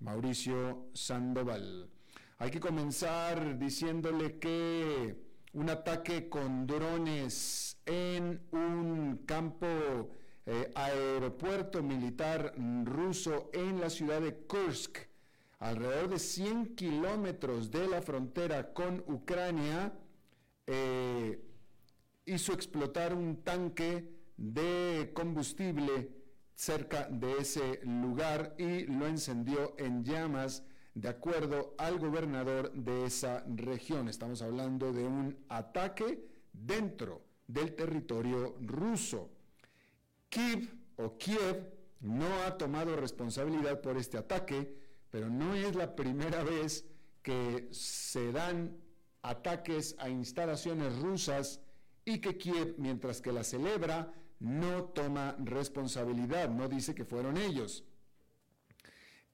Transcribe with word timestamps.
Mauricio 0.00 0.90
Sandoval. 0.94 1.88
Hay 2.38 2.50
que 2.50 2.60
comenzar 2.60 3.58
diciéndole 3.58 4.38
que 4.38 5.16
un 5.52 5.70
ataque 5.70 6.28
con 6.28 6.66
drones 6.66 7.78
en 7.84 8.40
un 8.52 9.24
campo 9.26 9.66
eh, 10.46 10.70
aeropuerto 10.74 11.82
militar 11.82 12.54
ruso 12.84 13.50
en 13.52 13.80
la 13.80 13.90
ciudad 13.90 14.20
de 14.20 14.34
Kursk, 14.46 14.98
alrededor 15.58 16.08
de 16.10 16.18
100 16.18 16.76
kilómetros 16.76 17.70
de 17.70 17.88
la 17.88 18.00
frontera 18.00 18.72
con 18.72 19.02
Ucrania, 19.08 19.92
eh, 20.66 21.42
hizo 22.24 22.52
explotar 22.52 23.14
un 23.14 23.42
tanque 23.42 24.08
de 24.36 25.10
combustible 25.14 26.17
cerca 26.58 27.06
de 27.08 27.38
ese 27.38 27.80
lugar 27.84 28.56
y 28.58 28.84
lo 28.86 29.06
encendió 29.06 29.76
en 29.78 30.02
llamas 30.02 30.64
de 30.92 31.08
acuerdo 31.08 31.76
al 31.78 32.00
gobernador 32.00 32.72
de 32.72 33.06
esa 33.06 33.44
región. 33.46 34.08
Estamos 34.08 34.42
hablando 34.42 34.92
de 34.92 35.04
un 35.04 35.38
ataque 35.48 36.26
dentro 36.52 37.22
del 37.46 37.76
territorio 37.76 38.56
ruso. 38.60 39.30
Kiev 40.28 40.68
o 40.96 41.16
Kiev 41.16 41.72
no 42.00 42.26
ha 42.44 42.58
tomado 42.58 42.96
responsabilidad 42.96 43.80
por 43.80 43.96
este 43.96 44.18
ataque, 44.18 44.76
pero 45.12 45.30
no 45.30 45.54
es 45.54 45.76
la 45.76 45.94
primera 45.94 46.42
vez 46.42 46.84
que 47.22 47.68
se 47.70 48.32
dan 48.32 48.76
ataques 49.22 49.94
a 50.00 50.08
instalaciones 50.08 50.98
rusas 50.98 51.60
y 52.04 52.18
que 52.18 52.36
Kiev, 52.36 52.74
mientras 52.78 53.20
que 53.20 53.30
la 53.30 53.44
celebra, 53.44 54.12
no 54.40 54.84
toma 54.84 55.36
responsabilidad, 55.38 56.48
no 56.48 56.68
dice 56.68 56.94
que 56.94 57.04
fueron 57.04 57.36
ellos. 57.36 57.84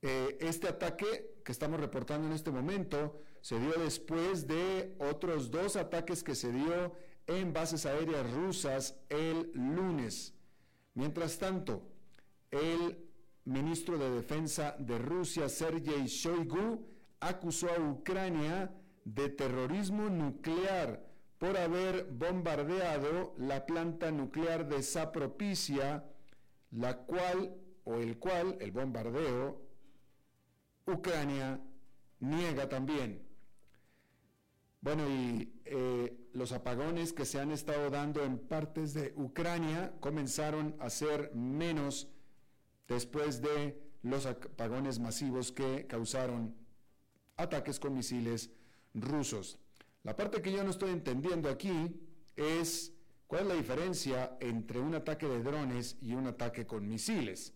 Eh, 0.02 0.36
este 0.40 0.68
ataque 0.68 1.40
que 1.44 1.52
estamos 1.52 1.80
reportando 1.80 2.26
en 2.26 2.34
este 2.34 2.50
momento 2.50 3.20
se 3.40 3.58
dio 3.58 3.72
después 3.72 4.46
de 4.46 4.96
otros 4.98 5.50
dos 5.50 5.76
ataques 5.76 6.22
que 6.22 6.34
se 6.34 6.52
dio 6.52 6.94
en 7.26 7.52
bases 7.52 7.86
aéreas 7.86 8.30
rusas 8.32 8.98
el 9.08 9.50
lunes. 9.52 10.34
Mientras 10.94 11.38
tanto, 11.38 11.82
el 12.50 12.98
ministro 13.44 13.98
de 13.98 14.10
Defensa 14.10 14.76
de 14.78 14.98
Rusia, 14.98 15.48
Sergei 15.48 16.06
Shoigu, 16.06 16.86
acusó 17.20 17.68
a 17.70 17.80
Ucrania 17.80 18.74
de 19.04 19.28
terrorismo 19.28 20.08
nuclear 20.08 21.03
por 21.38 21.56
haber 21.56 22.04
bombardeado 22.10 23.34
la 23.38 23.66
planta 23.66 24.10
nuclear 24.10 24.68
de 24.68 24.82
Zapropicia, 24.82 26.04
la 26.70 26.98
cual 26.98 27.56
o 27.84 27.96
el 27.96 28.18
cual 28.18 28.56
el 28.60 28.72
bombardeo 28.72 29.60
Ucrania 30.86 31.60
niega 32.20 32.68
también. 32.68 33.22
Bueno, 34.80 35.08
y 35.08 35.50
eh, 35.64 36.28
los 36.34 36.52
apagones 36.52 37.12
que 37.14 37.24
se 37.24 37.40
han 37.40 37.50
estado 37.50 37.88
dando 37.88 38.22
en 38.22 38.38
partes 38.38 38.92
de 38.92 39.14
Ucrania 39.16 39.94
comenzaron 40.00 40.76
a 40.78 40.90
ser 40.90 41.34
menos 41.34 42.08
después 42.86 43.40
de 43.40 43.80
los 44.02 44.26
apagones 44.26 44.98
masivos 44.98 45.52
que 45.52 45.86
causaron 45.86 46.54
ataques 47.36 47.80
con 47.80 47.94
misiles 47.94 48.50
rusos. 48.92 49.58
La 50.04 50.14
parte 50.14 50.42
que 50.42 50.52
yo 50.52 50.62
no 50.62 50.70
estoy 50.70 50.90
entendiendo 50.90 51.48
aquí 51.48 52.00
es 52.36 52.92
cuál 53.26 53.42
es 53.42 53.48
la 53.48 53.54
diferencia 53.54 54.36
entre 54.40 54.78
un 54.78 54.94
ataque 54.94 55.26
de 55.26 55.42
drones 55.42 55.96
y 56.00 56.12
un 56.12 56.26
ataque 56.26 56.66
con 56.66 56.86
misiles. 56.86 57.54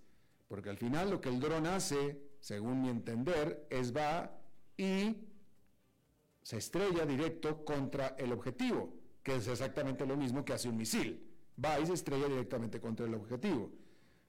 Porque 0.48 0.70
al 0.70 0.78
final 0.78 1.10
lo 1.10 1.20
que 1.20 1.28
el 1.28 1.40
dron 1.40 1.66
hace, 1.66 2.20
según 2.40 2.80
mi 2.80 2.88
entender, 2.88 3.66
es 3.68 3.94
va 3.94 4.32
y 4.78 5.16
se 6.42 6.56
estrella 6.56 7.04
directo 7.04 7.66
contra 7.66 8.16
el 8.18 8.32
objetivo, 8.32 8.94
que 9.22 9.36
es 9.36 9.46
exactamente 9.46 10.06
lo 10.06 10.16
mismo 10.16 10.42
que 10.42 10.54
hace 10.54 10.70
un 10.70 10.78
misil. 10.78 11.22
Va 11.62 11.78
y 11.78 11.86
se 11.86 11.92
estrella 11.92 12.28
directamente 12.28 12.80
contra 12.80 13.04
el 13.04 13.12
objetivo. 13.12 13.70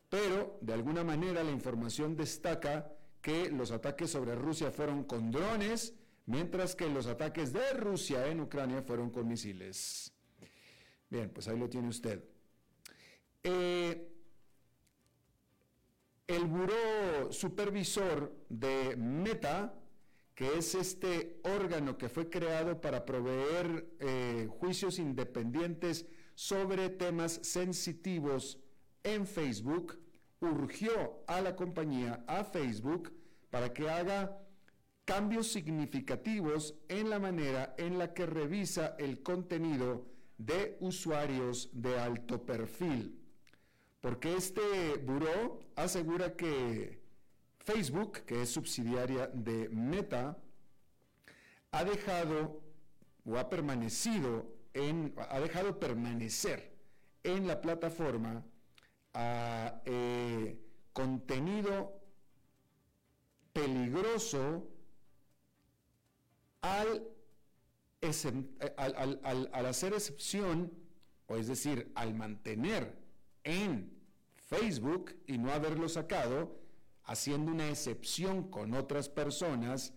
Pero, 0.10 0.58
de 0.60 0.74
alguna 0.74 1.06
manera, 1.06 1.42
la 1.42 1.52
información 1.52 2.18
destaca 2.18 2.92
que 3.22 3.50
los 3.50 3.72
ataques 3.72 4.10
sobre 4.10 4.36
Rusia 4.36 4.72
fueron 4.72 5.06
con 5.06 5.32
drones, 5.32 5.94
mientras 6.30 6.76
que 6.76 6.88
los 6.88 7.08
ataques 7.08 7.52
de 7.52 7.74
Rusia 7.74 8.28
en 8.28 8.40
Ucrania 8.40 8.84
fueron 8.84 9.10
con 9.10 9.28
misiles. 9.28 10.14
Bien, 11.10 11.32
pues 11.32 11.48
ahí 11.48 11.58
lo 11.58 11.68
tiene 11.68 11.88
usted. 11.88 12.24
Eh, 13.44 14.08
el 16.28 16.46
Buró 16.46 17.32
Supervisor 17.32 18.46
de 18.48 18.96
Meta, 18.96 19.74
que 20.36 20.56
es 20.56 20.76
este 20.76 21.42
órgano 21.44 21.98
que 21.98 22.10
fue 22.10 22.30
creado 22.30 22.80
para 22.80 23.06
proveer 23.06 23.90
eh, 24.00 24.48
juicios 24.52 25.00
independientes 25.00 26.06
sobre 26.36 26.90
temas 26.90 27.40
sensitivos 27.42 28.60
en 29.02 29.26
Facebook, 29.26 30.00
urgió 30.42 31.24
a 31.26 31.42
la 31.42 31.56
compañía, 31.56 32.24
a 32.28 32.44
Facebook, 32.44 33.12
para 33.50 33.74
que 33.74 33.90
haga 33.90 34.38
cambios 35.10 35.52
significativos 35.52 36.76
en 36.88 37.10
la 37.10 37.18
manera 37.18 37.74
en 37.80 37.98
la 37.98 38.14
que 38.14 38.28
revisa 38.28 38.96
el 39.00 39.24
contenido 39.24 40.06
de 40.38 40.78
usuarios 40.82 41.72
de 41.74 41.98
alto 41.98 42.46
perfil. 42.46 43.20
Porque 44.02 44.36
este 44.36 44.98
buró 45.04 45.62
asegura 45.76 46.36
que 46.36 47.02
Facebook, 47.58 48.20
que 48.28 48.44
es 48.44 48.52
subsidiaria 48.52 49.26
de 49.34 49.68
Meta, 49.70 50.38
ha 51.72 51.84
dejado 51.84 52.62
o 53.26 53.36
ha 53.40 53.50
permanecido 53.50 54.46
en, 54.76 55.16
ha 55.18 55.40
dejado 55.40 55.80
permanecer 55.80 56.72
en 57.24 57.48
la 57.48 57.60
plataforma 57.60 58.46
eh, 59.86 60.56
contenido 60.94 62.00
peligroso 63.52 64.68
al, 66.62 67.08
al, 68.78 69.66
hacer 69.66 69.94
excepción, 69.94 70.72
o 71.28 71.38
es 71.38 71.48
decir, 71.48 71.92
al 71.96 72.14
mantener 72.14 72.98
en 73.44 73.92
Facebook 74.36 75.16
y 75.28 75.38
no 75.38 75.52
haberlo 75.52 75.88
sacado, 75.90 76.60
haciendo 77.04 77.52
una 77.52 77.70
excepción 77.70 78.50
con 78.50 78.74
otras 78.74 79.10
personas, 79.10 79.94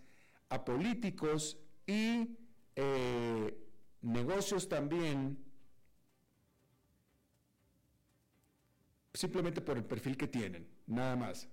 a 0.48 0.64
políticos 0.64 1.58
y 1.86 2.36
eh, 2.76 3.56
negocios 4.02 4.68
también, 4.68 5.38
simplemente 9.14 9.60
por 9.60 9.76
el 9.76 9.84
perfil 9.84 10.16
que 10.16 10.28
tienen, 10.28 10.66
nada 10.86 11.16
más. 11.16 11.48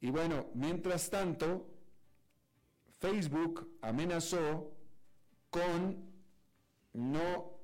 Y 0.00 0.10
bueno, 0.10 0.46
mientras 0.54 1.10
tanto, 1.10 1.66
Facebook 3.00 3.68
amenazó 3.80 4.72
con 5.50 6.08
no 6.92 7.58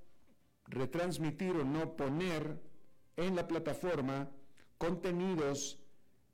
retransmitir 0.66 1.56
o 1.56 1.64
no 1.64 1.96
poner 1.96 2.60
en 3.16 3.36
la 3.36 3.46
plataforma 3.46 4.30
contenidos 4.78 5.78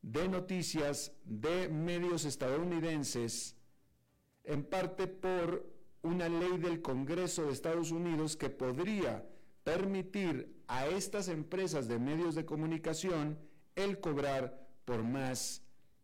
de 0.02 0.28
noticias 0.28 1.12
de 1.24 1.68
medios 1.68 2.24
estadounidenses, 2.24 3.56
en 4.44 4.64
parte 4.64 5.06
por 5.06 5.70
una 6.02 6.28
ley 6.28 6.56
del 6.58 6.80
Congreso 6.80 7.44
de 7.44 7.52
Estados 7.52 7.90
Unidos 7.90 8.36
que 8.36 8.48
podría 8.48 9.26
permitir 9.64 10.62
a 10.66 10.86
estas 10.86 11.28
empresas 11.28 11.86
de 11.88 11.98
medios 11.98 12.34
de 12.34 12.46
comunicación 12.46 13.38
el 13.74 14.00
cobrar 14.00 14.66
por 14.86 15.02
más 15.02 15.62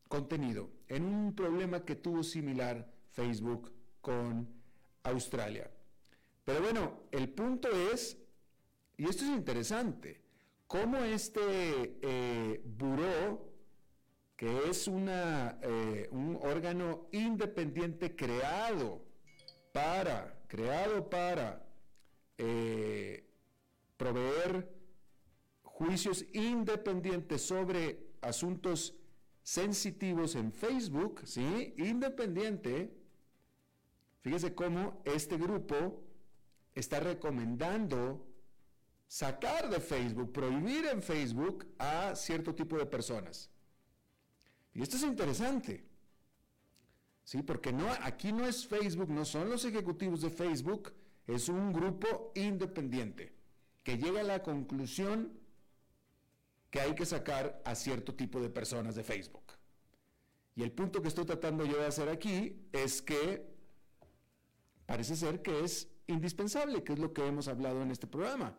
contenido, 0.08 0.70
en 0.88 1.04
un 1.04 1.34
problema 1.34 1.84
que 1.84 1.96
tuvo 1.96 2.22
similar 2.22 2.86
Facebook 3.10 3.72
con 4.00 4.48
Australia. 5.02 5.70
Pero 6.44 6.60
bueno, 6.62 7.00
el 7.10 7.28
punto 7.28 7.68
es, 7.92 8.18
y 8.96 9.04
esto 9.08 9.24
es 9.24 9.30
interesante, 9.30 10.20
cómo 10.66 10.98
este 10.98 11.98
eh, 12.02 12.62
buró, 12.64 13.52
que 14.36 14.68
es 14.68 14.86
una, 14.86 15.58
eh, 15.62 16.08
un 16.12 16.38
órgano 16.42 17.08
independiente 17.10 18.14
creado 18.14 19.02
para, 19.72 20.38
creado 20.46 21.08
para 21.08 21.66
eh, 22.38 23.24
proveer 23.96 24.70
juicios 25.62 26.24
independientes 26.32 27.42
sobre 27.42 28.06
asuntos 28.20 28.94
sensitivos 29.46 30.34
en 30.34 30.50
Facebook, 30.50 31.20
¿sí? 31.24 31.72
Independiente. 31.76 32.92
Fíjese 34.20 34.56
cómo 34.56 35.00
este 35.04 35.36
grupo 35.36 36.02
está 36.74 36.98
recomendando 36.98 38.26
sacar 39.06 39.70
de 39.70 39.78
Facebook, 39.78 40.32
prohibir 40.32 40.86
en 40.86 41.00
Facebook 41.00 41.64
a 41.78 42.16
cierto 42.16 42.56
tipo 42.56 42.76
de 42.76 42.86
personas. 42.86 43.48
Y 44.74 44.82
esto 44.82 44.96
es 44.96 45.04
interesante. 45.04 45.86
Sí, 47.22 47.40
porque 47.42 47.72
no, 47.72 47.88
aquí 48.02 48.32
no 48.32 48.48
es 48.48 48.66
Facebook, 48.66 49.10
no 49.10 49.24
son 49.24 49.48
los 49.48 49.64
ejecutivos 49.64 50.22
de 50.22 50.30
Facebook, 50.30 50.92
es 51.28 51.48
un 51.48 51.72
grupo 51.72 52.32
independiente 52.34 53.32
que 53.84 53.96
llega 53.96 54.22
a 54.22 54.24
la 54.24 54.42
conclusión 54.42 55.38
que 56.76 56.82
hay 56.82 56.94
que 56.94 57.06
sacar 57.06 57.62
a 57.64 57.74
cierto 57.74 58.14
tipo 58.14 58.38
de 58.38 58.50
personas 58.50 58.94
de 58.96 59.02
Facebook. 59.02 59.54
Y 60.54 60.62
el 60.62 60.72
punto 60.72 61.00
que 61.00 61.08
estoy 61.08 61.24
tratando 61.24 61.64
yo 61.64 61.78
de 61.78 61.86
hacer 61.86 62.10
aquí 62.10 62.68
es 62.70 63.00
que 63.00 63.46
parece 64.84 65.16
ser 65.16 65.40
que 65.40 65.64
es 65.64 65.88
indispensable, 66.06 66.84
que 66.84 66.92
es 66.92 66.98
lo 66.98 67.14
que 67.14 67.26
hemos 67.26 67.48
hablado 67.48 67.80
en 67.80 67.90
este 67.90 68.06
programa. 68.06 68.58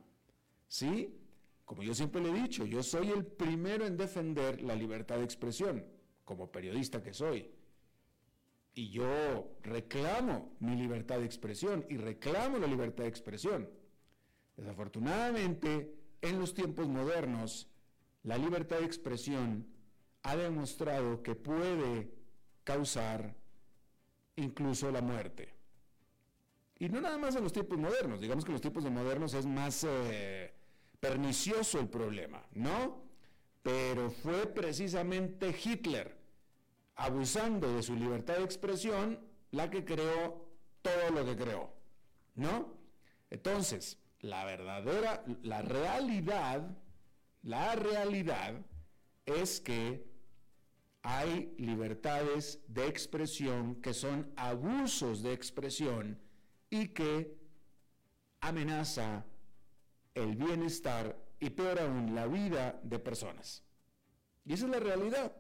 ¿Sí? 0.67 1.15
Como 1.63 1.83
yo 1.83 1.93
siempre 1.93 2.19
le 2.19 2.31
he 2.31 2.41
dicho, 2.41 2.65
yo 2.65 2.81
soy 2.81 3.11
el 3.11 3.23
primero 3.23 3.85
en 3.85 3.97
defender 3.97 4.63
la 4.63 4.73
libertad 4.73 5.17
de 5.17 5.23
expresión, 5.23 5.85
como 6.25 6.51
periodista 6.51 7.03
que 7.03 7.13
soy. 7.13 7.51
Y 8.73 8.89
yo 8.89 9.59
reclamo 9.61 10.55
mi 10.59 10.75
libertad 10.75 11.19
de 11.19 11.25
expresión 11.25 11.85
y 11.87 11.97
reclamo 11.97 12.57
la 12.57 12.65
libertad 12.65 13.03
de 13.03 13.09
expresión. 13.09 13.69
Desafortunadamente, 14.55 15.93
en 16.19 16.39
los 16.39 16.55
tiempos 16.55 16.87
modernos, 16.87 17.69
la 18.23 18.37
libertad 18.37 18.79
de 18.79 18.85
expresión 18.85 19.67
ha 20.23 20.35
demostrado 20.35 21.21
que 21.23 21.35
puede 21.35 22.11
causar 22.63 23.35
incluso 24.35 24.91
la 24.91 25.01
muerte. 25.01 25.55
Y 26.79 26.89
no 26.89 27.01
nada 27.01 27.17
más 27.17 27.35
en 27.35 27.43
los 27.43 27.53
tiempos 27.53 27.77
modernos, 27.77 28.21
digamos 28.21 28.43
que 28.43 28.49
en 28.49 28.53
los 28.53 28.61
tiempos 28.61 28.83
modernos 28.85 29.33
es 29.33 29.45
más 29.45 29.85
eh, 29.87 30.53
pernicioso 30.99 31.79
el 31.79 31.87
problema, 31.87 32.43
¿no? 32.53 33.03
Pero 33.63 34.11
fue 34.11 34.45
precisamente 34.47 35.55
Hitler, 35.63 36.15
abusando 36.95 37.73
de 37.73 37.81
su 37.81 37.95
libertad 37.95 38.37
de 38.37 38.43
expresión, 38.43 39.19
la 39.51 39.69
que 39.69 39.83
creó 39.83 40.47
todo 40.81 41.09
lo 41.11 41.25
que 41.25 41.35
creó, 41.35 41.73
¿no? 42.35 42.73
Entonces, 43.29 43.97
la 44.19 44.45
verdadera, 44.45 45.23
la 45.41 45.61
realidad 45.61 46.77
la 47.47 47.75
realidad 47.75 48.55
es 49.25 49.61
que 49.61 50.05
hay 51.01 51.55
libertades 51.57 52.59
de 52.67 52.87
expresión 52.87 53.81
que 53.81 53.93
son 53.93 54.29
abusos 54.35 55.23
de 55.23 55.31
expresión 55.31 56.19
y 56.69 56.89
que 56.89 57.37
amenaza 58.41 59.25
el 60.13 60.35
bienestar 60.35 61.17
y 61.39 61.49
peor 61.49 61.79
aún 61.79 62.13
la 62.13 62.27
vida 62.27 62.81
de 62.83 62.99
personas. 62.99 63.63
Y 64.43 64.51
esa 64.51 64.65
es 64.65 64.71
la 64.71 64.79
realidad. 64.81 65.31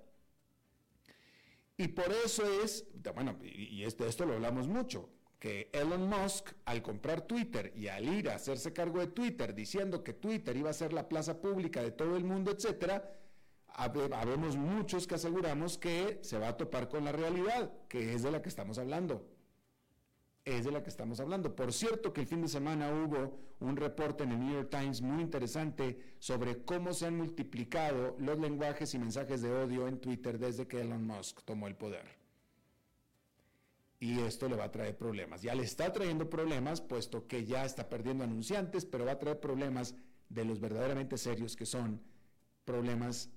Y 1.75 1.89
por 1.89 2.09
eso 2.25 2.43
es, 2.61 2.87
bueno, 3.13 3.37
y 3.43 3.83
esto, 3.83 4.05
esto 4.05 4.25
lo 4.25 4.35
hablamos 4.35 4.69
mucho, 4.69 5.09
que 5.39 5.69
Elon 5.71 6.07
Musk, 6.07 6.53
al 6.65 6.81
comprar 6.81 7.21
Twitter 7.21 7.71
y 7.75 7.87
al 7.87 8.07
ir 8.07 8.29
a 8.29 8.35
hacerse 8.35 8.73
cargo 8.73 8.99
de 8.99 9.07
Twitter 9.07 9.53
diciendo 9.53 10.03
que 10.03 10.13
Twitter 10.13 10.57
iba 10.57 10.69
a 10.69 10.73
ser 10.73 10.93
la 10.93 11.07
plaza 11.07 11.39
pública 11.39 11.81
de 11.81 11.91
todo 11.91 12.17
el 12.17 12.23
mundo, 12.23 12.51
etcétera, 12.51 13.17
habemos 13.77 14.57
muchos 14.57 15.05
que 15.05 15.15
aseguramos 15.15 15.77
que 15.77 16.19
se 16.23 16.39
va 16.39 16.49
a 16.49 16.57
topar 16.57 16.89
con 16.89 17.05
la 17.05 17.11
realidad, 17.11 17.71
que 17.87 18.13
es 18.13 18.23
de 18.23 18.31
la 18.31 18.41
que 18.41 18.49
estamos 18.49 18.79
hablando. 18.79 19.27
Es 20.43 20.65
de 20.65 20.71
la 20.71 20.81
que 20.81 20.89
estamos 20.89 21.19
hablando. 21.19 21.55
Por 21.55 21.73
cierto 21.73 22.13
que 22.13 22.21
el 22.21 22.27
fin 22.27 22.41
de 22.41 22.47
semana 22.47 22.89
hubo 22.89 23.37
un 23.59 23.75
reporte 23.75 24.23
en 24.23 24.31
el 24.31 24.39
New 24.39 24.53
York 24.53 24.69
Times 24.71 25.01
muy 25.01 25.21
interesante 25.21 26.15
sobre 26.19 26.63
cómo 26.63 26.93
se 26.93 27.05
han 27.05 27.17
multiplicado 27.17 28.15
los 28.17 28.39
lenguajes 28.39 28.93
y 28.93 28.99
mensajes 28.99 29.41
de 29.41 29.51
odio 29.51 29.87
en 29.89 29.99
Twitter 29.99 30.39
desde 30.39 30.65
que 30.65 30.81
Elon 30.81 31.05
Musk 31.05 31.43
tomó 31.43 31.67
el 31.67 31.75
poder 31.75 32.16
y 33.99 34.19
esto 34.19 34.47
le 34.47 34.55
va 34.55 34.65
a 34.65 34.71
traer 34.71 34.97
problemas. 34.97 35.41
Ya 35.41 35.55
le 35.55 35.63
está 35.63 35.91
trayendo 35.91 36.29
problemas, 36.29 36.81
puesto 36.81 37.27
que 37.27 37.45
ya 37.45 37.65
está 37.65 37.89
perdiendo 37.89 38.23
anunciantes, 38.23 38.85
pero 38.85 39.05
va 39.05 39.13
a 39.13 39.19
traer 39.19 39.39
problemas 39.39 39.95
de 40.29 40.45
los 40.45 40.59
verdaderamente 40.59 41.17
serios, 41.17 41.55
que 41.55 41.65
son 41.65 42.01
problemas 42.63 43.29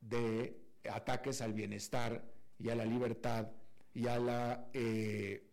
de 0.00 0.58
ataques 0.90 1.40
al 1.42 1.52
bienestar 1.52 2.24
y 2.58 2.70
a 2.70 2.74
la 2.74 2.84
libertad 2.84 3.48
y 3.94 4.06
a 4.06 4.18
la 4.18 4.68
eh, 4.72 5.46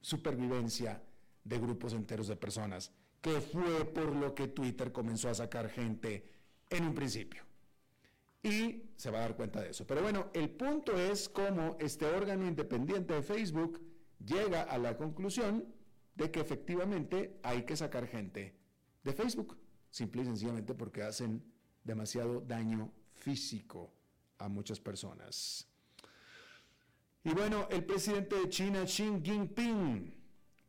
supervivencia 0.00 1.02
de 1.42 1.58
grupos 1.58 1.92
enteros 1.92 2.28
de 2.28 2.36
personas, 2.36 2.92
que 3.20 3.40
fue 3.40 3.84
por 3.86 4.14
lo 4.14 4.34
que 4.34 4.48
Twitter 4.48 4.92
comenzó 4.92 5.28
a 5.28 5.34
sacar 5.34 5.68
gente 5.70 6.30
en 6.70 6.84
un 6.84 6.94
principio. 6.94 7.42
Y 8.42 8.90
se 8.96 9.10
va 9.10 9.18
a 9.18 9.22
dar 9.22 9.36
cuenta 9.36 9.62
de 9.62 9.70
eso. 9.70 9.86
Pero 9.86 10.02
bueno, 10.02 10.30
el 10.34 10.50
punto 10.50 10.98
es 10.98 11.30
cómo 11.30 11.76
este 11.80 12.04
órgano 12.04 12.46
independiente 12.46 13.14
de 13.14 13.22
Facebook 13.22 13.80
llega 14.18 14.62
a 14.62 14.78
la 14.78 14.96
conclusión 14.96 15.64
de 16.14 16.30
que 16.30 16.40
efectivamente 16.40 17.38
hay 17.42 17.64
que 17.64 17.76
sacar 17.76 18.06
gente 18.06 18.54
de 19.02 19.12
Facebook, 19.12 19.58
simple 19.90 20.22
y 20.22 20.24
sencillamente 20.26 20.74
porque 20.74 21.02
hacen 21.02 21.42
demasiado 21.82 22.40
daño 22.40 22.92
físico 23.12 23.92
a 24.38 24.48
muchas 24.48 24.80
personas. 24.80 25.68
Y 27.22 27.30
bueno, 27.30 27.68
el 27.70 27.84
presidente 27.84 28.36
de 28.36 28.48
China, 28.48 28.84
Xi 28.84 29.20
Jinping, 29.22 30.14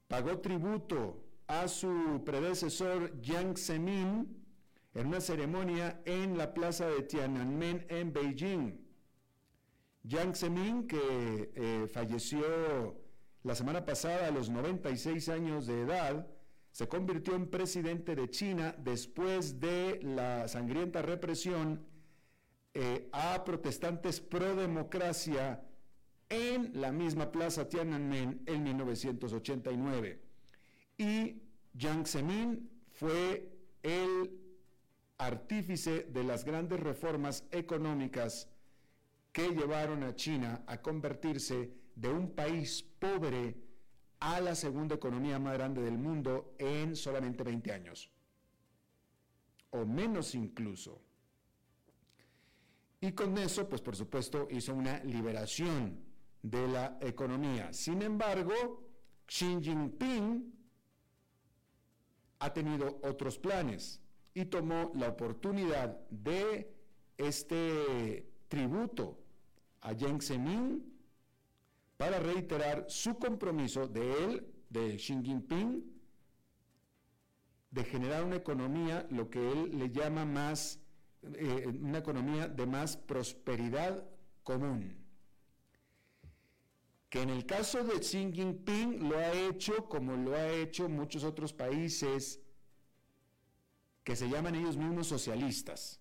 pagó 0.07 0.39
tributo 0.39 1.25
a 1.47 1.67
su 1.67 2.23
predecesor 2.25 3.21
Jiang 3.21 3.57
Zemin 3.57 4.45
en 4.93 5.07
una 5.07 5.19
ceremonia 5.19 6.01
en 6.05 6.37
la 6.37 6.53
plaza 6.53 6.87
de 6.87 7.03
Tiananmen 7.03 7.85
en 7.89 8.13
Beijing. 8.13 8.79
Jiang 10.07 10.33
Zemin, 10.33 10.87
que 10.87 11.51
eh, 11.55 11.87
falleció 11.91 13.04
la 13.45 13.53
semana 13.53 13.85
pasada 13.85 14.27
a 14.27 14.31
los 14.31 14.49
96 14.49 15.29
años 15.29 15.67
de 15.67 15.81
edad, 15.81 16.27
se 16.71 16.87
convirtió 16.87 17.35
en 17.35 17.47
presidente 17.47 18.15
de 18.15 18.27
China 18.31 18.75
después 18.79 19.59
de 19.59 19.99
la 20.01 20.47
sangrienta 20.47 21.03
represión 21.03 21.85
eh, 22.73 23.07
a 23.11 23.43
protestantes 23.45 24.19
pro 24.19 24.55
democracia 24.55 25.63
en 26.27 26.71
la 26.81 26.91
misma 26.91 27.31
plaza 27.31 27.69
Tiananmen 27.69 28.41
en 28.47 28.63
1989. 28.63 30.19
Y 30.97 31.43
Jiang 31.77 32.07
Zemin 32.07 32.67
fue 32.93 33.47
el 33.83 34.41
artífice 35.19 36.07
de 36.09 36.23
las 36.23 36.43
grandes 36.43 36.79
reformas 36.79 37.45
económicas 37.51 38.49
que 39.31 39.49
llevaron 39.49 40.01
a 40.01 40.15
China 40.15 40.63
a 40.65 40.81
convertirse 40.81 41.84
de 41.95 42.09
un 42.09 42.31
país 42.35 42.83
pobre 42.99 43.55
a 44.19 44.41
la 44.41 44.55
segunda 44.55 44.95
economía 44.95 45.39
más 45.39 45.53
grande 45.53 45.81
del 45.81 45.97
mundo 45.97 46.55
en 46.57 46.95
solamente 46.95 47.43
20 47.43 47.71
años, 47.71 48.11
o 49.71 49.85
menos 49.85 50.35
incluso. 50.35 51.01
Y 53.01 53.11
con 53.11 53.37
eso, 53.37 53.67
pues 53.69 53.81
por 53.81 53.95
supuesto, 53.95 54.47
hizo 54.49 54.73
una 54.73 55.03
liberación 55.03 56.03
de 56.41 56.67
la 56.67 56.97
economía. 57.01 57.71
Sin 57.73 58.01
embargo, 58.01 58.53
Xi 59.27 59.59
Jinping 59.61 60.53
ha 62.39 62.53
tenido 62.53 62.99
otros 63.03 63.37
planes 63.37 64.01
y 64.33 64.45
tomó 64.45 64.91
la 64.95 65.09
oportunidad 65.09 65.99
de 66.09 66.73
este 67.17 68.27
tributo 68.47 69.19
a 69.81 69.93
Jiang 69.93 70.21
Zemin 70.21 70.94
para 71.97 72.19
reiterar 72.19 72.85
su 72.89 73.17
compromiso 73.17 73.87
de 73.87 74.23
él, 74.23 74.53
de 74.69 74.97
Xi 74.97 75.21
Jinping, 75.23 75.83
de 77.71 77.83
generar 77.83 78.23
una 78.23 78.37
economía, 78.37 79.07
lo 79.09 79.29
que 79.29 79.51
él 79.51 79.77
le 79.77 79.89
llama 79.89 80.25
más, 80.25 80.79
eh, 81.21 81.67
una 81.67 81.99
economía 81.99 82.47
de 82.47 82.65
más 82.65 82.97
prosperidad 82.97 84.07
común. 84.43 85.03
Que 87.09 87.21
en 87.21 87.29
el 87.29 87.45
caso 87.45 87.83
de 87.83 87.99
Xi 87.99 88.31
Jinping 88.33 89.07
lo 89.09 89.17
ha 89.17 89.31
hecho 89.31 89.87
como 89.87 90.15
lo 90.15 90.35
ha 90.35 90.49
hecho 90.49 90.89
muchos 90.89 91.23
otros 91.23 91.53
países 91.53 92.41
que 94.03 94.15
se 94.15 94.29
llaman 94.29 94.55
ellos 94.55 94.77
mismos 94.77 95.07
socialistas. 95.07 95.99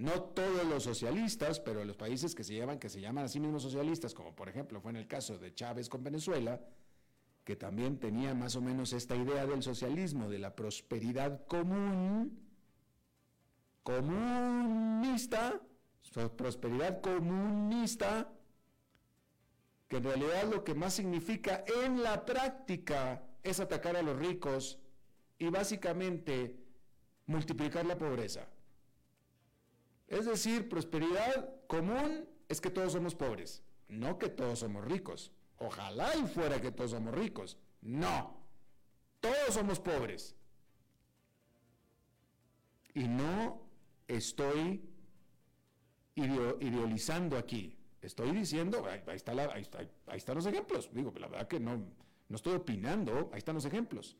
No 0.00 0.22
todos 0.22 0.64
los 0.64 0.84
socialistas, 0.84 1.60
pero 1.60 1.84
los 1.84 1.98
países 1.98 2.34
que 2.34 2.42
se 2.42 2.54
llaman, 2.54 2.78
que 2.78 2.88
se 2.88 3.02
llaman 3.02 3.26
a 3.26 3.28
sí 3.28 3.38
mismos 3.38 3.62
socialistas, 3.62 4.14
como 4.14 4.34
por 4.34 4.48
ejemplo 4.48 4.80
fue 4.80 4.92
en 4.92 4.96
el 4.96 5.06
caso 5.06 5.36
de 5.36 5.52
Chávez 5.52 5.90
con 5.90 6.02
Venezuela, 6.02 6.58
que 7.44 7.54
también 7.54 8.00
tenía 8.00 8.32
más 8.32 8.56
o 8.56 8.62
menos 8.62 8.94
esta 8.94 9.14
idea 9.14 9.44
del 9.44 9.62
socialismo, 9.62 10.30
de 10.30 10.38
la 10.38 10.56
prosperidad 10.56 11.44
común, 11.46 12.48
comunista, 13.82 15.60
prosperidad 16.34 17.02
comunista, 17.02 18.32
que 19.86 19.98
en 19.98 20.04
realidad 20.04 20.50
lo 20.50 20.64
que 20.64 20.74
más 20.74 20.94
significa 20.94 21.62
en 21.84 22.02
la 22.02 22.24
práctica 22.24 23.22
es 23.42 23.60
atacar 23.60 23.96
a 23.96 24.02
los 24.02 24.18
ricos 24.18 24.78
y 25.38 25.50
básicamente 25.50 26.56
multiplicar 27.26 27.84
la 27.84 27.98
pobreza. 27.98 28.48
Es 30.10 30.26
decir, 30.26 30.68
prosperidad 30.68 31.54
común 31.68 32.28
es 32.48 32.60
que 32.60 32.68
todos 32.68 32.92
somos 32.92 33.14
pobres, 33.14 33.62
no 33.88 34.18
que 34.18 34.28
todos 34.28 34.58
somos 34.58 34.84
ricos. 34.84 35.30
Ojalá 35.58 36.16
y 36.16 36.26
fuera 36.26 36.60
que 36.60 36.72
todos 36.72 36.90
somos 36.90 37.14
ricos. 37.14 37.56
No, 37.80 38.36
todos 39.20 39.54
somos 39.54 39.78
pobres. 39.78 40.34
Y 42.92 43.06
no 43.06 43.62
estoy 44.08 44.82
idealizando 46.16 47.38
aquí. 47.38 47.78
Estoy 48.02 48.32
diciendo, 48.32 48.84
ahí, 48.86 49.12
están 50.16 50.34
los 50.34 50.46
ejemplos. 50.46 50.90
Digo, 50.92 51.14
la 51.20 51.28
verdad 51.28 51.46
que 51.46 51.60
no, 51.60 51.76
no 52.28 52.36
estoy 52.36 52.54
opinando, 52.54 53.30
ahí 53.32 53.38
están 53.38 53.54
los 53.54 53.64
ejemplos. 53.64 54.16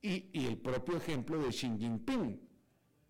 Y, 0.00 0.30
y 0.32 0.46
el 0.46 0.56
propio 0.56 0.96
ejemplo 0.96 1.38
de 1.38 1.50
Xi 1.50 1.76
Jinping, 1.78 2.48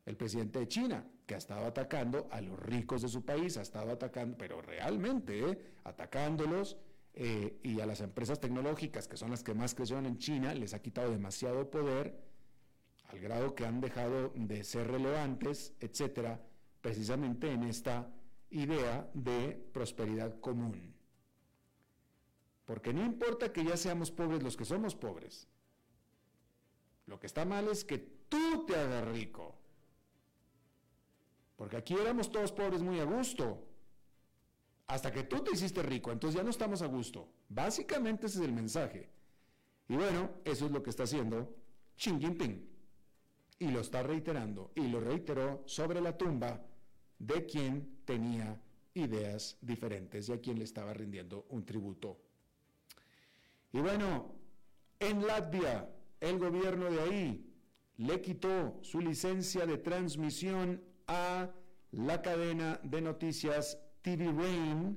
el 0.04 0.16
presidente 0.16 0.58
de 0.58 0.66
China 0.66 1.06
ha 1.34 1.38
estado 1.38 1.66
atacando 1.66 2.28
a 2.30 2.40
los 2.40 2.58
ricos 2.58 3.02
de 3.02 3.08
su 3.08 3.24
país, 3.24 3.56
ha 3.56 3.62
estado 3.62 3.92
atacando, 3.92 4.36
pero 4.36 4.60
realmente 4.62 5.50
eh, 5.50 5.58
atacándolos, 5.84 6.76
eh, 7.14 7.58
y 7.62 7.80
a 7.80 7.86
las 7.86 8.00
empresas 8.00 8.40
tecnológicas, 8.40 9.06
que 9.06 9.18
son 9.18 9.30
las 9.30 9.42
que 9.42 9.54
más 9.54 9.74
crecieron 9.74 10.06
en 10.06 10.16
China, 10.16 10.54
les 10.54 10.72
ha 10.72 10.80
quitado 10.80 11.10
demasiado 11.10 11.70
poder, 11.70 12.18
al 13.04 13.20
grado 13.20 13.54
que 13.54 13.66
han 13.66 13.80
dejado 13.80 14.32
de 14.34 14.64
ser 14.64 14.90
relevantes, 14.90 15.74
etcétera, 15.80 16.40
precisamente 16.80 17.52
en 17.52 17.64
esta 17.64 18.10
idea 18.50 19.10
de 19.12 19.62
prosperidad 19.72 20.40
común. 20.40 20.94
Porque 22.64 22.94
no 22.94 23.04
importa 23.04 23.52
que 23.52 23.64
ya 23.64 23.76
seamos 23.76 24.10
pobres 24.10 24.42
los 24.42 24.56
que 24.56 24.64
somos 24.64 24.94
pobres. 24.94 25.46
Lo 27.06 27.20
que 27.20 27.26
está 27.26 27.44
mal 27.44 27.68
es 27.68 27.84
que 27.84 27.98
tú 27.98 28.64
te 28.66 28.76
hagas 28.76 29.06
rico. 29.08 29.58
Porque 31.62 31.76
aquí 31.76 31.94
éramos 31.94 32.32
todos 32.32 32.50
pobres 32.50 32.82
muy 32.82 32.98
a 32.98 33.04
gusto. 33.04 33.64
Hasta 34.88 35.12
que 35.12 35.22
tú 35.22 35.44
te 35.44 35.52
hiciste 35.52 35.80
rico, 35.80 36.10
entonces 36.10 36.36
ya 36.36 36.42
no 36.42 36.50
estamos 36.50 36.82
a 36.82 36.86
gusto. 36.86 37.28
Básicamente 37.48 38.26
ese 38.26 38.40
es 38.40 38.44
el 38.46 38.52
mensaje. 38.52 39.08
Y 39.86 39.94
bueno, 39.94 40.28
eso 40.44 40.66
es 40.66 40.72
lo 40.72 40.82
que 40.82 40.90
está 40.90 41.04
haciendo 41.04 41.54
Xi 41.96 42.18
Jinping. 42.18 42.68
Y 43.60 43.68
lo 43.68 43.78
está 43.78 44.02
reiterando. 44.02 44.72
Y 44.74 44.88
lo 44.88 44.98
reiteró 44.98 45.62
sobre 45.64 46.00
la 46.00 46.18
tumba 46.18 46.66
de 47.20 47.46
quien 47.46 48.00
tenía 48.04 48.60
ideas 48.94 49.56
diferentes 49.60 50.30
y 50.30 50.32
a 50.32 50.40
quien 50.40 50.58
le 50.58 50.64
estaba 50.64 50.92
rindiendo 50.92 51.46
un 51.50 51.64
tributo. 51.64 52.18
Y 53.72 53.78
bueno, 53.78 54.34
en 54.98 55.24
Latvia, 55.24 55.88
el 56.18 56.40
gobierno 56.40 56.90
de 56.90 57.00
ahí 57.02 57.54
le 57.98 58.20
quitó 58.20 58.80
su 58.82 59.00
licencia 59.00 59.64
de 59.64 59.78
transmisión 59.78 60.90
a 61.12 61.50
la 61.90 62.22
cadena 62.22 62.80
de 62.82 63.02
noticias 63.02 63.78
TV 64.00 64.32
Rain, 64.32 64.96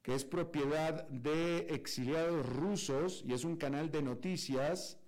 que 0.00 0.14
es 0.14 0.24
propiedad 0.24 1.08
de 1.08 1.66
exiliados 1.70 2.46
rusos 2.46 3.24
y 3.26 3.32
es 3.32 3.44
un 3.44 3.56
canal 3.56 3.90
de 3.90 4.02
noticias 4.02 4.98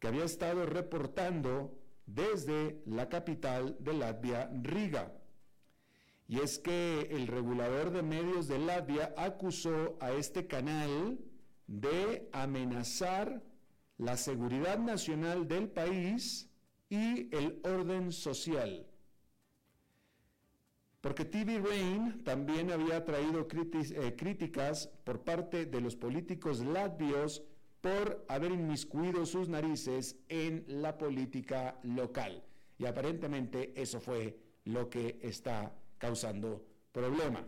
que 0.00 0.08
había 0.08 0.24
estado 0.24 0.66
reportando 0.66 1.72
desde 2.06 2.82
la 2.86 3.08
capital 3.08 3.76
de 3.78 3.92
Latvia, 3.92 4.50
Riga. 4.62 5.12
Y 6.26 6.40
es 6.40 6.58
que 6.58 7.08
el 7.10 7.28
regulador 7.28 7.90
de 7.92 8.02
medios 8.02 8.48
de 8.48 8.58
Latvia 8.58 9.14
acusó 9.16 9.96
a 10.00 10.12
este 10.12 10.48
canal 10.48 11.18
de 11.68 12.28
amenazar 12.32 13.42
la 13.98 14.16
seguridad 14.16 14.78
nacional 14.78 15.46
del 15.46 15.68
país 15.68 16.50
y 16.90 17.34
el 17.34 17.60
orden 17.64 18.10
social 18.12 18.86
porque 21.00 21.24
TV 21.24 21.60
Rain 21.60 22.22
también 22.24 22.70
había 22.72 23.04
traído 23.04 23.46
eh, 23.50 24.16
críticas 24.16 24.88
por 25.04 25.22
parte 25.22 25.66
de 25.66 25.80
los 25.80 25.94
políticos 25.96 26.60
latvios 26.60 27.42
por 27.80 28.24
haber 28.28 28.50
inmiscuido 28.52 29.24
sus 29.24 29.48
narices 29.48 30.16
en 30.28 30.64
la 30.66 30.98
política 30.98 31.78
local. 31.84 32.42
Y 32.78 32.86
aparentemente 32.86 33.72
eso 33.80 34.00
fue 34.00 34.38
lo 34.64 34.90
que 34.90 35.18
está 35.22 35.72
causando 35.98 36.64
problema. 36.92 37.46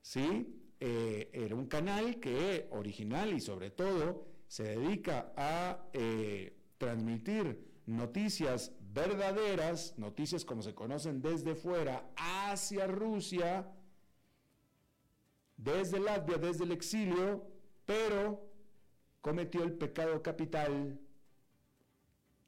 ¿Sí? 0.00 0.54
Eh, 0.80 1.28
era 1.32 1.56
un 1.56 1.66
canal 1.66 2.20
que 2.20 2.68
original 2.70 3.32
y 3.32 3.40
sobre 3.40 3.70
todo 3.70 4.26
se 4.46 4.62
dedica 4.62 5.32
a 5.36 5.88
eh, 5.92 6.54
transmitir 6.78 7.68
noticias 7.86 8.72
verdaderas, 8.98 9.96
noticias 9.96 10.44
como 10.44 10.62
se 10.62 10.74
conocen 10.74 11.22
desde 11.22 11.54
fuera, 11.54 12.10
hacia 12.16 12.86
Rusia, 12.86 13.70
desde 15.56 16.00
Latvia, 16.00 16.38
desde 16.38 16.64
el 16.64 16.72
exilio, 16.72 17.46
pero 17.86 18.20
cometió 19.20 19.62
el 19.62 19.72
pecado 19.72 20.20
capital 20.22 20.98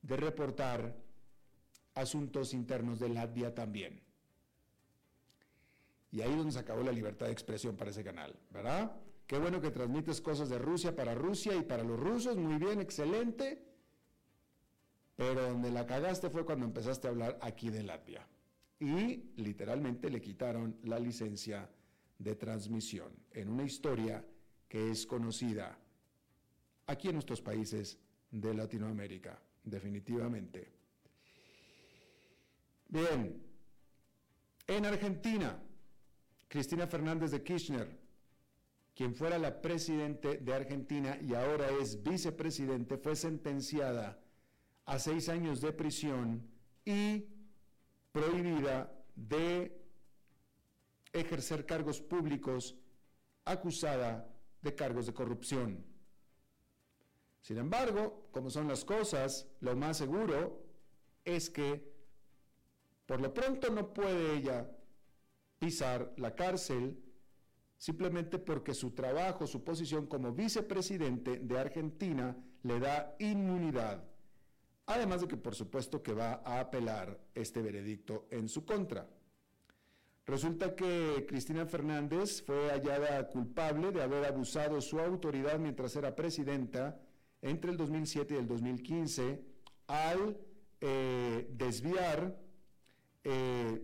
de 0.03 0.17
reportar 0.17 0.97
asuntos 1.95 2.53
internos 2.53 2.99
de 2.99 3.11
Latvia 3.11 3.55
también. 3.55 4.03
Y 6.11 6.23
ahí 6.23 6.31
es 6.31 6.37
donde 6.37 6.53
se 6.53 6.59
acabó 6.59 6.83
la 6.83 6.93
libertad 6.93 7.27
de 7.27 7.33
expresión 7.33 7.77
para 7.77 7.91
ese 7.91 8.03
canal, 8.03 8.35
¿verdad? 8.51 8.97
Qué 9.29 9.39
bueno 9.39 9.61
que 9.61 9.71
transmites 9.71 10.21
cosas 10.21 10.49
de 10.49 10.59
Rusia 10.59 10.97
para 10.97 11.15
Rusia 11.15 11.55
y 11.55 11.63
para 11.63 11.85
los 11.85 12.01
rusos, 12.01 12.37
muy 12.37 12.57
bien, 12.57 12.81
excelente. 12.81 13.70
Pero 15.21 15.51
donde 15.51 15.71
la 15.71 15.85
cagaste 15.85 16.31
fue 16.31 16.47
cuando 16.47 16.65
empezaste 16.65 17.07
a 17.07 17.11
hablar 17.11 17.39
aquí 17.43 17.69
de 17.69 17.83
Latvia. 17.83 18.27
Y 18.79 19.35
literalmente 19.37 20.09
le 20.09 20.19
quitaron 20.19 20.79
la 20.85 20.99
licencia 20.99 21.69
de 22.19 22.37
transmisión 22.37 23.13
en 23.31 23.51
una 23.51 23.65
historia 23.65 24.25
que 24.67 24.91
es 24.91 25.07
conocida 25.07 25.79
aquí 26.87 27.09
en 27.09 27.17
nuestros 27.17 27.43
países 27.43 27.99
de 28.31 28.55
Latinoamérica, 28.55 29.39
definitivamente. 29.63 30.73
Bien, 32.89 33.43
en 34.69 34.87
Argentina, 34.87 35.63
Cristina 36.49 36.87
Fernández 36.87 37.31
de 37.31 37.43
Kirchner, 37.43 37.95
quien 38.95 39.15
fuera 39.15 39.39
la 39.39 39.61
presidente 39.61 40.39
de 40.39 40.55
Argentina 40.55 41.19
y 41.21 41.35
ahora 41.35 41.69
es 41.79 42.03
vicepresidente, 42.03 42.97
fue 42.97 43.15
sentenciada 43.15 44.19
a 44.91 44.99
seis 44.99 45.29
años 45.29 45.61
de 45.61 45.73
prisión 45.73 46.43
y 46.85 47.25
prohibida 48.11 48.93
de 49.15 49.81
ejercer 51.13 51.65
cargos 51.65 52.01
públicos 52.01 52.75
acusada 53.45 54.29
de 54.61 54.75
cargos 54.75 55.07
de 55.07 55.15
corrupción. 55.15 55.85
Sin 57.41 57.59
embargo, 57.59 58.27
como 58.33 58.51
son 58.51 58.67
las 58.67 58.85
cosas, 58.85 59.47
lo 59.61 59.77
más 59.77 59.97
seguro 59.97 60.61
es 61.25 61.51
que 61.51 61.89
por 63.07 63.21
lo 63.21 63.33
pronto 63.33 63.71
no 63.71 63.95
puede 63.95 64.39
ella 64.39 64.69
pisar 65.61 66.13
la 66.17 66.35
cárcel 66.35 67.01
simplemente 67.79 68.41
porque 68.41 68.75
su 68.75 68.91
trabajo, 68.91 69.47
su 69.47 69.63
posición 69.63 70.09
como 70.09 70.33
vicepresidente 70.33 71.39
de 71.39 71.59
Argentina 71.61 72.37
le 72.65 72.81
da 72.81 73.15
inmunidad. 73.21 74.10
Además 74.91 75.21
de 75.21 75.29
que 75.29 75.37
por 75.37 75.55
supuesto 75.55 76.03
que 76.03 76.13
va 76.13 76.43
a 76.45 76.59
apelar 76.59 77.17
este 77.33 77.63
veredicto 77.63 78.27
en 78.29 78.49
su 78.49 78.65
contra. 78.65 79.09
Resulta 80.27 80.75
que 80.75 81.25
Cristina 81.29 81.65
Fernández 81.65 82.43
fue 82.43 82.71
hallada 82.71 83.29
culpable 83.29 83.93
de 83.93 84.03
haber 84.03 84.25
abusado 84.25 84.81
su 84.81 84.99
autoridad 84.99 85.61
mientras 85.61 85.95
era 85.95 86.17
presidenta 86.17 87.01
entre 87.41 87.71
el 87.71 87.77
2007 87.77 88.35
y 88.35 88.37
el 88.39 88.49
2015 88.49 89.41
al 89.87 90.37
eh, 90.81 91.49
desviar 91.53 92.37
eh, 93.23 93.81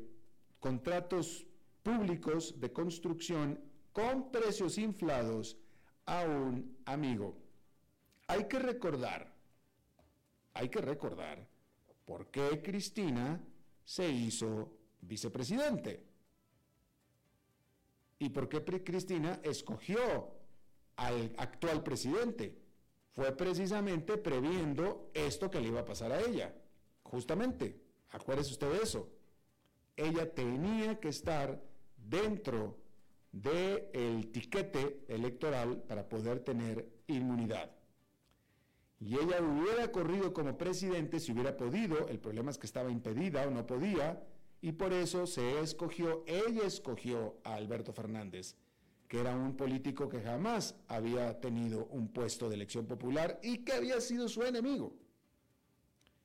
contratos 0.59 1.47
públicos 1.85 2.59
de 2.59 2.73
construcción 2.73 3.61
con 3.93 4.33
precios 4.33 4.77
inflados 4.77 5.57
a 6.05 6.25
un 6.25 6.77
amigo. 6.85 7.39
Hay 8.27 8.49
que 8.49 8.59
recordar, 8.59 9.36
hay 10.57 10.71
que 10.71 10.81
recordar 10.81 11.47
por 12.07 12.31
qué 12.31 12.63
Cristina 12.63 13.39
se 13.85 14.09
hizo 14.09 14.73
vicepresidente 15.03 16.03
y 18.19 18.31
por 18.31 18.49
qué 18.49 18.65
Cristina 18.83 19.39
escogió 19.43 20.31
al 20.97 21.35
actual 21.37 21.83
presidente. 21.83 22.59
Fue 23.13 23.37
precisamente 23.37 24.17
previendo 24.17 25.11
esto 25.13 25.51
que 25.51 25.61
le 25.61 25.69
iba 25.69 25.81
a 25.81 25.85
pasar 25.85 26.11
a 26.13 26.21
ella. 26.21 26.55
Justamente, 27.03 27.79
acuérdese 28.11 28.53
usted 28.53 28.73
de 28.73 28.83
eso. 28.83 29.11
Ella 29.95 30.33
tenía 30.35 30.99
que 30.99 31.09
estar 31.09 31.63
dentro 31.99 32.79
del 33.31 34.33
tiquete 34.33 35.05
electoral 35.09 35.83
para 35.83 36.09
poder 36.09 36.41
tener 36.41 36.89
inmunidad. 37.09 37.76
Y 38.99 39.15
ella 39.15 39.41
hubiera 39.43 39.93
corrido 39.93 40.33
como 40.33 40.57
presidente 40.57 41.21
si 41.21 41.33
hubiera 41.33 41.57
podido, 41.57 42.09
el 42.09 42.19
problema 42.19 42.51
es 42.51 42.59
que 42.59 42.67
estaba 42.67 42.91
impedida 42.91 43.47
o 43.47 43.51
no 43.51 43.67
podía, 43.67 44.23
y 44.61 44.73
por 44.73 44.93
eso 44.93 45.27
se 45.27 45.61
escogió, 45.61 46.25
ella 46.27 46.65
escogió 46.67 47.37
a 47.45 47.55
Alberto 47.55 47.93
Fernández, 47.93 48.57
que 49.07 49.21
era 49.21 49.37
un 49.37 49.57
político 49.57 50.09
que 50.09 50.23
jamás 50.23 50.75
había 50.89 51.41
tenido 51.41 51.87
un 51.87 52.09
puesto 52.09 52.49
de 52.49 52.57
elección 52.57 52.87
popular 52.87 53.39
y 53.43 53.59
que 53.59 53.75
había 53.75 54.01
sido 54.01 54.29
su 54.29 54.43
enemigo. 54.43 54.95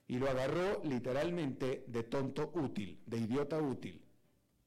Y 0.08 0.18
lo 0.18 0.30
agarró 0.30 0.82
literalmente 0.84 1.84
de 1.88 2.04
tonto 2.04 2.52
útil, 2.56 3.00
de 3.06 3.18
idiota 3.18 3.62
útil 3.62 4.02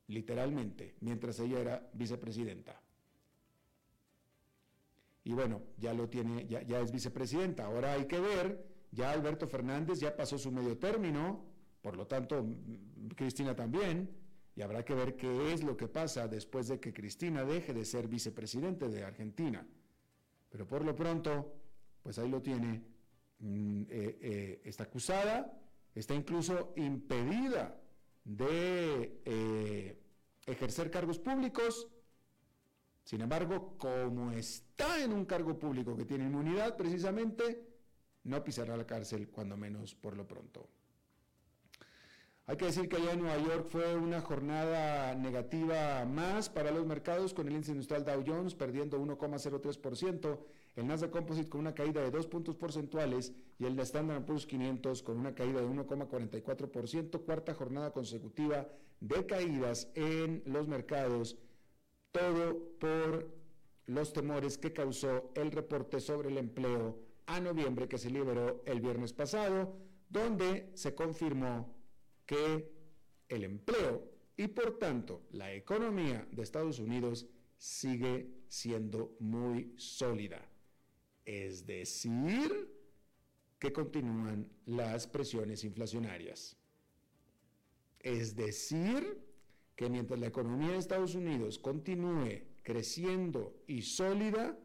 literalmente, 0.09 0.94
mientras 1.00 1.38
ella 1.40 1.61
era 1.61 1.90
vicepresidenta. 1.92 2.81
Y 5.24 5.32
bueno, 5.32 5.62
ya 5.78 5.94
lo 5.94 6.08
tiene, 6.08 6.46
ya, 6.46 6.80
es 6.80 6.92
vicepresidenta. 6.92 7.64
Ahora 7.64 7.94
hay 7.94 8.06
que 8.06 8.20
ver, 8.20 8.64
ya 8.92 9.10
Alberto 9.10 9.48
Fernández 9.48 9.98
ya 9.98 10.14
pasó 10.14 10.37
su 10.37 10.52
medio 10.52 10.76
término, 10.78 11.44
por 11.80 11.96
lo 11.96 12.06
tanto, 12.06 12.46
Cristina 13.16 13.56
también, 13.56 14.10
y 14.54 14.62
habrá 14.62 14.84
que 14.84 14.94
ver 14.94 15.16
qué 15.16 15.52
es 15.52 15.64
lo 15.64 15.76
que 15.76 15.88
pasa 15.88 16.28
después 16.28 16.68
de 16.68 16.78
que 16.78 16.92
Cristina 16.92 17.44
deje 17.44 17.72
de 17.72 17.84
ser 17.84 18.06
vicepresidente 18.06 18.88
de 18.88 19.02
Argentina. 19.02 19.66
Pero 20.50 20.66
por 20.66 20.84
lo 20.84 20.94
pronto, 20.94 21.54
pues 22.02 22.18
ahí 22.18 22.28
lo 22.28 22.40
tiene, 22.40 22.82
mm, 23.40 23.82
eh, 23.88 24.18
eh, 24.20 24.62
está 24.64 24.84
acusada, 24.84 25.58
está 25.94 26.14
incluso 26.14 26.72
impedida 26.76 27.80
de 28.24 29.20
eh, 29.24 30.00
ejercer 30.46 30.90
cargos 30.90 31.18
públicos. 31.18 31.88
Sin 33.04 33.20
embargo, 33.20 33.76
como 33.78 34.32
está 34.32 35.02
en 35.02 35.12
un 35.12 35.26
cargo 35.26 35.58
público 35.58 35.96
que 35.96 36.06
tiene 36.06 36.24
inmunidad, 36.24 36.76
precisamente, 36.76 37.66
no 38.24 38.42
pisará 38.42 38.76
la 38.76 38.86
cárcel, 38.86 39.28
cuando 39.28 39.56
menos 39.56 39.94
por 39.94 40.16
lo 40.16 40.26
pronto. 40.26 40.68
Hay 42.46 42.58
que 42.58 42.66
decir 42.66 42.90
que 42.90 42.96
allá 42.96 43.12
en 43.12 43.20
Nueva 43.20 43.38
York 43.38 43.68
fue 43.68 43.94
una 43.96 44.20
jornada 44.20 45.14
negativa 45.14 46.04
más 46.04 46.50
para 46.50 46.70
los 46.70 46.84
mercados, 46.84 47.32
con 47.32 47.46
el 47.46 47.54
índice 47.54 47.72
industrial 47.72 48.04
Dow 48.04 48.22
Jones 48.26 48.54
perdiendo 48.54 48.98
1,03%, 48.98 50.38
el 50.76 50.86
Nasdaq 50.86 51.10
Composite 51.10 51.48
con 51.48 51.60
una 51.60 51.74
caída 51.74 52.02
de 52.02 52.10
2 52.10 52.26
puntos 52.26 52.56
porcentuales 52.56 53.32
y 53.58 53.64
el 53.64 53.78
Standard 53.80 54.26
Poor's 54.26 54.46
500 54.46 55.02
con 55.02 55.18
una 55.18 55.34
caída 55.34 55.60
de 55.60 55.66
1,44%, 55.66 57.24
cuarta 57.24 57.54
jornada 57.54 57.92
consecutiva 57.92 58.68
de 59.00 59.24
caídas 59.24 59.88
en 59.94 60.42
los 60.44 60.68
mercados, 60.68 61.38
todo 62.14 62.77
por 62.79 63.29
los 63.87 64.12
temores 64.12 64.57
que 64.57 64.72
causó 64.72 65.33
el 65.35 65.50
reporte 65.50 65.98
sobre 65.98 66.29
el 66.29 66.38
empleo 66.38 66.96
a 67.27 67.40
noviembre 67.40 67.88
que 67.88 67.98
se 67.98 68.09
liberó 68.09 68.62
el 68.66 68.81
viernes 68.81 69.12
pasado, 69.12 69.77
donde 70.09 70.70
se 70.74 70.94
confirmó 70.94 71.77
que 72.24 72.70
el 73.29 73.42
empleo 73.42 74.09
y 74.37 74.46
por 74.46 74.79
tanto 74.79 75.27
la 75.33 75.53
economía 75.53 76.27
de 76.31 76.42
Estados 76.42 76.79
Unidos 76.79 77.27
sigue 77.59 78.31
siendo 78.48 79.16
muy 79.18 79.74
sólida. 79.77 80.40
Es 81.24 81.66
decir, 81.66 82.72
que 83.59 83.72
continúan 83.72 84.48
las 84.66 85.09
presiones 85.09 85.64
inflacionarias. 85.64 86.57
Es 87.98 88.37
decir, 88.37 89.23
que 89.76 89.90
mientras 89.90 90.18
la 90.20 90.26
economía 90.26 90.72
de 90.72 90.78
Estados 90.78 91.14
Unidos 91.14 91.58
continúe 91.58 92.42
creciendo 92.62 93.62
y 93.66 93.82
sólida, 93.82 94.58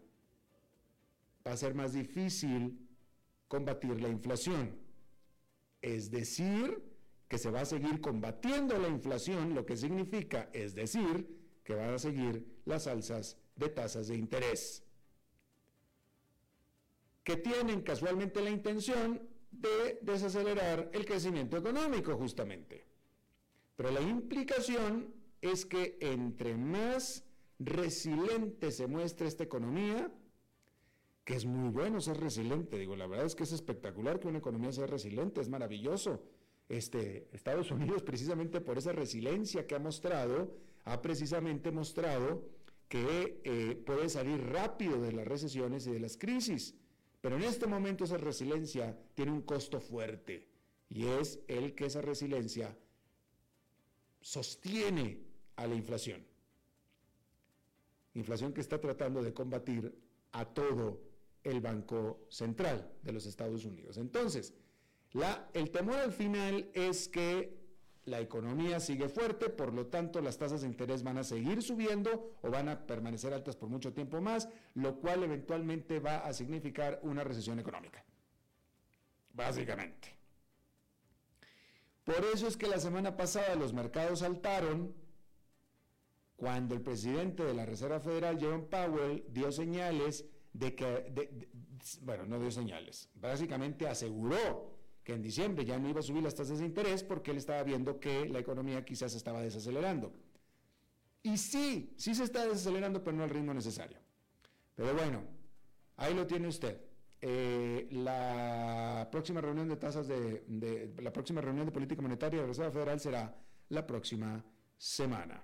va 1.45 1.51
a 1.51 1.57
ser 1.57 1.73
más 1.73 1.93
difícil 1.93 2.87
combatir 3.47 3.99
la 4.01 4.09
inflación. 4.09 4.77
Es 5.81 6.11
decir, 6.11 6.83
que 7.27 7.37
se 7.37 7.51
va 7.51 7.61
a 7.61 7.65
seguir 7.65 8.01
combatiendo 8.01 8.77
la 8.77 8.87
inflación, 8.87 9.53
lo 9.53 9.65
que 9.65 9.77
significa, 9.77 10.49
es 10.53 10.75
decir, 10.75 11.27
que 11.63 11.75
van 11.75 11.93
a 11.93 11.99
seguir 11.99 12.61
las 12.65 12.87
alzas 12.87 13.37
de 13.55 13.69
tasas 13.69 14.07
de 14.07 14.15
interés, 14.15 14.83
que 17.23 17.37
tienen 17.37 17.81
casualmente 17.81 18.41
la 18.41 18.49
intención 18.49 19.21
de 19.51 19.99
desacelerar 20.01 20.89
el 20.93 21.05
crecimiento 21.05 21.57
económico 21.57 22.15
justamente. 22.15 22.88
Pero 23.79 23.91
la 23.91 24.01
implicación 24.01 25.13
es 25.39 25.65
que 25.65 25.97
entre 26.01 26.53
más 26.57 27.23
resiliente 27.59 28.73
se 28.73 28.87
muestre 28.87 29.25
esta 29.25 29.45
economía, 29.45 30.11
que 31.23 31.35
es 31.35 31.45
muy 31.45 31.69
bueno 31.69 32.01
ser 32.01 32.17
resiliente, 32.17 32.77
digo, 32.77 32.97
la 32.97 33.07
verdad 33.07 33.25
es 33.25 33.35
que 33.35 33.43
es 33.43 33.53
espectacular 33.53 34.19
que 34.19 34.27
una 34.27 34.39
economía 34.39 34.73
sea 34.73 34.85
resiliente, 34.85 35.39
es 35.39 35.47
maravilloso, 35.47 36.21
este, 36.67 37.29
Estados 37.31 37.71
Unidos, 37.71 38.03
precisamente 38.03 38.59
por 38.59 38.77
esa 38.77 38.91
resiliencia 38.91 39.65
que 39.65 39.75
ha 39.75 39.79
mostrado, 39.79 40.57
ha 40.83 41.01
precisamente 41.01 41.71
mostrado 41.71 42.49
que 42.89 43.39
eh, 43.45 43.81
puede 43.85 44.09
salir 44.09 44.41
rápido 44.41 45.01
de 45.01 45.13
las 45.13 45.25
recesiones 45.25 45.87
y 45.87 45.93
de 45.93 46.01
las 46.01 46.17
crisis. 46.17 46.75
Pero 47.21 47.37
en 47.37 47.43
este 47.43 47.65
momento 47.65 48.03
esa 48.03 48.17
resiliencia 48.17 48.99
tiene 49.13 49.31
un 49.31 49.43
costo 49.43 49.79
fuerte 49.79 50.49
y 50.89 51.05
es 51.05 51.39
el 51.47 51.75
que 51.75 51.85
esa 51.85 52.01
resiliencia 52.01 52.75
sostiene 54.21 55.21
a 55.55 55.67
la 55.67 55.75
inflación. 55.75 56.25
Inflación 58.13 58.53
que 58.53 58.61
está 58.61 58.79
tratando 58.79 59.21
de 59.21 59.33
combatir 59.33 59.93
a 60.31 60.45
todo 60.45 61.01
el 61.43 61.61
Banco 61.61 62.25
Central 62.29 62.91
de 63.01 63.13
los 63.13 63.25
Estados 63.25 63.65
Unidos. 63.65 63.97
Entonces, 63.97 64.53
el 65.53 65.71
temor 65.71 65.95
al 65.97 66.11
final 66.11 66.69
es 66.73 67.07
que 67.07 67.57
la 68.05 68.19
economía 68.19 68.79
sigue 68.79 69.07
fuerte, 69.07 69.49
por 69.49 69.73
lo 69.73 69.87
tanto 69.87 70.21
las 70.21 70.37
tasas 70.37 70.61
de 70.61 70.67
interés 70.67 71.03
van 71.03 71.17
a 71.17 71.23
seguir 71.23 71.61
subiendo 71.61 72.37
o 72.41 72.49
van 72.49 72.69
a 72.69 72.85
permanecer 72.85 73.33
altas 73.33 73.55
por 73.55 73.69
mucho 73.69 73.93
tiempo 73.93 74.19
más, 74.19 74.49
lo 74.73 74.99
cual 74.99 75.23
eventualmente 75.23 75.99
va 75.99 76.19
a 76.19 76.33
significar 76.33 76.99
una 77.03 77.23
recesión 77.23 77.59
económica. 77.59 78.03
Básicamente. 79.33 80.18
Por 82.09 82.25
eso 82.33 82.47
es 82.47 82.57
que 82.57 82.65
la 82.65 82.79
semana 82.79 83.15
pasada 83.15 83.53
los 83.53 83.71
mercados 83.71 84.19
saltaron 84.21 84.95
cuando 86.35 86.73
el 86.73 86.81
presidente 86.81 87.43
de 87.43 87.53
la 87.53 87.67
Reserva 87.67 87.99
Federal, 87.99 88.39
Jerome 88.39 88.63
Powell, 88.63 89.25
dio 89.29 89.51
señales 89.51 90.25
de 90.51 90.73
que, 90.73 91.47
bueno, 92.01 92.25
no 92.25 92.39
dio 92.39 92.49
señales, 92.49 93.09
básicamente 93.13 93.87
aseguró 93.87 94.75
que 95.03 95.13
en 95.13 95.21
diciembre 95.21 95.63
ya 95.65 95.77
no 95.77 95.87
iba 95.87 95.99
a 95.99 96.03
subir 96.03 96.23
las 96.23 96.33
tasas 96.33 96.57
de 96.57 96.65
interés 96.65 97.03
porque 97.03 97.29
él 97.29 97.37
estaba 97.37 97.61
viendo 97.61 97.99
que 97.99 98.27
la 98.27 98.39
economía 98.39 98.83
quizás 98.83 99.13
estaba 99.13 99.41
desacelerando. 99.41 100.11
Y 101.21 101.37
sí, 101.37 101.93
sí 101.95 102.15
se 102.15 102.23
está 102.23 102.43
desacelerando, 102.43 103.03
pero 103.03 103.17
no 103.17 103.23
al 103.23 103.29
ritmo 103.29 103.53
necesario. 103.53 103.99
Pero 104.73 104.95
bueno, 104.95 105.21
ahí 105.95 106.15
lo 106.15 106.25
tiene 106.25 106.47
usted. 106.47 106.88
Eh, 107.21 107.87
la 107.91 109.07
próxima 109.11 109.41
reunión 109.41 109.67
de 109.67 109.75
tasas 109.75 110.07
de, 110.07 110.93
la 111.01 111.11
próxima 111.11 111.41
reunión 111.41 111.65
de 111.65 111.71
política 111.71 112.01
monetaria 112.01 112.39
de 112.39 112.43
la 112.43 112.47
Reserva 112.47 112.71
Federal 112.71 112.99
será 112.99 113.35
la 113.69 113.85
próxima 113.85 114.43
semana. 114.77 115.43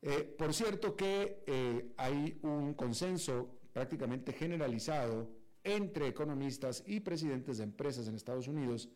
Eh, 0.00 0.36
por 0.38 0.54
cierto 0.54 0.94
que 0.94 1.42
eh, 1.46 1.92
hay 1.96 2.38
un 2.42 2.74
consenso 2.74 3.58
prácticamente 3.72 4.32
generalizado 4.32 5.28
entre 5.64 6.06
economistas 6.06 6.84
y 6.86 7.00
presidentes 7.00 7.58
de 7.58 7.64
empresas 7.64 8.06
en 8.06 8.14
Estados 8.14 8.46
Unidos 8.46 8.88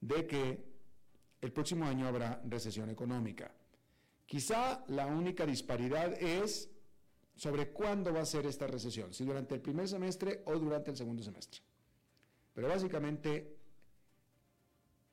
de 0.00 0.26
que 0.26 0.64
el 1.40 1.52
próximo 1.52 1.84
año 1.84 2.08
habrá 2.08 2.42
recesión 2.44 2.90
económica. 2.90 3.54
Quizá 4.26 4.84
la 4.88 5.06
única 5.06 5.46
disparidad 5.46 6.12
es 6.20 6.70
sobre 7.40 7.70
cuándo 7.70 8.12
va 8.12 8.20
a 8.20 8.26
ser 8.26 8.44
esta 8.44 8.66
recesión, 8.66 9.14
si 9.14 9.24
durante 9.24 9.54
el 9.54 9.62
primer 9.62 9.88
semestre 9.88 10.42
o 10.44 10.58
durante 10.58 10.90
el 10.90 10.96
segundo 10.98 11.22
semestre. 11.22 11.62
Pero 12.52 12.68
básicamente 12.68 13.56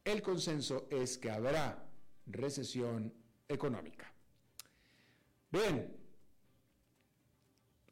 el 0.04 0.22
consenso 0.22 0.90
es 0.92 1.18
que 1.18 1.32
habrá 1.32 1.88
recesión 2.26 3.14
económica. 3.48 4.12
Bien, 5.50 5.96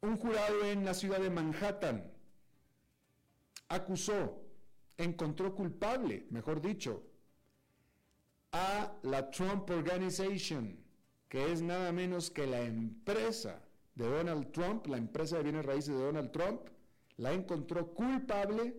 un 0.01 0.17
jurado 0.17 0.65
en 0.65 0.83
la 0.83 0.93
ciudad 0.93 1.21
de 1.21 1.29
Manhattan 1.29 2.11
acusó, 3.69 4.43
encontró 4.97 5.55
culpable, 5.55 6.25
mejor 6.29 6.61
dicho, 6.61 7.03
a 8.51 8.97
la 9.03 9.31
Trump 9.31 9.69
Organization, 9.69 10.77
que 11.29 11.53
es 11.53 11.61
nada 11.61 11.93
menos 11.93 12.29
que 12.29 12.45
la 12.45 12.59
empresa 12.59 13.64
de 13.95 14.07
Donald 14.07 14.51
Trump, 14.51 14.87
la 14.87 14.97
empresa 14.97 15.37
de 15.37 15.43
bienes 15.43 15.65
raíces 15.65 15.95
de 15.95 16.03
Donald 16.03 16.31
Trump, 16.31 16.61
la 17.17 17.33
encontró 17.33 17.93
culpable 17.93 18.75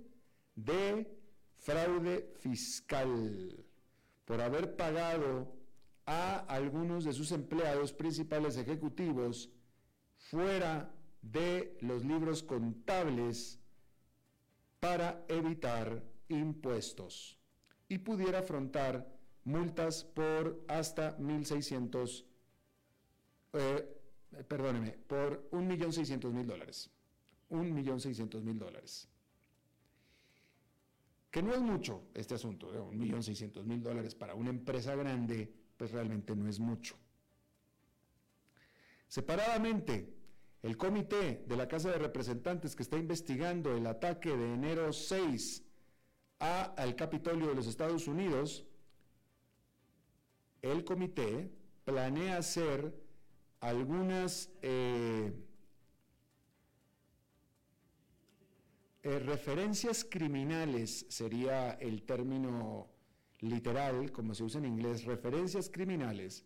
de 0.55 1.11
fraude 1.59 2.35
fiscal 2.39 3.65
por 4.25 4.41
haber 4.41 4.77
pagado 4.77 5.53
a 6.05 6.37
algunos 6.49 7.05
de 7.05 7.13
sus 7.13 7.33
empleados 7.33 7.93
principales 7.93 8.57
ejecutivos 8.57 9.51
fuera 10.17 10.93
de 11.23 11.77
los 11.81 12.05
libros 12.05 12.43
contables 12.43 13.59
para 14.81 15.25
evitar 15.29 16.03
impuestos 16.29 17.39
y 17.89 17.99
pudiera 17.99 18.41
afrontar 18.41 19.07
multas 19.45 20.05
por 20.05 20.65
hasta 20.69 21.17
1.600, 21.19 22.25
eh, 23.53 23.96
perdóneme, 24.45 24.93
por 24.93 25.49
1.600.000 25.51 26.45
dólares. 26.45 26.91
1.600.000 27.51 28.59
dólares. 28.59 29.09
Que 31.31 31.43
no 31.43 31.53
es 31.53 31.61
mucho 31.61 32.03
este 32.15 32.35
asunto, 32.35 32.73
de 32.73 32.81
1.600.000 32.81 33.81
dólares 33.81 34.15
para 34.15 34.35
una 34.35 34.51
empresa 34.51 34.95
grande, 34.95 35.53
pues 35.77 35.93
realmente 35.93 36.35
no 36.35 36.49
es 36.49 36.59
mucho. 36.59 36.97
Separadamente, 39.09 40.15
el 40.63 40.77
comité 40.77 41.45
de 41.47 41.57
la 41.57 41.69
Casa 41.69 41.91
de 41.91 41.99
Representantes 41.99 42.75
que 42.75 42.83
está 42.83 42.97
investigando 42.97 43.77
el 43.77 43.87
ataque 43.87 44.37
de 44.37 44.55
enero 44.55 44.93
6 44.93 45.63
a, 46.41 46.63
al 46.63 46.97
Capitolio 46.97 47.49
de 47.49 47.55
los 47.55 47.67
Estados 47.67 48.09
Unidos, 48.09 48.67
el 50.63 50.85
comité 50.85 51.51
planea 51.85 52.39
hacer 52.39 53.06
algunas 53.61 54.51
eh, 54.63 55.33
eh, 59.03 59.19
referencias 59.21 60.05
criminales, 60.05 61.07
sería 61.09 61.73
el 61.73 62.03
término 62.03 62.89
literal, 63.41 64.13
como 64.13 64.35
se 64.35 64.45
usa 64.45 64.59
en 64.59 64.67
inglés, 64.67 65.05
referencias 65.05 65.71
criminales, 65.71 66.45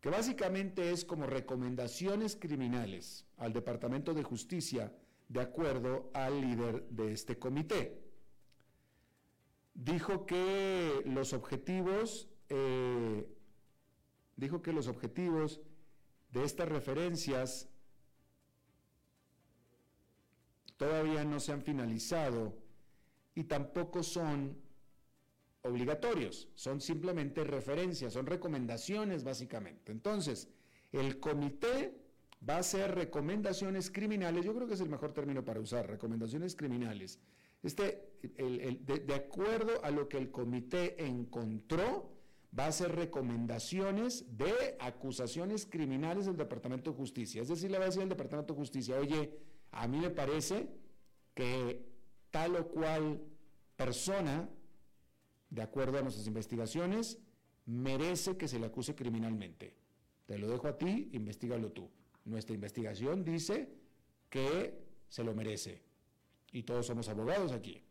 que 0.00 0.10
básicamente 0.10 0.90
es 0.90 1.04
como 1.04 1.26
recomendaciones 1.26 2.36
criminales 2.36 3.26
al 3.38 3.52
Departamento 3.52 4.12
de 4.12 4.22
Justicia 4.22 4.92
de 5.28 5.40
acuerdo 5.40 6.10
al 6.12 6.40
líder 6.40 6.86
de 6.90 7.12
este 7.12 7.38
comité. 7.38 8.02
Dijo 9.72 10.26
que 10.26 11.02
los 11.06 11.32
objetivos, 11.32 12.28
eh, 12.48 13.26
dijo 14.36 14.62
que 14.62 14.72
los 14.72 14.88
objetivos 14.88 15.60
de 16.34 16.44
estas 16.44 16.68
referencias 16.68 17.68
todavía 20.76 21.24
no 21.24 21.38
se 21.38 21.52
han 21.52 21.62
finalizado 21.62 22.58
y 23.36 23.44
tampoco 23.44 24.02
son 24.02 24.56
obligatorios, 25.62 26.48
son 26.56 26.80
simplemente 26.80 27.44
referencias, 27.44 28.12
son 28.12 28.26
recomendaciones 28.26 29.22
básicamente. 29.22 29.92
Entonces, 29.92 30.48
el 30.92 31.20
comité 31.20 31.96
va 32.46 32.56
a 32.56 32.58
hacer 32.58 32.94
recomendaciones 32.94 33.90
criminales, 33.90 34.44
yo 34.44 34.54
creo 34.54 34.66
que 34.66 34.74
es 34.74 34.80
el 34.80 34.90
mejor 34.90 35.12
término 35.12 35.44
para 35.44 35.60
usar, 35.60 35.88
recomendaciones 35.88 36.56
criminales. 36.56 37.20
Este, 37.62 38.10
de, 38.22 39.14
acuerdo 39.14 39.82
a 39.84 39.90
lo 39.90 40.08
que 40.08 40.18
el 40.18 40.30
comité 40.32 41.02
encontró, 41.06 42.13
va 42.58 42.66
a 42.66 42.68
hacer 42.68 42.94
recomendaciones 42.94 44.36
de 44.36 44.76
acusaciones 44.78 45.66
criminales 45.66 46.26
del 46.26 46.36
Departamento 46.36 46.90
de 46.90 46.96
Justicia. 46.96 47.42
Es 47.42 47.48
decir, 47.48 47.70
le 47.70 47.78
va 47.78 47.84
a 47.84 47.88
decir 47.88 48.02
al 48.02 48.08
Departamento 48.08 48.54
de 48.54 48.60
Justicia, 48.60 48.96
oye, 48.98 49.38
a 49.72 49.88
mí 49.88 49.98
me 49.98 50.10
parece 50.10 50.68
que 51.34 51.84
tal 52.30 52.56
o 52.56 52.68
cual 52.68 53.20
persona 53.76 54.48
de 55.54 55.62
acuerdo 55.62 55.98
a 55.98 56.02
nuestras 56.02 56.26
investigaciones, 56.26 57.18
merece 57.66 58.36
que 58.36 58.48
se 58.48 58.58
le 58.58 58.66
acuse 58.66 58.94
criminalmente. 58.94 59.76
Te 60.26 60.36
lo 60.38 60.48
dejo 60.48 60.66
a 60.66 60.76
ti, 60.76 61.10
investigalo 61.12 61.70
tú. 61.70 61.88
Nuestra 62.24 62.54
investigación 62.54 63.24
dice 63.24 63.68
que 64.28 64.82
se 65.08 65.22
lo 65.22 65.34
merece. 65.34 65.82
Y 66.50 66.64
todos 66.64 66.86
somos 66.86 67.08
abogados 67.08 67.52
aquí. 67.52 67.82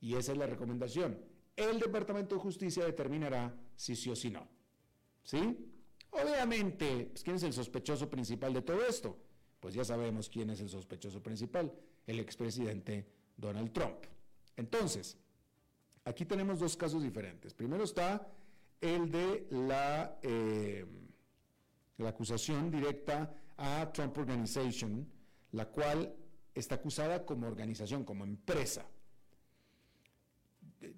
Y 0.00 0.14
esa 0.14 0.32
es 0.32 0.38
la 0.38 0.46
recomendación. 0.46 1.18
El 1.56 1.78
Departamento 1.78 2.36
de 2.36 2.40
Justicia 2.40 2.84
determinará 2.84 3.54
si 3.78 3.96
sí 3.96 4.10
o 4.10 4.16
si 4.16 4.30
no. 4.30 4.46
¿Sí? 5.22 5.56
Obviamente, 6.10 7.08
pues, 7.12 7.22
¿quién 7.22 7.36
es 7.36 7.42
el 7.44 7.54
sospechoso 7.54 8.10
principal 8.10 8.52
de 8.52 8.62
todo 8.62 8.84
esto? 8.84 9.16
Pues 9.60 9.74
ya 9.74 9.84
sabemos 9.84 10.28
quién 10.28 10.50
es 10.50 10.60
el 10.60 10.68
sospechoso 10.68 11.22
principal, 11.22 11.72
el 12.06 12.20
expresidente 12.20 13.06
Donald 13.36 13.72
Trump. 13.72 14.04
Entonces, 14.56 15.16
Aquí 16.08 16.24
tenemos 16.24 16.58
dos 16.58 16.74
casos 16.74 17.02
diferentes. 17.02 17.52
Primero 17.52 17.84
está 17.84 18.26
el 18.80 19.10
de 19.10 19.46
la, 19.50 20.18
eh, 20.22 20.86
la 21.98 22.08
acusación 22.08 22.70
directa 22.70 23.34
a 23.58 23.92
Trump 23.92 24.16
Organization, 24.16 25.06
la 25.52 25.66
cual 25.66 26.16
está 26.54 26.76
acusada 26.76 27.26
como 27.26 27.46
organización, 27.46 28.04
como 28.04 28.24
empresa. 28.24 28.86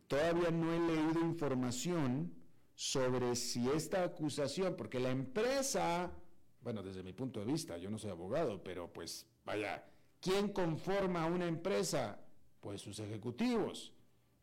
Todavía 0.07 0.53
no 0.53 0.73
he 0.73 0.79
leído 0.79 1.21
información 1.23 2.33
sobre 2.81 3.37
si 3.37 3.69
esta 3.69 4.05
acusación, 4.05 4.75
porque 4.75 4.99
la 4.99 5.11
empresa, 5.11 6.11
bueno, 6.63 6.83
desde 6.83 7.03
mi 7.03 7.13
punto 7.13 7.41
de 7.41 7.45
vista, 7.45 7.77
yo 7.77 7.91
no 7.91 7.99
soy 7.99 8.11
abogado, 8.11 8.65
pero 8.65 8.91
pues 8.91 9.27
vaya, 9.45 9.85
¿quién 10.19 10.49
conforma 10.49 11.27
una 11.27 11.47
empresa? 11.47 12.19
Pues 12.59 12.81
sus 12.81 12.99
ejecutivos. 12.99 13.93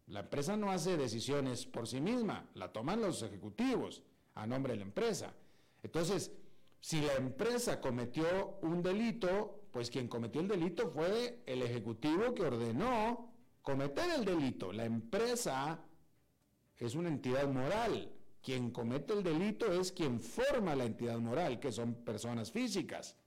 La 0.05 0.19
empresa 0.19 0.55
no 0.55 0.69
hace 0.69 0.97
decisiones 0.97 1.65
por 1.65 1.87
sí 1.87 1.99
misma, 1.99 2.47
la 2.53 2.71
toman 2.71 3.01
los 3.01 3.23
ejecutivos 3.23 4.03
a 4.35 4.45
nombre 4.45 4.73
de 4.73 4.81
la 4.81 4.85
empresa. 4.85 5.33
Entonces, 5.81 6.31
si 6.79 7.01
la 7.01 7.15
empresa 7.15 7.81
cometió 7.81 8.59
un 8.61 8.83
delito, 8.83 9.63
pues 9.71 9.89
quien 9.89 10.07
cometió 10.07 10.41
el 10.41 10.47
delito 10.47 10.91
fue 10.91 11.41
el 11.47 11.63
ejecutivo 11.63 12.35
que 12.35 12.43
ordenó 12.43 13.33
cometer 13.63 14.11
el 14.11 14.25
delito. 14.25 14.71
La 14.71 14.85
empresa 14.85 15.83
es 16.77 16.93
una 16.93 17.09
entidad 17.09 17.47
moral. 17.47 18.13
Quien 18.47 18.71
comete 18.71 19.11
el 19.11 19.23
delito 19.23 19.69
es 19.73 19.91
quien 19.91 20.21
forma 20.21 20.73
la 20.73 20.85
entidad 20.85 21.19
moral, 21.19 21.59
que 21.59 21.69
son 21.69 21.95
personas 21.95 22.49
físicas. 22.49 23.17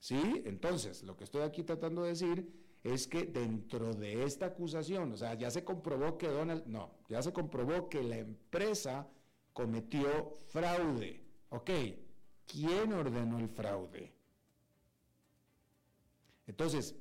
¿Sí? 0.00 0.42
Entonces, 0.44 1.04
lo 1.04 1.16
que 1.16 1.22
estoy 1.22 1.42
aquí 1.42 1.62
tratando 1.62 2.02
de 2.02 2.08
decir 2.08 2.52
es 2.82 3.06
que 3.06 3.26
dentro 3.26 3.94
de 3.94 4.24
esta 4.24 4.46
acusación, 4.46 5.12
o 5.12 5.16
sea, 5.16 5.34
ya 5.34 5.52
se 5.52 5.62
comprobó 5.62 6.18
que 6.18 6.26
Donald, 6.26 6.66
no, 6.66 6.96
ya 7.08 7.22
se 7.22 7.32
comprobó 7.32 7.88
que 7.88 8.02
la 8.02 8.16
empresa 8.16 9.06
cometió 9.52 10.38
fraude. 10.48 11.22
Ok, 11.50 11.70
¿quién 12.44 12.92
ordenó 12.92 13.38
el 13.38 13.48
fraude? 13.48 14.12
Entonces, 16.48 16.96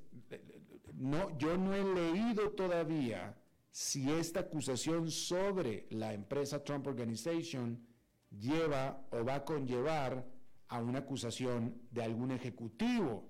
no, 0.94 1.36
yo 1.40 1.58
no 1.58 1.74
he 1.74 1.84
leído 1.84 2.52
todavía 2.52 3.36
si 3.72 4.12
esta 4.12 4.42
acusación 4.42 5.12
sobre 5.12 5.88
la 5.92 6.14
empresa 6.14 6.64
Trump 6.64 6.88
Organization 6.88 7.86
lleva 8.30 9.08
o 9.12 9.24
va 9.24 9.36
a 9.36 9.46
conllevar 9.46 10.26
a 10.68 10.82
una 10.82 11.00
acusación 11.00 11.82
de 11.92 12.04
algún 12.04 12.32
ejecutivo 12.32 13.30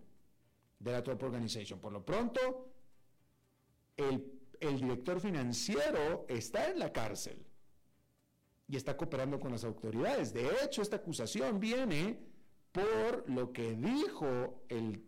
de 0.79 0.91
la 0.91 1.03
Trump 1.03 1.23
Organization. 1.23 1.79
Por 1.79 1.93
lo 1.93 2.05
pronto, 2.05 2.69
el, 3.97 4.39
director 4.59 5.19
financiero 5.19 6.25
está 6.27 6.69
en 6.69 6.79
la 6.79 6.91
cárcel 6.91 7.45
y 8.67 8.75
está 8.75 8.95
cooperando 8.95 9.39
con 9.39 9.51
las 9.51 9.63
autoridades. 9.63 10.33
De 10.33 10.47
hecho, 10.63 10.81
esta 10.81 10.97
acusación 10.97 11.59
viene 11.59 12.19
por 12.71 13.29
lo 13.29 13.51
que 13.51 13.73
dijo 13.73 14.63
el, 14.69 15.03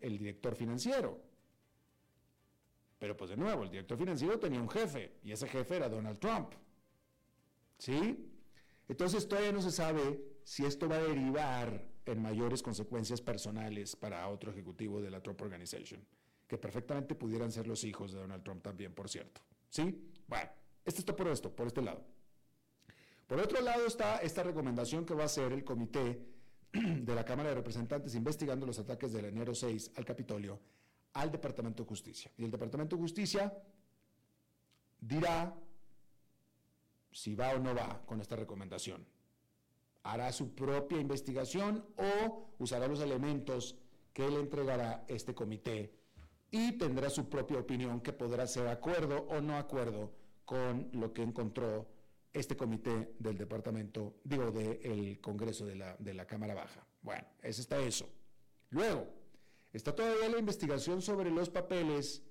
director 0.00 0.54
financiero. 0.54 1.22
Pero 3.04 3.18
pues 3.18 3.28
de 3.28 3.36
nuevo, 3.36 3.64
el 3.64 3.70
director 3.70 3.98
financiero 3.98 4.38
tenía 4.38 4.58
un 4.58 4.70
jefe 4.70 5.18
y 5.22 5.30
ese 5.30 5.46
jefe 5.46 5.76
era 5.76 5.90
Donald 5.90 6.18
Trump. 6.18 6.54
¿Sí? 7.76 8.32
Entonces 8.88 9.28
todavía 9.28 9.52
no 9.52 9.60
se 9.60 9.72
sabe 9.72 10.24
si 10.42 10.64
esto 10.64 10.88
va 10.88 10.96
a 10.96 11.02
derivar 11.02 11.86
en 12.06 12.22
mayores 12.22 12.62
consecuencias 12.62 13.20
personales 13.20 13.94
para 13.94 14.26
otro 14.28 14.50
ejecutivo 14.52 15.02
de 15.02 15.10
la 15.10 15.22
Trump 15.22 15.38
Organization, 15.42 16.02
que 16.48 16.56
perfectamente 16.56 17.14
pudieran 17.14 17.52
ser 17.52 17.66
los 17.66 17.84
hijos 17.84 18.10
de 18.10 18.20
Donald 18.20 18.42
Trump 18.42 18.62
también, 18.62 18.94
por 18.94 19.10
cierto. 19.10 19.42
¿Sí? 19.68 20.10
Bueno, 20.26 20.48
esto 20.82 21.00
está 21.00 21.14
por 21.14 21.28
esto, 21.28 21.54
por 21.54 21.66
este 21.66 21.82
lado. 21.82 22.02
Por 23.26 23.38
otro 23.38 23.60
lado 23.60 23.86
está 23.86 24.16
esta 24.20 24.42
recomendación 24.42 25.04
que 25.04 25.12
va 25.12 25.24
a 25.24 25.26
hacer 25.26 25.52
el 25.52 25.62
comité 25.62 26.26
de 26.72 27.14
la 27.14 27.26
Cámara 27.26 27.50
de 27.50 27.56
Representantes 27.56 28.14
investigando 28.14 28.64
los 28.64 28.78
ataques 28.78 29.12
del 29.12 29.26
enero 29.26 29.54
6 29.54 29.90
al 29.94 30.06
Capitolio 30.06 30.58
al 31.14 31.30
Departamento 31.30 31.82
de 31.82 31.88
Justicia. 31.88 32.30
Y 32.36 32.44
el 32.44 32.50
Departamento 32.50 32.96
de 32.96 33.02
Justicia 33.02 33.52
dirá 35.00 35.54
si 37.10 37.34
va 37.34 37.50
o 37.54 37.58
no 37.58 37.74
va 37.74 38.02
con 38.04 38.20
esta 38.20 38.36
recomendación. 38.36 39.06
Hará 40.02 40.32
su 40.32 40.54
propia 40.54 41.00
investigación 41.00 41.86
o 41.96 42.50
usará 42.58 42.86
los 42.88 43.00
elementos 43.00 43.76
que 44.12 44.28
le 44.28 44.40
entregará 44.40 45.04
este 45.08 45.34
comité 45.34 45.94
y 46.50 46.72
tendrá 46.72 47.08
su 47.10 47.28
propia 47.28 47.58
opinión 47.58 48.00
que 48.00 48.12
podrá 48.12 48.46
ser 48.46 48.68
acuerdo 48.68 49.26
o 49.30 49.40
no 49.40 49.56
acuerdo 49.56 50.12
con 50.44 50.90
lo 50.92 51.12
que 51.12 51.22
encontró 51.22 51.88
este 52.32 52.56
comité 52.56 53.14
del 53.18 53.38
departamento, 53.38 54.16
digo, 54.24 54.50
del 54.50 55.20
Congreso 55.20 55.64
de 55.64 55.76
la, 55.76 55.96
de 55.98 56.14
la 56.14 56.26
Cámara 56.26 56.54
Baja. 56.54 56.84
Bueno, 57.00 57.24
eso 57.42 57.60
está 57.60 57.78
eso. 57.78 58.08
Luego, 58.70 59.06
está 59.76 59.94
todavía 59.94 60.28
la 60.28 60.38
investigación 60.38 61.02
sobre 61.02 61.30
los 61.30 61.50
papeles 61.50 62.22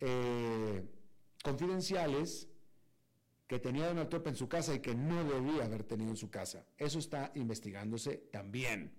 eh, 0.00 0.82
confidenciales 1.44 2.48
que 3.46 3.58
tenía 3.58 3.88
Donald 3.88 4.08
Trump 4.08 4.28
en 4.28 4.36
su 4.36 4.48
casa 4.48 4.74
y 4.74 4.80
que 4.80 4.94
no 4.94 5.24
debía 5.24 5.64
haber 5.64 5.84
tenido 5.84 6.10
en 6.10 6.16
su 6.16 6.30
casa. 6.30 6.64
Eso 6.78 6.98
está 6.98 7.32
investigándose 7.34 8.16
también. 8.32 8.92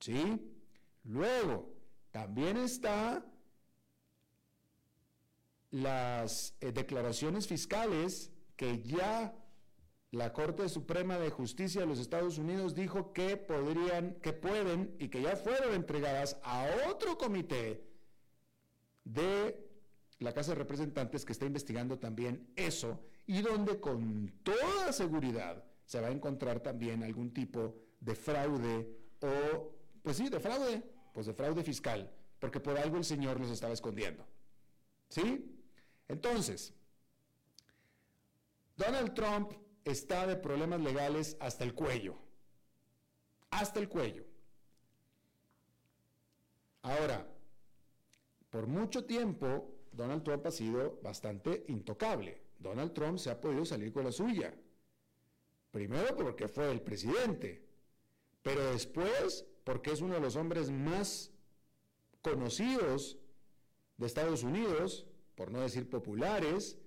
¿Sí? 0.00 0.40
Luego, 1.04 1.74
también 2.10 2.56
está 2.56 3.24
las 5.70 6.54
eh, 6.60 6.72
declaraciones 6.72 7.46
fiscales 7.46 8.30
que 8.56 8.82
ya 8.82 9.34
la 10.12 10.30
Corte 10.34 10.68
Suprema 10.68 11.18
de 11.18 11.30
Justicia 11.30 11.80
de 11.80 11.86
los 11.86 11.98
Estados 11.98 12.36
Unidos 12.36 12.74
dijo 12.74 13.14
que 13.14 13.38
podrían, 13.38 14.14
que 14.20 14.34
pueden 14.34 14.94
y 14.98 15.08
que 15.08 15.22
ya 15.22 15.36
fueron 15.36 15.74
entregadas 15.74 16.38
a 16.42 16.66
otro 16.90 17.16
comité 17.16 17.82
de 19.04 19.68
la 20.18 20.34
Casa 20.34 20.52
de 20.52 20.58
Representantes 20.58 21.24
que 21.24 21.32
está 21.32 21.46
investigando 21.46 21.98
también 21.98 22.52
eso 22.56 23.00
y 23.26 23.40
donde 23.40 23.80
con 23.80 24.30
toda 24.42 24.92
seguridad 24.92 25.64
se 25.86 25.98
va 25.98 26.08
a 26.08 26.12
encontrar 26.12 26.60
también 26.60 27.02
algún 27.02 27.32
tipo 27.32 27.74
de 27.98 28.14
fraude 28.14 28.94
o, 29.20 29.74
pues 30.02 30.18
sí, 30.18 30.28
de 30.28 30.40
fraude, 30.40 30.82
pues 31.14 31.24
de 31.24 31.32
fraude 31.32 31.64
fiscal, 31.64 32.12
porque 32.38 32.60
por 32.60 32.76
algo 32.76 32.98
el 32.98 33.04
señor 33.04 33.40
los 33.40 33.50
estaba 33.50 33.72
escondiendo. 33.72 34.26
¿Sí? 35.08 35.58
Entonces, 36.06 36.74
Donald 38.76 39.14
Trump 39.14 39.61
está 39.84 40.26
de 40.26 40.36
problemas 40.36 40.80
legales 40.80 41.36
hasta 41.40 41.64
el 41.64 41.74
cuello. 41.74 42.16
Hasta 43.50 43.80
el 43.80 43.88
cuello. 43.88 44.24
Ahora, 46.82 47.26
por 48.50 48.66
mucho 48.66 49.04
tiempo, 49.04 49.74
Donald 49.92 50.22
Trump 50.22 50.46
ha 50.46 50.50
sido 50.50 50.98
bastante 51.02 51.64
intocable. 51.68 52.42
Donald 52.58 52.92
Trump 52.92 53.18
se 53.18 53.30
ha 53.30 53.40
podido 53.40 53.64
salir 53.64 53.92
con 53.92 54.04
la 54.04 54.12
suya. 54.12 54.54
Primero 55.70 56.16
porque 56.16 56.48
fue 56.48 56.70
el 56.70 56.80
presidente, 56.80 57.64
pero 58.42 58.72
después 58.72 59.46
porque 59.64 59.92
es 59.92 60.00
uno 60.00 60.14
de 60.14 60.20
los 60.20 60.36
hombres 60.36 60.70
más 60.70 61.30
conocidos 62.20 63.18
de 63.96 64.06
Estados 64.06 64.42
Unidos, 64.42 65.06
por 65.34 65.50
no 65.50 65.60
decir 65.60 65.88
populares, 65.88 66.78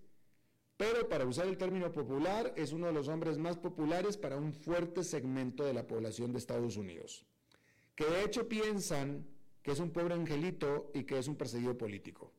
pero 0.77 1.07
para 1.07 1.25
usar 1.25 1.47
el 1.47 1.57
término 1.57 1.91
popular, 1.91 2.53
es 2.55 2.73
uno 2.73 2.87
de 2.87 2.93
los 2.93 3.07
hombres 3.07 3.37
más 3.37 3.57
populares 3.57 4.17
para 4.17 4.37
un 4.37 4.53
fuerte 4.53 5.03
segmento 5.03 5.63
de 5.63 5.73
la 5.73 5.87
población 5.87 6.31
de 6.31 6.39
Estados 6.39 6.75
Unidos, 6.75 7.25
que 7.95 8.05
de 8.05 8.23
hecho 8.23 8.47
piensan 8.49 9.25
que 9.61 9.71
es 9.71 9.79
un 9.79 9.91
pobre 9.91 10.13
angelito 10.13 10.91
y 10.93 11.03
que 11.03 11.17
es 11.17 11.27
un 11.27 11.37
perseguido 11.37 11.77
político. 11.77 12.33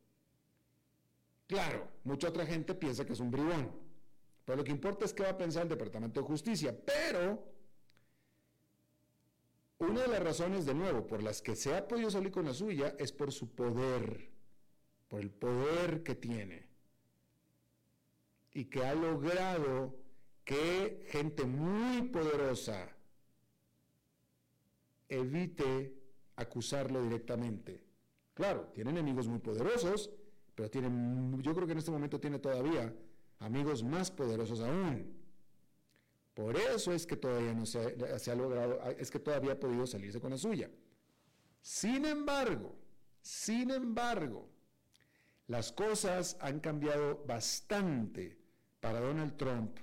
Claro, 1.46 1.88
mucha 2.04 2.28
otra 2.28 2.44
gente 2.44 2.74
piensa 2.74 3.06
que 3.06 3.14
es 3.14 3.20
un 3.20 3.30
bribón, 3.30 3.70
pero 4.44 4.58
lo 4.58 4.64
que 4.64 4.72
importa 4.72 5.06
es 5.06 5.14
qué 5.14 5.22
va 5.22 5.30
a 5.30 5.38
pensar 5.38 5.62
el 5.62 5.70
Departamento 5.70 6.20
de 6.20 6.26
Justicia, 6.26 6.76
pero 6.84 7.42
una 9.78 10.02
de 10.02 10.08
las 10.08 10.22
razones, 10.22 10.66
de 10.66 10.74
nuevo, 10.74 11.06
por 11.06 11.22
las 11.22 11.40
que 11.40 11.56
se 11.56 11.74
ha 11.74 11.88
podido 11.88 12.10
salir 12.10 12.30
con 12.30 12.44
la 12.44 12.52
suya 12.52 12.94
es 12.98 13.12
por 13.12 13.32
su 13.32 13.54
poder, 13.54 14.30
por 15.08 15.20
el 15.20 15.30
poder 15.30 16.02
que 16.02 16.14
tiene 16.14 16.75
y 18.56 18.64
que 18.64 18.82
ha 18.86 18.94
logrado 18.94 19.94
que 20.42 21.04
gente 21.10 21.44
muy 21.44 22.08
poderosa 22.08 22.88
evite 25.10 25.94
acusarlo 26.36 27.02
directamente. 27.02 27.84
Claro, 28.32 28.70
tiene 28.74 28.92
enemigos 28.92 29.28
muy 29.28 29.40
poderosos, 29.40 30.10
pero 30.54 30.70
tiene, 30.70 30.88
yo 31.42 31.54
creo 31.54 31.66
que 31.66 31.72
en 31.72 31.78
este 31.78 31.90
momento 31.90 32.18
tiene 32.18 32.38
todavía 32.38 32.96
amigos 33.40 33.84
más 33.84 34.10
poderosos 34.10 34.60
aún. 34.60 35.14
Por 36.32 36.56
eso 36.56 36.94
es 36.94 37.06
que 37.06 37.18
todavía 37.18 37.52
no 37.52 37.66
se, 37.66 38.18
se 38.18 38.30
ha 38.30 38.34
logrado, 38.34 38.80
es 38.98 39.10
que 39.10 39.18
todavía 39.18 39.52
ha 39.52 39.60
podido 39.60 39.86
salirse 39.86 40.18
con 40.18 40.30
la 40.30 40.38
suya. 40.38 40.70
Sin 41.60 42.06
embargo, 42.06 42.74
sin 43.20 43.70
embargo, 43.70 44.48
las 45.46 45.72
cosas 45.72 46.38
han 46.40 46.60
cambiado 46.60 47.22
bastante 47.26 48.45
para 48.86 49.00
Donald 49.00 49.36
Trump 49.36 49.78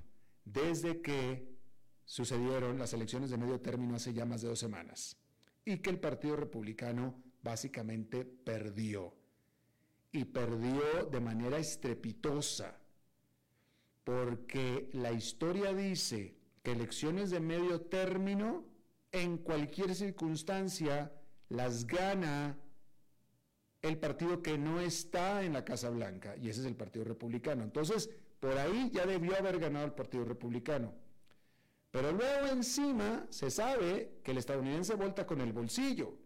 desde 0.45 1.01
que 1.01 1.57
sucedieron 2.05 2.79
las 2.79 2.93
elecciones 2.93 3.31
de 3.31 3.37
medio 3.37 3.59
término 3.59 3.95
hace 3.95 4.13
ya 4.13 4.23
más 4.23 4.41
de 4.41 4.47
dos 4.47 4.59
semanas 4.59 5.17
y 5.65 5.79
que 5.79 5.89
el 5.89 5.99
Partido 5.99 6.37
Republicano 6.37 7.21
básicamente 7.41 8.23
perdió. 8.23 9.13
Y 10.13 10.23
perdió 10.23 11.07
de 11.11 11.19
manera 11.19 11.57
estrepitosa, 11.57 12.79
porque 14.05 14.89
la 14.93 15.11
historia 15.11 15.73
dice 15.73 16.37
que 16.61 16.71
elecciones 16.71 17.29
de 17.29 17.41
medio 17.41 17.81
término, 17.81 18.63
en 19.11 19.37
cualquier 19.37 19.95
circunstancia, 19.95 21.11
las 21.49 21.87
gana 21.87 22.57
el 23.81 23.97
partido 23.97 24.41
que 24.41 24.57
no 24.57 24.79
está 24.79 25.43
en 25.43 25.51
la 25.51 25.65
Casa 25.65 25.89
Blanca, 25.89 26.37
y 26.37 26.47
ese 26.47 26.61
es 26.61 26.67
el 26.67 26.75
Partido 26.75 27.03
Republicano. 27.03 27.63
Entonces, 27.63 28.09
por 28.43 28.58
ahí 28.58 28.91
ya 28.91 29.06
debió 29.06 29.38
haber 29.38 29.58
ganado 29.58 29.86
el 29.86 29.93
Partido 29.93 30.25
Republicano. 30.25 30.93
Pero 31.91 32.12
luego 32.12 32.47
encima 32.47 33.25
se 33.29 33.49
sabe 33.49 34.19
que 34.21 34.32
el 34.32 34.38
estadounidense 34.38 34.95
vuelta 34.95 35.25
con 35.25 35.39
el 35.39 35.53
bolsillo. 35.53 36.17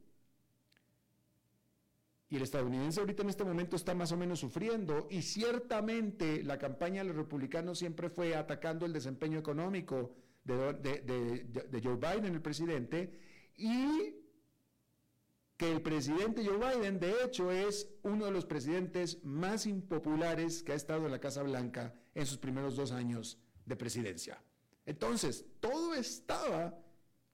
Y 2.28 2.38
el 2.38 2.42
estadounidense 2.42 3.02
ahorita 3.02 3.22
en 3.22 3.30
este 3.30 3.44
momento 3.44 3.76
está 3.76 3.94
más 3.94 4.12
o 4.12 4.18
menos 4.18 4.40
sufriendo 4.40 5.08
y 5.12 5.22
ciertamente 5.22 6.44
la 6.44 6.58
campaña 6.58 7.04
de 7.04 7.10
los 7.10 7.18
republicanos 7.18 7.78
siempre 7.78 8.10
fue 8.10 8.36
atacando 8.36 8.88
el 8.88 8.94
desempeño 8.94 9.38
económico 9.38 10.16
de, 10.44 11.82
Joe 11.84 11.98
Biden, 11.98 12.34
el 12.34 12.42
presidente, 12.42 13.12
y 13.58 14.16
que 15.56 15.72
el 15.72 15.84
presidente 15.84 16.44
Joe 16.44 16.58
Biden, 16.58 17.00
de 17.00 17.14
hecho, 17.24 17.52
es 17.52 17.92
uno 18.02 18.26
de 18.26 18.32
los 18.32 18.46
presidentes 18.46 19.24
más 19.24 19.68
impopulares 19.68 20.64
que 20.64 20.72
ha 20.72 20.76
estado 20.76 21.06
en 21.06 21.12
la 21.12 21.20
Casa 21.20 21.44
Blanca 21.44 21.94
en 22.18 22.26
sus 22.26 22.40
primeros 22.40 22.76
dos 22.76 22.92
años 22.92 23.38
de 23.64 23.76
presidencia. 23.76 24.42
Entonces, 24.88 25.46
todo 25.60 25.94
estaba, 25.94 26.76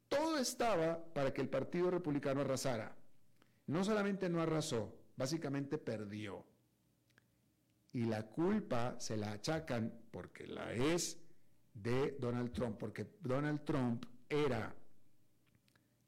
todo 0.10 0.38
estaba 0.38 1.02
para 1.14 1.34
que 1.34 1.40
el 1.40 1.48
Partido 1.48 1.90
Republicano 1.90 2.42
arrasara. 2.42 2.94
No 3.68 3.86
solamente 3.86 4.28
no 4.28 4.42
arrasó, 4.42 4.94
básicamente 5.16 5.78
perdió. 5.78 6.46
Y 7.94 8.04
la 8.04 8.24
culpa 8.24 9.00
se 9.00 9.16
la 9.16 9.32
achacan, 9.32 10.02
porque 10.12 10.48
la 10.48 10.74
es, 10.74 11.18
de 11.74 12.18
Donald 12.20 12.52
Trump, 12.52 12.78
porque 12.78 13.08
Donald 13.22 13.64
Trump 13.64 14.06
era, 14.28 14.76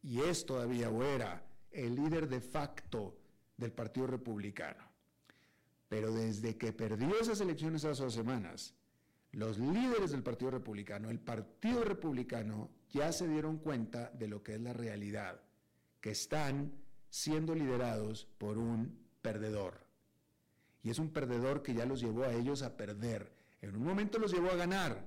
y 0.02 0.20
es 0.20 0.46
todavía 0.46 0.90
o 0.90 1.02
era, 1.02 1.42
el 1.72 1.96
líder 1.96 2.28
de 2.28 2.42
facto 2.42 3.18
del 3.56 3.72
Partido 3.72 4.08
Republicano. 4.08 4.95
Pero 5.88 6.12
desde 6.12 6.58
que 6.58 6.74
perdió 6.74 7.20
esas 7.20 7.42
elecciones 7.42 7.86
hace 7.86 8.04
dos 8.04 8.14
semanas, 8.14 8.76
los 9.32 9.60
líderes 9.60 10.12
del 10.12 10.24
Partido 10.24 10.52
Republicano, 10.52 11.10
el 11.10 11.20
Partido 11.20 11.84
Republicano, 11.84 12.70
ya 12.90 13.12
se 13.12 13.28
dieron 13.28 13.58
cuenta 13.58 14.10
de 14.12 14.28
lo 14.28 14.42
que 14.42 14.56
es 14.56 14.62
la 14.62 14.74
realidad, 14.74 15.42
que 16.00 16.12
están 16.12 16.72
siendo 17.10 17.54
liderados 17.54 18.28
por 18.38 18.58
un 18.58 18.98
perdedor. 19.22 19.86
Y 20.84 20.90
es 20.90 21.00
un 21.00 21.12
perdedor 21.12 21.64
que 21.64 21.74
ya 21.74 21.86
los 21.86 22.00
llevó 22.00 22.24
a 22.24 22.34
ellos 22.34 22.62
a 22.62 22.78
perder. 22.78 23.34
En 23.62 23.76
un 23.76 23.84
momento 23.84 24.20
los 24.20 24.32
llevó 24.32 24.52
a 24.52 24.56
ganar 24.56 25.04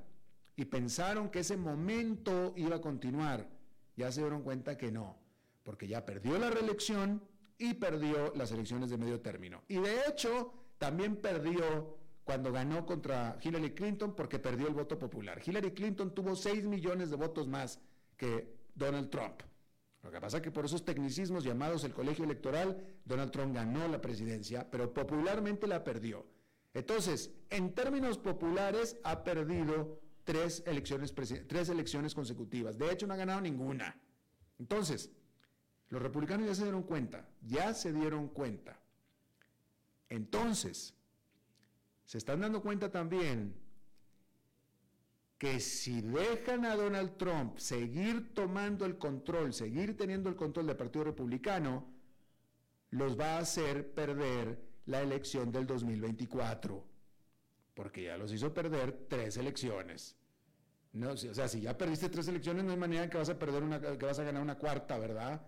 y 0.56 0.64
pensaron 0.64 1.30
que 1.30 1.40
ese 1.40 1.56
momento 1.56 2.52
iba 2.56 2.76
a 2.76 2.80
continuar. 2.80 3.48
Ya 3.96 4.10
se 4.10 4.20
dieron 4.20 4.42
cuenta 4.42 4.76
que 4.76 4.90
no, 4.90 5.16
porque 5.62 5.86
ya 5.86 6.04
perdió 6.04 6.38
la 6.38 6.50
reelección 6.50 7.22
y 7.58 7.74
perdió 7.74 8.32
las 8.34 8.52
elecciones 8.52 8.90
de 8.90 8.98
medio 8.98 9.20
término. 9.20 9.62
Y 9.68 9.78
de 9.78 10.00
hecho, 10.08 10.52
también 10.78 11.16
perdió 11.16 11.98
cuando 12.24 12.52
ganó 12.52 12.84
contra 12.86 13.38
Hillary 13.42 13.74
Clinton 13.74 14.14
porque 14.14 14.38
perdió 14.38 14.68
el 14.68 14.74
voto 14.74 14.98
popular. 14.98 15.40
Hillary 15.44 15.72
Clinton 15.72 16.14
tuvo 16.14 16.36
6 16.36 16.64
millones 16.64 17.10
de 17.10 17.16
votos 17.16 17.48
más 17.48 17.80
que 18.16 18.54
Donald 18.74 19.10
Trump. 19.10 19.42
Lo 20.02 20.10
que 20.10 20.20
pasa 20.20 20.36
es 20.36 20.42
que 20.42 20.50
por 20.50 20.64
esos 20.64 20.84
tecnicismos 20.84 21.42
llamados 21.42 21.84
el 21.84 21.92
colegio 21.92 22.24
electoral, 22.24 23.00
Donald 23.04 23.32
Trump 23.32 23.54
ganó 23.54 23.88
la 23.88 24.00
presidencia, 24.00 24.70
pero 24.70 24.92
popularmente 24.92 25.66
la 25.66 25.82
perdió. 25.82 26.26
Entonces, 26.74 27.32
en 27.50 27.74
términos 27.74 28.18
populares, 28.18 28.98
ha 29.02 29.24
perdido 29.24 30.00
tres 30.24 30.62
elecciones, 30.66 31.14
tres 31.14 31.68
elecciones 31.68 32.14
consecutivas. 32.14 32.78
De 32.78 32.92
hecho, 32.92 33.06
no 33.06 33.14
ha 33.14 33.16
ganado 33.16 33.40
ninguna. 33.40 33.98
Entonces, 34.58 35.10
los 35.88 36.02
republicanos 36.02 36.46
ya 36.46 36.54
se 36.54 36.62
dieron 36.64 36.82
cuenta, 36.82 37.26
ya 37.40 37.74
se 37.74 37.92
dieron 37.92 38.28
cuenta. 38.28 38.78
Entonces, 40.09 40.94
se 42.05 42.18
están 42.18 42.40
dando 42.40 42.62
cuenta 42.62 42.90
también 42.90 43.55
que 45.37 45.61
si 45.61 46.01
dejan 46.01 46.64
a 46.64 46.75
Donald 46.75 47.16
Trump 47.16 47.59
seguir 47.59 48.35
tomando 48.35 48.85
el 48.85 48.99
control, 48.99 49.55
seguir 49.55 49.97
teniendo 49.97 50.29
el 50.29 50.37
control 50.37 50.66
del 50.66 50.77
Partido 50.77 51.05
Republicano, 51.05 51.87
los 52.90 53.18
va 53.18 53.37
a 53.37 53.38
hacer 53.40 53.92
perder 53.94 54.61
la 54.87 55.01
elección 55.03 55.53
del 55.53 55.66
2024, 55.66 56.85
porque 57.75 58.05
ya 58.05 58.16
los 58.16 58.33
hizo 58.33 58.53
perder 58.53 59.07
tres 59.09 59.37
elecciones. 59.37 60.16
No, 60.92 61.11
o 61.11 61.16
sea, 61.16 61.47
si 61.47 61.61
ya 61.61 61.77
perdiste 61.77 62.09
tres 62.09 62.27
elecciones, 62.29 62.64
no 62.64 62.73
hay 62.73 62.79
manera 62.79 63.09
que 63.09 63.18
vas 63.18 63.29
a 63.29 63.38
perder 63.38 63.62
una, 63.62 63.81
que 63.81 64.07
vas 64.07 64.18
a 64.18 64.25
ganar 64.25 64.42
una 64.42 64.57
cuarta, 64.57 64.99
¿verdad? 64.99 65.42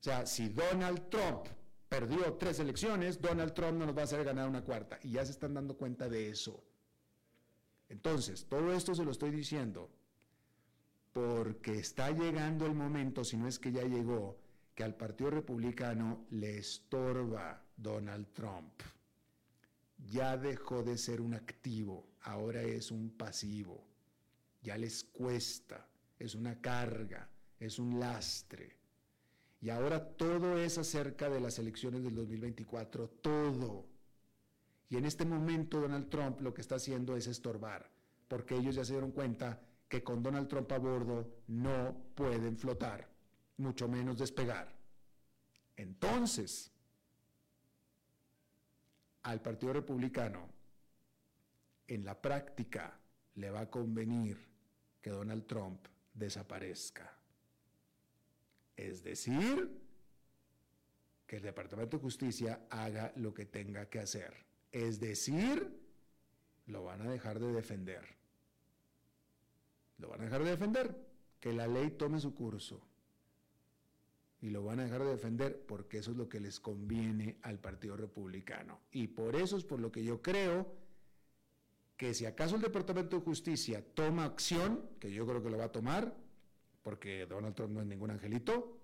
O 0.00 0.02
sea, 0.02 0.24
si 0.24 0.48
Donald 0.48 1.10
Trump 1.10 1.48
perdió 1.88 2.34
tres 2.34 2.58
elecciones, 2.58 3.20
Donald 3.20 3.54
Trump 3.54 3.78
no 3.78 3.86
nos 3.86 3.96
va 3.96 4.02
a 4.02 4.04
hacer 4.04 4.24
ganar 4.24 4.48
una 4.48 4.62
cuarta. 4.62 4.98
Y 5.02 5.12
ya 5.12 5.24
se 5.24 5.32
están 5.32 5.54
dando 5.54 5.76
cuenta 5.76 6.08
de 6.08 6.30
eso. 6.30 6.62
Entonces, 7.88 8.46
todo 8.48 8.72
esto 8.72 8.94
se 8.94 9.04
lo 9.04 9.10
estoy 9.10 9.30
diciendo 9.30 9.90
porque 11.12 11.78
está 11.78 12.10
llegando 12.10 12.66
el 12.66 12.74
momento, 12.74 13.24
si 13.24 13.36
no 13.36 13.48
es 13.48 13.58
que 13.58 13.72
ya 13.72 13.82
llegó, 13.82 14.38
que 14.74 14.84
al 14.84 14.94
Partido 14.94 15.30
Republicano 15.30 16.26
le 16.30 16.58
estorba 16.58 17.64
Donald 17.76 18.32
Trump. 18.32 18.72
Ya 20.06 20.36
dejó 20.36 20.84
de 20.84 20.96
ser 20.96 21.20
un 21.20 21.34
activo, 21.34 22.06
ahora 22.20 22.62
es 22.62 22.92
un 22.92 23.10
pasivo. 23.10 23.84
Ya 24.62 24.78
les 24.78 25.02
cuesta, 25.02 25.88
es 26.18 26.36
una 26.36 26.60
carga, 26.60 27.28
es 27.58 27.80
un 27.80 27.98
lastre. 27.98 28.77
Y 29.60 29.70
ahora 29.70 30.16
todo 30.16 30.58
es 30.58 30.78
acerca 30.78 31.28
de 31.28 31.40
las 31.40 31.58
elecciones 31.58 32.02
del 32.04 32.14
2024, 32.14 33.08
todo. 33.08 33.86
Y 34.88 34.96
en 34.96 35.04
este 35.04 35.24
momento 35.24 35.80
Donald 35.80 36.08
Trump 36.08 36.40
lo 36.40 36.54
que 36.54 36.60
está 36.60 36.76
haciendo 36.76 37.16
es 37.16 37.26
estorbar, 37.26 37.90
porque 38.28 38.54
ellos 38.54 38.76
ya 38.76 38.84
se 38.84 38.92
dieron 38.92 39.10
cuenta 39.10 39.60
que 39.88 40.02
con 40.02 40.22
Donald 40.22 40.48
Trump 40.48 40.70
a 40.72 40.78
bordo 40.78 41.42
no 41.48 42.12
pueden 42.14 42.56
flotar, 42.56 43.08
mucho 43.56 43.88
menos 43.88 44.18
despegar. 44.18 44.74
Entonces, 45.76 46.70
al 49.22 49.40
Partido 49.40 49.72
Republicano, 49.72 50.48
en 51.86 52.04
la 52.04 52.20
práctica, 52.20 52.98
le 53.34 53.50
va 53.50 53.60
a 53.60 53.70
convenir 53.70 54.38
que 55.00 55.10
Donald 55.10 55.46
Trump 55.46 55.86
desaparezca. 56.12 57.17
Es 58.78 59.02
decir, 59.02 59.76
que 61.26 61.36
el 61.36 61.42
Departamento 61.42 61.96
de 61.96 62.02
Justicia 62.02 62.66
haga 62.70 63.12
lo 63.16 63.34
que 63.34 63.44
tenga 63.44 63.90
que 63.90 63.98
hacer. 63.98 64.32
Es 64.70 65.00
decir, 65.00 65.76
lo 66.66 66.84
van 66.84 67.02
a 67.02 67.10
dejar 67.10 67.40
de 67.40 67.52
defender. 67.52 68.04
Lo 69.98 70.08
van 70.08 70.20
a 70.20 70.24
dejar 70.24 70.44
de 70.44 70.50
defender. 70.50 70.96
Que 71.40 71.52
la 71.52 71.66
ley 71.66 71.90
tome 71.90 72.20
su 72.20 72.36
curso. 72.36 72.80
Y 74.40 74.50
lo 74.50 74.62
van 74.62 74.78
a 74.78 74.84
dejar 74.84 75.02
de 75.02 75.10
defender 75.10 75.60
porque 75.66 75.98
eso 75.98 76.12
es 76.12 76.16
lo 76.16 76.28
que 76.28 76.38
les 76.38 76.60
conviene 76.60 77.38
al 77.42 77.58
Partido 77.58 77.96
Republicano. 77.96 78.82
Y 78.92 79.08
por 79.08 79.34
eso 79.34 79.56
es 79.56 79.64
por 79.64 79.80
lo 79.80 79.90
que 79.90 80.04
yo 80.04 80.22
creo 80.22 80.72
que 81.96 82.14
si 82.14 82.26
acaso 82.26 82.54
el 82.54 82.62
Departamento 82.62 83.16
de 83.16 83.24
Justicia 83.24 83.84
toma 83.94 84.24
acción, 84.24 84.88
que 85.00 85.10
yo 85.10 85.26
creo 85.26 85.42
que 85.42 85.50
lo 85.50 85.58
va 85.58 85.64
a 85.64 85.72
tomar, 85.72 86.27
porque 86.88 87.26
Donald 87.26 87.54
Trump 87.54 87.74
no 87.74 87.82
es 87.82 87.86
ningún 87.86 88.10
angelito, 88.10 88.78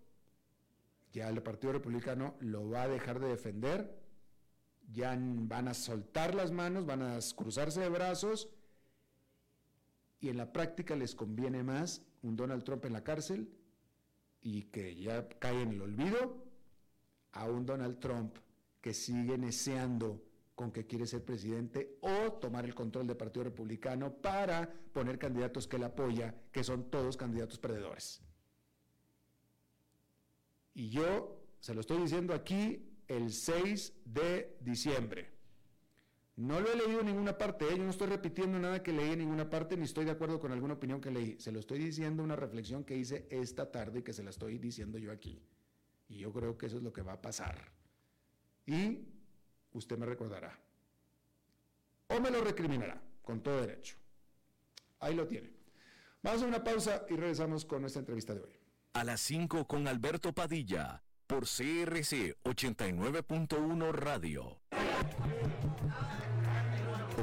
ya 1.15 1.31
el 1.31 1.43
Partido 1.43 1.73
Republicano 1.73 2.35
lo 2.41 2.69
va 2.69 2.83
a 2.83 2.89
dejar 2.89 3.19
de 3.19 3.29
defender, 3.29 3.99
ya 4.93 5.19
van 5.19 5.69
a 5.69 5.73
soltar 5.73 6.35
las 6.35 6.53
manos, 6.53 6.85
van 6.85 7.01
a 7.01 7.19
cruzarse 7.35 7.81
de 7.81 7.89
brazos 7.89 8.51
y 10.21 10.29
en 10.29 10.37
la 10.37 10.53
práctica 10.53 10.95
les 10.97 11.15
conviene 11.15 11.63
más 11.63 12.03
un 12.21 12.37
Donald 12.37 12.63
Trump 12.63 12.85
en 12.85 12.93
la 12.93 13.03
cárcel 13.03 13.49
y 14.43 14.65
que 14.65 14.95
ya 14.97 15.27
cae 15.39 15.63
en 15.63 15.71
el 15.73 15.81
olvido 15.81 16.45
a 17.33 17.49
un 17.49 17.65
Donald 17.65 18.01
Trump 18.01 18.37
que 18.83 18.93
sigue 18.93 19.39
deseando 19.39 20.23
con 20.55 20.71
que 20.71 20.87
quiere 20.87 21.07
ser 21.07 21.25
presidente 21.25 21.99
o 22.01 22.33
tomar 22.35 22.65
el 22.65 22.75
control 22.75 23.07
del 23.07 23.17
Partido 23.17 23.45
Republicano 23.45 24.13
para 24.13 24.71
poner 24.93 25.19
candidatos 25.19 25.67
que 25.67 25.77
él 25.77 25.85
apoya, 25.85 26.35
que 26.53 26.63
son 26.63 26.91
todos 26.91 27.17
candidatos 27.17 27.59
perdedores. 27.59 28.23
Y 30.75 30.91
yo 30.91 31.41
se 31.61 31.75
lo 31.75 31.81
estoy 31.81 31.99
diciendo 32.03 32.35
aquí 32.35 32.91
el 33.09 33.33
6 33.33 33.93
de 34.05 34.57
diciembre. 34.61 35.33
No 36.37 36.61
lo 36.61 36.73
he 36.73 36.77
leído 36.77 37.01
en 37.01 37.07
ninguna 37.07 37.39
parte, 37.39 37.65
¿eh? 37.67 37.77
yo 37.77 37.85
no 37.85 37.91
estoy 37.91 38.09
repitiendo 38.09 38.59
nada 38.59 38.83
que 38.83 38.93
leí 38.93 39.13
en 39.13 39.21
ninguna 39.21 39.49
parte, 39.49 39.77
ni 39.77 39.85
estoy 39.85 40.05
de 40.05 40.11
acuerdo 40.11 40.41
con 40.41 40.51
alguna 40.51 40.75
opinión 40.75 41.01
que 41.01 41.13
leí. 41.13 41.37
Se 41.39 41.53
lo 41.53 41.61
estoy 41.61 41.79
diciendo 41.79 42.25
una 42.25 42.35
reflexión 42.35 42.83
que 42.83 42.97
hice 42.97 43.29
esta 43.31 43.71
tarde 43.71 44.01
y 44.01 44.03
que 44.03 44.13
se 44.13 44.25
la 44.25 44.31
estoy 44.31 44.59
diciendo 44.59 44.99
yo 44.99 45.13
aquí. 45.13 45.41
Y 46.09 46.19
yo 46.19 46.33
creo 46.33 46.59
que 46.59 46.67
eso 46.67 46.79
es 46.79 46.83
lo 46.83 46.93
que 46.93 47.03
va 47.03 47.15
a 47.15 47.23
pasar. 47.23 47.57
Y 48.67 49.14
usted 49.75 49.99
me 49.99 50.07
recordará. 50.07 50.59
O 52.09 52.21
me 52.21 52.31
lo 52.31 52.43
recriminará, 52.43 53.01
con 53.23 53.43
todo 53.43 53.61
derecho. 53.61 53.97
Ahí 55.01 55.15
lo 55.15 55.27
tiene. 55.27 55.53
Vamos 56.23 56.43
a 56.43 56.47
una 56.47 56.65
pausa 56.65 57.05
y 57.11 57.17
regresamos 57.17 57.65
con 57.65 57.83
nuestra 57.83 58.01
entrevista 58.01 58.35
de 58.35 58.41
hoy. 58.41 58.59
A 58.95 59.05
las 59.05 59.21
5 59.21 59.67
con 59.67 59.87
Alberto 59.87 60.33
Padilla, 60.33 61.03
por 61.27 61.45
CRC 61.45 62.37
89.1 62.45 63.93
Radio. 63.93 64.61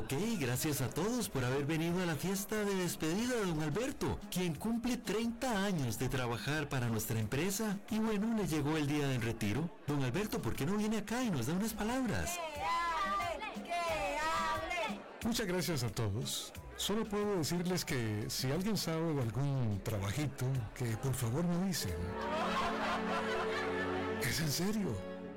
Ok, 0.04 0.14
gracias 0.39 0.82
a 0.82 0.89
todos 0.89 1.30
por 1.30 1.45
haber 1.45 1.64
venido 1.66 2.02
a 2.02 2.08
la 2.08 2.16
fiesta 2.16 2.56
de 2.66 2.74
despedida 2.74 3.36
de 3.36 3.45
don 3.45 3.62
Alberto, 3.62 4.20
quien 4.32 4.56
cumple 4.56 4.97
30 4.97 5.64
años 5.64 5.99
de 5.99 6.10
trabajar 6.10 6.68
para 6.70 6.88
nuestra 6.88 7.20
empresa. 7.20 7.78
Y 7.91 7.99
bueno, 7.99 8.36
le 8.36 8.47
llegó 8.47 8.78
el 8.78 8.88
día 8.88 9.08
del 9.08 9.22
retiro. 9.22 9.70
Don 9.86 10.04
Alberto, 10.04 10.41
¿por 10.41 10.56
qué 10.56 10.66
no 10.66 10.76
viene 10.76 10.97
acá 10.97 11.22
y 11.24 11.30
nos 11.30 11.45
da 11.45 11.54
unas 11.54 11.74
palabras? 11.74 12.39
Muchas 15.24 15.45
gracias 15.45 15.84
a 15.84 15.89
todos. 15.89 16.52
Solo 16.78 17.06
puedo 17.06 17.38
decirles 17.38 17.86
que 17.86 18.26
si 18.28 18.52
alguien 18.52 18.78
sabe 18.78 19.14
de 19.14 19.22
algún 19.22 19.82
trabajito, 19.84 20.47
que 20.74 20.97
por 20.97 21.14
favor 21.14 21.43
me 21.43 21.68
dicen. 21.68 21.93
Es 24.24 24.39
en 24.39 24.49
serio. 24.49 25.11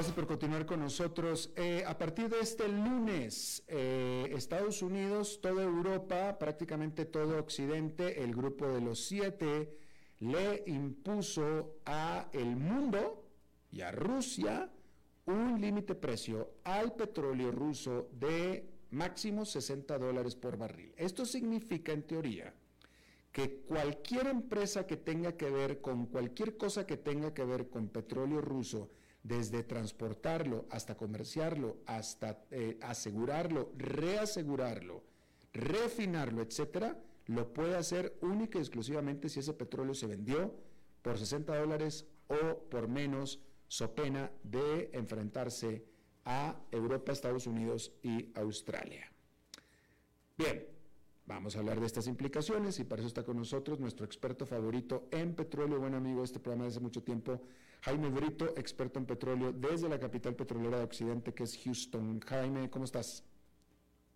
Gracias 0.00 0.16
por 0.16 0.26
continuar 0.26 0.64
con 0.64 0.80
nosotros. 0.80 1.52
Eh, 1.56 1.84
a 1.86 1.98
partir 1.98 2.30
de 2.30 2.40
este 2.40 2.66
lunes, 2.66 3.62
eh, 3.68 4.32
Estados 4.34 4.80
Unidos, 4.80 5.40
toda 5.42 5.62
Europa, 5.62 6.38
prácticamente 6.38 7.04
todo 7.04 7.38
Occidente, 7.38 8.24
el 8.24 8.34
grupo 8.34 8.66
de 8.66 8.80
los 8.80 9.04
siete, 9.04 9.76
le 10.20 10.62
impuso 10.68 11.80
a 11.84 12.30
el 12.32 12.56
mundo 12.56 13.26
y 13.70 13.82
a 13.82 13.92
Rusia 13.92 14.72
un 15.26 15.60
límite 15.60 15.94
precio 15.94 16.54
al 16.64 16.94
petróleo 16.94 17.50
ruso 17.50 18.08
de 18.10 18.70
máximo 18.92 19.44
60 19.44 19.98
dólares 19.98 20.34
por 20.34 20.56
barril. 20.56 20.94
Esto 20.96 21.26
significa, 21.26 21.92
en 21.92 22.04
teoría, 22.04 22.54
que 23.30 23.64
cualquier 23.68 24.28
empresa 24.28 24.86
que 24.86 24.96
tenga 24.96 25.36
que 25.36 25.50
ver 25.50 25.82
con 25.82 26.06
cualquier 26.06 26.56
cosa 26.56 26.86
que 26.86 26.96
tenga 26.96 27.34
que 27.34 27.44
ver 27.44 27.68
con 27.68 27.90
petróleo 27.90 28.40
ruso, 28.40 28.88
desde 29.22 29.62
transportarlo 29.62 30.66
hasta 30.70 30.96
comerciarlo, 30.96 31.78
hasta 31.86 32.44
eh, 32.50 32.78
asegurarlo, 32.82 33.72
reasegurarlo, 33.76 35.02
refinarlo, 35.52 36.42
etcétera, 36.42 36.96
lo 37.26 37.52
puede 37.52 37.76
hacer 37.76 38.16
única 38.22 38.58
y 38.58 38.62
exclusivamente 38.62 39.28
si 39.28 39.40
ese 39.40 39.52
petróleo 39.52 39.94
se 39.94 40.06
vendió 40.06 40.54
por 41.02 41.18
60 41.18 41.56
dólares 41.56 42.06
o 42.28 42.58
por 42.70 42.88
menos, 42.88 43.40
so 43.68 43.94
pena 43.94 44.30
de 44.42 44.90
enfrentarse 44.92 45.84
a 46.24 46.60
Europa, 46.70 47.12
Estados 47.12 47.46
Unidos 47.46 47.92
y 48.02 48.30
Australia. 48.34 49.10
Bien, 50.36 50.66
Vamos 51.30 51.54
a 51.54 51.60
hablar 51.60 51.78
de 51.78 51.86
estas 51.86 52.08
implicaciones 52.08 52.80
y 52.80 52.84
para 52.84 53.02
eso 53.02 53.06
está 53.06 53.22
con 53.22 53.36
nosotros 53.36 53.78
nuestro 53.78 54.04
experto 54.04 54.46
favorito 54.46 55.06
en 55.12 55.32
petróleo, 55.36 55.78
buen 55.78 55.94
amigo 55.94 56.18
de 56.18 56.24
este 56.24 56.40
programa 56.40 56.64
desde 56.64 56.80
mucho 56.80 57.04
tiempo, 57.04 57.40
Jaime 57.82 58.08
Brito, 58.08 58.52
experto 58.56 58.98
en 58.98 59.06
petróleo 59.06 59.52
desde 59.52 59.88
la 59.88 60.00
capital 60.00 60.34
petrolera 60.34 60.78
de 60.78 60.84
Occidente, 60.84 61.32
que 61.32 61.44
es 61.44 61.56
Houston. 61.62 62.18
Jaime, 62.18 62.68
¿cómo 62.68 62.84
estás? 62.84 63.22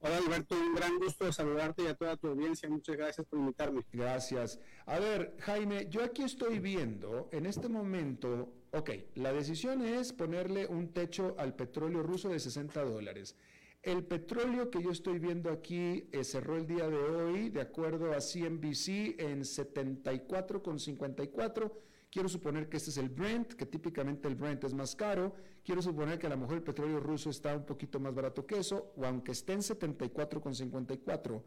Hola 0.00 0.16
Alberto, 0.16 0.56
un 0.56 0.74
gran 0.74 0.98
gusto 0.98 1.26
de 1.26 1.32
saludarte 1.32 1.84
y 1.84 1.86
a 1.86 1.94
toda 1.94 2.16
tu 2.16 2.26
audiencia. 2.26 2.68
Muchas 2.68 2.96
gracias 2.96 3.24
por 3.28 3.38
invitarme. 3.38 3.82
Gracias. 3.92 4.58
A 4.84 4.98
ver, 4.98 5.36
Jaime, 5.38 5.88
yo 5.88 6.02
aquí 6.02 6.24
estoy 6.24 6.58
viendo 6.58 7.28
en 7.30 7.46
este 7.46 7.68
momento, 7.68 8.52
ok, 8.72 8.90
la 9.14 9.32
decisión 9.32 9.82
es 9.82 10.12
ponerle 10.12 10.66
un 10.66 10.88
techo 10.88 11.36
al 11.38 11.54
petróleo 11.54 12.02
ruso 12.02 12.28
de 12.28 12.40
60 12.40 12.82
dólares. 12.82 13.36
El 13.84 14.02
petróleo 14.02 14.70
que 14.70 14.82
yo 14.82 14.90
estoy 14.90 15.18
viendo 15.18 15.50
aquí 15.50 16.08
eh, 16.10 16.24
cerró 16.24 16.56
el 16.56 16.66
día 16.66 16.88
de 16.88 16.96
hoy, 16.96 17.50
de 17.50 17.60
acuerdo 17.60 18.14
a 18.14 18.18
CNBC, 18.18 19.20
en 19.20 19.42
74,54. 19.42 21.70
Quiero 22.10 22.30
suponer 22.30 22.70
que 22.70 22.78
este 22.78 22.88
es 22.88 22.96
el 22.96 23.10
Brent, 23.10 23.52
que 23.52 23.66
típicamente 23.66 24.26
el 24.26 24.36
Brent 24.36 24.64
es 24.64 24.72
más 24.72 24.96
caro. 24.96 25.34
Quiero 25.62 25.82
suponer 25.82 26.18
que 26.18 26.28
a 26.28 26.30
lo 26.30 26.38
mejor 26.38 26.54
el 26.54 26.62
petróleo 26.62 26.98
ruso 26.98 27.28
está 27.28 27.54
un 27.54 27.66
poquito 27.66 28.00
más 28.00 28.14
barato 28.14 28.46
que 28.46 28.56
eso, 28.56 28.94
o 28.96 29.04
aunque 29.04 29.32
esté 29.32 29.52
en 29.52 29.60
74,54, 29.60 31.42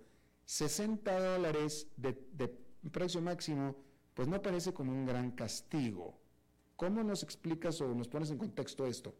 60 0.46 1.20
dólares 1.20 1.88
de, 1.98 2.24
de 2.34 2.50
precio 2.92 3.20
máximo, 3.20 3.84
pues 4.14 4.28
no 4.28 4.44
parece 4.44 4.76
como 4.76 4.92
un 4.92 5.08
gran 5.08 5.32
castigo. 5.32 6.20
¿Cómo 6.76 7.04
nos 7.04 7.24
explicas 7.24 7.82
o 7.82 7.96
nos 7.96 8.08
pones 8.08 8.30
en 8.30 8.38
contexto 8.38 8.86
esto? 8.86 9.16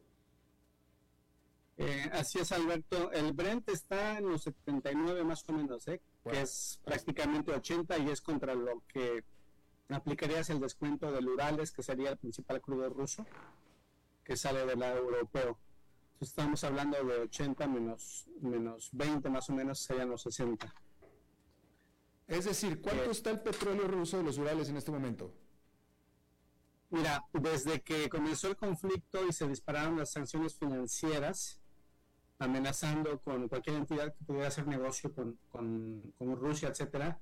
Eh, 1.78 2.10
así 2.12 2.40
es, 2.40 2.52
Alberto. 2.52 3.12
El 3.12 3.34
Brent 3.34 3.70
está 3.70 4.18
en 4.18 4.30
los 4.30 4.44
79 4.44 5.24
más 5.24 5.48
o 5.48 5.54
menos, 5.54 5.88
¿eh? 5.88 6.02
que 6.24 6.42
es 6.42 6.80
prácticamente 6.84 7.52
80 7.52 7.98
y 8.00 8.10
es 8.10 8.22
contra 8.22 8.56
lo 8.56 8.84
que 8.88 9.24
aplicarías 9.90 10.50
el 10.50 10.60
descuento 10.60 11.12
del 11.12 11.28
Urales, 11.28 11.72
que 11.72 11.84
sería 11.84 12.10
el 12.10 12.18
principal 12.18 12.62
crudo 12.62 12.90
ruso, 12.90 13.26
que 14.24 14.36
sale 14.36 14.66
del 14.66 14.80
lado 14.80 14.98
europeo. 14.98 15.58
estamos 16.20 16.64
hablando 16.64 17.02
de 17.04 17.20
80 17.20 17.68
menos, 17.68 18.26
menos 18.42 18.90
20 18.94 19.30
más 19.30 19.50
o 19.50 19.54
menos 19.54 19.80
serían 19.80 20.10
los 20.10 20.24
60. 20.24 20.74
Es 22.28 22.46
decir, 22.46 22.82
¿cuánto 22.82 23.04
eh, 23.04 23.12
está 23.12 23.30
el 23.30 23.40
petróleo 23.40 23.88
ruso 23.88 24.18
de 24.18 24.24
los 24.24 24.38
Urales 24.40 24.68
en 24.70 24.78
este 24.78 24.92
momento? 24.92 25.32
Mira, 26.90 27.24
desde 27.34 27.82
que 27.82 28.10
comenzó 28.10 28.48
el 28.48 28.58
conflicto 28.58 29.26
y 29.28 29.32
se 29.32 29.48
dispararon 29.48 29.98
las 29.98 30.12
sanciones 30.12 30.56
financieras, 30.56 31.62
amenazando 32.40 33.20
con 33.22 33.48
cualquier 33.48 33.78
entidad 33.78 34.14
que 34.14 34.26
pudiera 34.26 34.48
hacer 34.48 34.68
negocio 34.68 35.14
con, 35.14 35.40
con, 35.52 36.36
Rusia, 36.36 36.70
etcétera, 36.70 37.20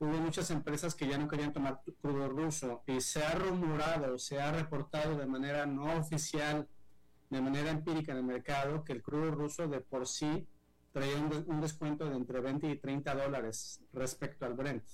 hubo 0.00 0.12
muchas 0.18 0.50
empresas 0.50 0.94
que 0.94 1.06
ya 1.06 1.18
no 1.18 1.28
querían 1.28 1.52
tomar 1.52 1.80
crudo 2.00 2.28
ruso 2.28 2.82
y 2.86 3.00
se 3.00 3.22
ha 3.24 3.34
rumorado, 3.34 4.18
se 4.18 4.40
ha 4.40 4.52
reportado 4.52 5.16
de 5.16 5.26
manera 5.26 5.66
no 5.66 5.96
oficial, 5.96 6.68
de 7.30 7.40
manera 7.40 7.70
empírica 7.70 8.12
en 8.12 8.18
el 8.18 8.24
mercado, 8.24 8.84
que 8.84 8.92
el 8.92 9.02
crudo 9.02 9.30
ruso 9.30 9.68
de 9.68 9.80
por 9.80 10.06
sí 10.06 10.46
traía 10.92 11.16
un, 11.18 11.60
descuento 11.60 12.08
de 12.08 12.16
entre 12.16 12.40
20 12.40 12.68
y 12.68 12.78
30 12.78 13.14
dólares 13.14 13.80
respecto 13.92 14.46
al 14.46 14.54
Brent. 14.54 14.84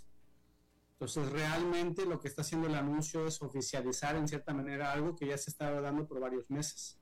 Entonces, 0.92 1.30
realmente 1.30 2.06
lo 2.06 2.20
que 2.20 2.28
está 2.28 2.42
haciendo 2.42 2.68
el 2.68 2.74
anuncio 2.74 3.26
es 3.26 3.40
oficializar 3.42 4.16
en 4.16 4.28
cierta 4.28 4.52
manera 4.52 4.92
algo 4.92 5.16
que 5.16 5.26
ya 5.26 5.38
se 5.38 5.50
estaba 5.50 5.80
dando 5.80 6.06
por 6.06 6.20
varios 6.20 6.50
meses. 6.50 6.98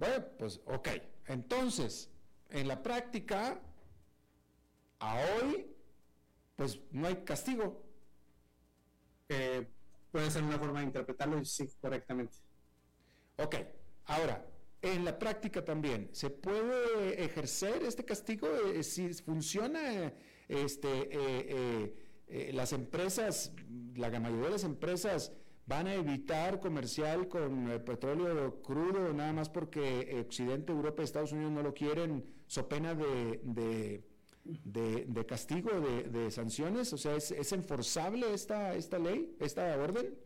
Bueno, 0.00 0.24
pues 0.38 0.60
ok. 0.64 0.88
Entonces, 1.26 2.08
en 2.48 2.66
la 2.66 2.82
práctica, 2.82 3.60
a 4.98 5.16
hoy, 5.18 5.66
pues 6.56 6.80
no 6.90 7.06
hay 7.06 7.16
castigo. 7.16 7.84
Eh, 9.28 9.68
puede 10.10 10.30
ser 10.30 10.42
una 10.42 10.58
forma 10.58 10.80
de 10.80 10.86
interpretarlo 10.86 11.44
sí, 11.44 11.68
correctamente. 11.78 12.38
Ok, 13.36 13.56
ahora, 14.06 14.46
en 14.80 15.04
la 15.04 15.18
práctica 15.18 15.62
también, 15.62 16.08
¿se 16.12 16.30
puede 16.30 17.22
ejercer 17.22 17.82
este 17.82 18.02
castigo? 18.02 18.48
Eh, 18.74 18.82
si 18.82 19.12
funciona, 19.12 20.14
este, 20.48 21.10
eh, 21.12 22.50
las 22.54 22.72
empresas, 22.72 23.52
la 23.96 24.08
mayoría 24.18 24.46
de 24.46 24.52
las 24.52 24.64
empresas 24.64 25.34
van 25.70 25.86
a 25.86 25.94
evitar 25.94 26.58
comercial 26.58 27.28
con 27.28 27.70
el 27.70 27.80
petróleo 27.80 28.60
crudo 28.60 29.12
nada 29.12 29.32
más 29.32 29.48
porque 29.48 30.20
Occidente, 30.26 30.72
Europa 30.72 31.00
y 31.00 31.04
Estados 31.04 31.30
Unidos 31.30 31.52
no 31.52 31.62
lo 31.62 31.72
quieren, 31.72 32.24
so 32.48 32.68
pena 32.68 32.92
de, 32.92 33.40
de, 33.44 35.26
castigo, 35.26 35.70
de, 35.80 36.30
sanciones? 36.32 36.92
O 36.92 36.98
sea, 36.98 37.14
¿es, 37.14 37.30
¿es, 37.30 37.52
enforzable 37.52 38.34
esta, 38.34 38.74
esta 38.74 38.98
ley, 38.98 39.36
esta 39.38 39.76
orden? 39.76 40.18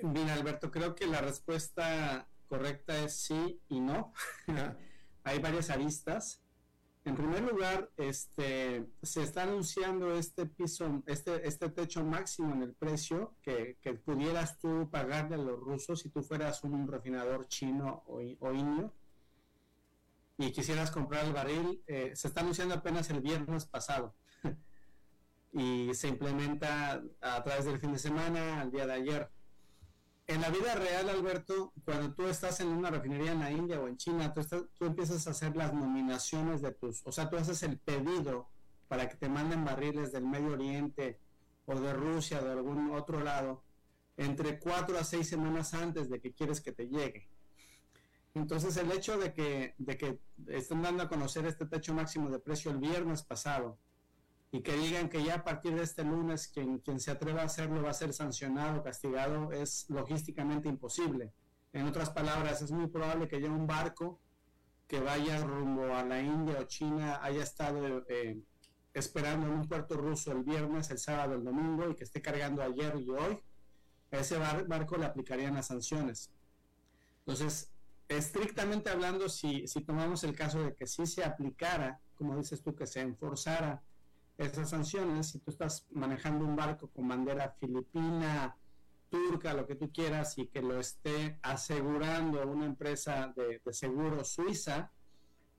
Bien, 0.00 0.28
Alberto, 0.28 0.70
creo 0.70 0.94
que 0.94 1.08
la 1.08 1.22
respuesta 1.22 2.28
correcta 2.46 3.02
es 3.02 3.16
sí 3.16 3.60
y 3.68 3.80
no. 3.80 4.12
Hay 5.24 5.40
varias 5.40 5.70
aristas. 5.70 6.40
En 7.08 7.16
primer 7.16 7.42
lugar, 7.42 7.90
este, 7.96 8.86
se 9.02 9.22
está 9.22 9.44
anunciando 9.44 10.14
este 10.14 10.44
piso, 10.44 11.02
este, 11.06 11.48
este 11.48 11.70
techo 11.70 12.04
máximo 12.04 12.52
en 12.52 12.62
el 12.62 12.74
precio 12.74 13.34
que, 13.42 13.78
pudieras 14.04 14.58
tú 14.58 14.90
pagarle 14.90 15.36
a 15.36 15.38
los 15.38 15.58
rusos 15.58 16.00
si 16.00 16.10
tú 16.10 16.22
fueras 16.22 16.62
un 16.64 16.86
refinador 16.86 17.48
chino 17.48 18.02
o, 18.06 18.20
o 18.40 18.52
indio 18.52 18.92
y 20.36 20.52
quisieras 20.52 20.90
comprar 20.90 21.24
el 21.24 21.32
barril. 21.32 21.82
Eh, 21.86 22.12
se 22.14 22.28
está 22.28 22.42
anunciando 22.42 22.74
apenas 22.74 23.08
el 23.08 23.22
viernes 23.22 23.64
pasado 23.64 24.14
y 25.54 25.94
se 25.94 26.08
implementa 26.08 27.02
a 27.22 27.42
través 27.42 27.64
del 27.64 27.80
fin 27.80 27.94
de 27.94 27.98
semana, 27.98 28.60
al 28.60 28.70
día 28.70 28.86
de 28.86 28.92
ayer 28.92 29.30
en 30.28 30.42
la 30.42 30.50
vida 30.50 30.74
real, 30.74 31.08
Alberto, 31.08 31.72
cuando 31.86 32.12
tú 32.12 32.26
estás 32.26 32.60
en 32.60 32.68
una 32.68 32.90
refinería 32.90 33.32
en 33.32 33.40
la 33.40 33.50
India 33.50 33.80
o 33.80 33.88
en 33.88 33.96
China, 33.96 34.34
tú, 34.34 34.68
empiezas 34.84 35.26
a 35.26 35.30
hacer 35.30 35.56
las 35.56 35.72
nominaciones 35.72 36.60
de 36.60 36.72
tus, 36.72 37.00
o 37.06 37.12
sea, 37.12 37.30
tú 37.30 37.38
haces 37.38 37.62
el 37.62 37.78
pedido 37.78 38.46
para 38.88 39.08
que 39.08 39.16
te 39.16 39.30
manden 39.30 39.64
barriles 39.64 40.12
del 40.12 40.26
Medio 40.26 40.52
Oriente 40.52 41.18
o 41.64 41.80
de 41.80 41.94
Rusia 41.94 42.40
o 42.40 42.44
de 42.44 42.52
algún 42.52 42.90
otro 42.92 43.20
lado 43.20 43.64
entre 44.18 44.58
cuatro 44.58 44.98
a 44.98 45.04
seis 45.04 45.28
semanas 45.28 45.72
antes 45.72 46.10
de 46.10 46.20
que 46.20 46.34
quieres 46.34 46.60
que 46.60 46.72
te 46.72 46.88
llegue. 46.88 47.26
Entonces 48.34 48.76
el 48.76 48.92
hecho 48.92 49.16
de 49.16 49.32
que, 49.32 49.74
de 49.78 49.96
que 49.96 50.20
estén 50.48 50.82
dando 50.82 51.04
a 51.04 51.08
conocer 51.08 51.46
este 51.46 51.64
techo 51.64 51.94
máximo 51.94 52.28
de 52.28 52.38
precio 52.38 52.70
el 52.70 52.78
viernes 52.78 53.22
pasado 53.22 53.78
y 54.50 54.62
que 54.62 54.76
digan 54.76 55.08
que 55.08 55.22
ya 55.22 55.36
a 55.36 55.44
partir 55.44 55.74
de 55.74 55.82
este 55.82 56.04
lunes 56.04 56.48
quien, 56.48 56.78
quien 56.78 57.00
se 57.00 57.10
atreva 57.10 57.42
a 57.42 57.46
hacerlo 57.46 57.82
va 57.82 57.90
a 57.90 57.94
ser 57.94 58.12
sancionado, 58.12 58.82
castigado, 58.82 59.52
es 59.52 59.86
logísticamente 59.90 60.68
imposible. 60.68 61.32
En 61.72 61.86
otras 61.86 62.10
palabras, 62.10 62.62
es 62.62 62.70
muy 62.70 62.86
probable 62.86 63.28
que 63.28 63.40
ya 63.40 63.50
un 63.50 63.66
barco 63.66 64.20
que 64.86 65.00
vaya 65.00 65.44
rumbo 65.44 65.94
a 65.94 66.02
la 66.02 66.20
India 66.20 66.58
o 66.60 66.64
China 66.64 67.20
haya 67.22 67.42
estado 67.42 68.06
eh, 68.08 68.40
esperando 68.94 69.46
en 69.46 69.52
un 69.52 69.68
puerto 69.68 69.96
ruso 69.96 70.32
el 70.32 70.42
viernes, 70.42 70.90
el 70.90 70.98
sábado, 70.98 71.34
el 71.34 71.44
domingo 71.44 71.90
y 71.90 71.94
que 71.94 72.04
esté 72.04 72.22
cargando 72.22 72.62
ayer 72.62 72.96
y 72.98 73.10
hoy, 73.10 73.38
a 74.10 74.16
ese 74.16 74.38
barco 74.38 74.96
le 74.96 75.04
aplicarían 75.04 75.54
las 75.54 75.66
sanciones. 75.66 76.30
Entonces, 77.18 77.70
estrictamente 78.08 78.88
hablando, 78.88 79.28
si, 79.28 79.66
si 79.66 79.82
tomamos 79.82 80.24
el 80.24 80.34
caso 80.34 80.62
de 80.62 80.74
que 80.74 80.86
sí 80.86 81.06
se 81.06 81.22
aplicara, 81.22 82.00
como 82.14 82.34
dices 82.34 82.62
tú, 82.62 82.74
que 82.74 82.86
se 82.86 83.02
enforzara 83.02 83.82
esas 84.38 84.70
sanciones, 84.70 85.30
si 85.30 85.40
tú 85.40 85.50
estás 85.50 85.86
manejando 85.90 86.44
un 86.44 86.54
barco 86.54 86.88
con 86.88 87.08
bandera 87.08 87.50
filipina, 87.58 88.56
turca, 89.10 89.52
lo 89.52 89.66
que 89.66 89.74
tú 89.74 89.90
quieras, 89.92 90.38
y 90.38 90.46
que 90.46 90.62
lo 90.62 90.78
esté 90.78 91.38
asegurando 91.42 92.46
una 92.46 92.66
empresa 92.66 93.32
de, 93.36 93.60
seguro 93.72 94.24
suiza, 94.24 94.92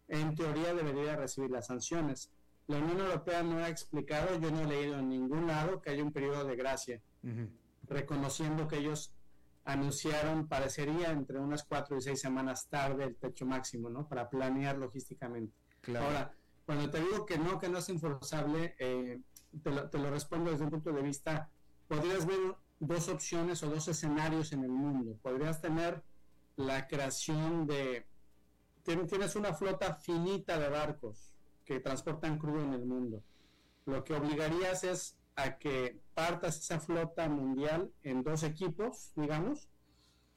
en 0.07 0.33
teoría 0.33 0.73
debería 0.73 1.15
recibir 1.15 1.51
las 1.51 1.67
sanciones. 1.67 2.31
La 2.67 2.77
Unión 2.77 3.01
Europea 3.01 3.43
no 3.43 3.57
ha 3.57 3.69
explicado, 3.69 4.39
yo 4.39 4.49
no 4.49 4.61
he 4.61 4.67
leído 4.67 4.99
en 4.99 5.09
ningún 5.09 5.47
lado 5.47 5.81
que 5.81 5.89
haya 5.89 6.03
un 6.03 6.13
periodo 6.13 6.45
de 6.45 6.55
gracia, 6.55 7.01
reconociendo 7.83 8.67
que 8.67 8.77
ellos 8.77 9.11
anunciaron, 9.65 10.47
parecería 10.47 11.11
entre 11.11 11.39
unas 11.39 11.63
cuatro 11.63 11.97
y 11.97 12.01
seis 12.01 12.21
semanas 12.21 12.67
tarde 12.69 13.03
el 13.03 13.15
techo 13.15 13.45
máximo, 13.45 13.89
¿no? 13.89 14.07
Para 14.07 14.29
planear 14.29 14.77
logísticamente. 14.77 15.53
Ahora, 15.87 16.33
cuando 16.69 16.91
te 16.91 16.99
digo 16.99 17.25
que 17.25 17.39
no, 17.39 17.57
que 17.57 17.67
no 17.67 17.79
es 17.79 17.89
enforzable, 17.89 18.75
eh, 18.77 19.19
te, 19.63 19.71
lo, 19.71 19.89
te, 19.89 19.97
lo, 19.97 20.11
respondo 20.11 20.51
desde 20.51 20.65
un 20.65 20.69
punto 20.69 20.91
de 20.91 21.01
vista, 21.01 21.49
podrías 21.87 22.27
ver 22.27 22.37
dos 22.79 23.09
opciones 23.09 23.63
o 23.63 23.71
dos 23.71 23.87
escenarios 23.87 24.53
en 24.53 24.63
el 24.63 24.69
mundo. 24.69 25.17
Podrías 25.23 25.61
tener 25.61 26.03
la 26.57 26.87
creación 26.87 27.65
de, 27.65 28.05
tienes 28.83 29.35
una 29.35 29.55
flota 29.55 29.95
finita 29.95 30.59
de 30.59 30.69
barcos 30.69 31.33
que 31.65 31.79
transportan 31.79 32.37
crudo 32.37 32.61
en 32.61 32.73
el 32.73 32.85
mundo. 32.85 33.23
Lo 33.87 34.03
que 34.03 34.13
obligarías 34.13 34.83
es 34.83 35.17
a 35.37 35.57
que 35.57 35.99
partas 36.13 36.59
esa 36.59 36.79
flota 36.79 37.27
mundial 37.29 37.91
en 38.03 38.21
dos 38.21 38.43
equipos, 38.43 39.11
digamos, 39.15 39.69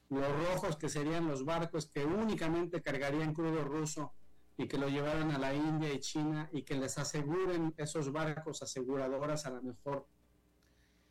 los 0.08 0.32
rojos 0.48 0.78
que 0.78 0.88
serían 0.88 1.28
los 1.28 1.44
barcos 1.44 1.88
que 1.88 2.06
únicamente 2.06 2.80
cargarían 2.80 3.34
crudo 3.34 3.64
ruso 3.64 4.14
y 4.56 4.68
que 4.68 4.78
lo 4.78 4.88
llevaran 4.88 5.30
a 5.30 5.38
la 5.38 5.54
India 5.54 5.92
y 5.92 6.00
China 6.00 6.48
y 6.52 6.62
que 6.62 6.74
les 6.74 6.98
aseguren 6.98 7.74
esos 7.76 8.12
barcos 8.12 8.62
aseguradoras 8.62 9.46
a 9.46 9.50
lo 9.50 9.62
mejor 9.62 10.06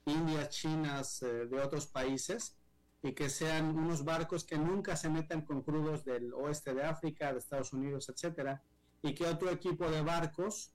Indias, 0.06 0.50
Chinas, 0.50 1.22
eh, 1.24 1.48
de 1.48 1.60
otros 1.60 1.88
países 1.88 2.58
y 3.04 3.14
que 3.14 3.30
sean 3.30 3.78
unos 3.78 4.04
barcos 4.04 4.44
que 4.44 4.58
nunca 4.58 4.96
se 4.96 5.10
metan 5.10 5.42
con 5.42 5.64
crudos 5.64 6.06
del 6.06 6.34
oeste 6.34 6.74
de 6.74 6.84
África, 6.84 7.32
de 7.32 7.40
Estados 7.40 7.74
Unidos, 7.74 8.10
etcétera, 8.10 8.62
y 9.02 9.14
que 9.14 9.26
otro 9.26 9.50
equipo 9.50 9.90
de 9.90 10.02
barcos 10.02 10.74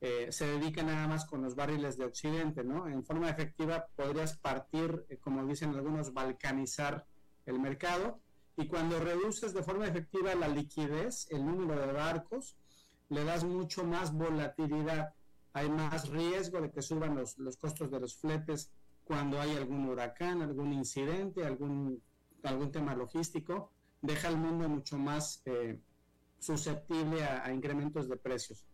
eh, 0.00 0.28
se 0.30 0.46
dedique 0.46 0.82
nada 0.82 1.06
más 1.06 1.24
con 1.24 1.42
los 1.42 1.54
barriles 1.54 1.96
de 1.96 2.04
Occidente, 2.04 2.64
¿no? 2.64 2.88
En 2.88 3.04
forma 3.04 3.30
efectiva 3.30 3.86
podrías 3.96 4.36
partir, 4.38 5.06
eh, 5.08 5.18
como 5.18 5.44
dicen 5.44 5.74
algunos, 5.74 6.12
balcanizar 6.12 7.06
el 7.46 7.58
mercado 7.60 8.20
y 8.58 8.66
cuando 8.66 9.00
reduces 9.00 9.54
de 9.54 9.62
forma 9.62 9.86
efectiva 9.86 10.34
la 10.34 10.48
liquidez, 10.48 11.26
el 11.30 11.46
número 11.46 11.80
de 11.80 11.92
barcos, 11.92 12.58
le 13.08 13.24
das 13.24 13.44
mucho 13.44 13.84
más 13.84 14.12
volatilidad 14.12 15.14
hay 15.52 15.70
más 15.70 16.08
riesgo 16.08 16.60
de 16.60 16.70
que 16.70 16.82
suban 16.82 17.16
los, 17.16 17.56
costos 17.56 17.90
de 17.90 18.00
los 18.00 18.16
fletes 18.16 18.70
cuando 19.04 19.40
hay 19.40 19.56
algún 19.56 19.88
huracán, 19.88 20.42
algún 20.42 20.72
incidente, 20.72 21.44
algún, 21.44 22.02
algún 22.42 22.70
tema 22.70 22.94
logístico, 22.94 23.72
deja 24.02 24.28
al 24.28 24.36
mundo 24.36 24.68
mucho 24.68 24.98
más 24.98 25.42
eh, 25.46 25.80
susceptible 26.38 27.24
a, 27.24 27.52
incrementos 27.52 28.08
de 28.08 28.16
precios. 28.16 28.66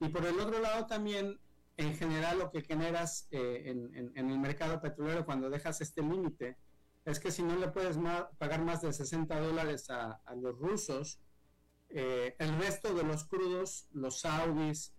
Y 0.00 0.08
por 0.08 0.24
el 0.26 0.38
otro 0.38 0.60
lado 0.60 0.86
también, 0.86 1.40
en 1.76 1.96
general, 1.96 2.38
lo 2.38 2.50
que 2.50 2.62
generas 2.62 3.26
eh, 3.30 3.64
en, 3.66 4.12
el 4.14 4.38
mercado 4.38 4.80
petrolero 4.80 5.24
cuando 5.24 5.48
dejas 5.48 5.80
este 5.80 6.02
límite 6.02 6.56
es 7.04 7.20
que 7.20 7.30
si 7.30 7.42
no 7.42 7.56
le 7.56 7.68
puedes 7.68 7.96
pagar 8.38 8.62
más 8.64 8.82
de 8.82 8.92
60 8.92 9.40
dólares 9.40 9.88
a, 9.90 10.20
los 10.36 10.58
rusos, 10.58 11.20
eh, 11.88 12.36
el 12.38 12.58
resto 12.58 12.94
de 12.94 13.02
los 13.02 13.24
crudos, 13.24 13.88
los 13.92 14.20
saudis, 14.20 14.94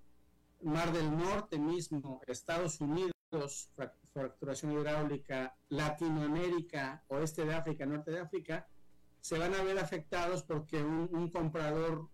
Mar 0.62 0.92
del 0.92 1.16
Norte 1.16 1.58
mismo, 1.58 2.22
Estados 2.28 2.82
Unidos, 2.82 3.14
fracturación 4.14 4.74
hidráulica, 4.74 5.56
Latinoamérica, 5.70 7.04
oeste 7.08 7.46
de 7.46 7.54
África, 7.54 7.86
norte 7.86 8.12
de 8.12 8.20
África, 8.20 8.68
se 9.22 9.38
van 9.38 9.54
a 9.54 9.64
ver 9.64 9.78
afectados 9.80 10.44
porque 10.44 10.82
un, 10.82 11.30
comprador 11.32 12.10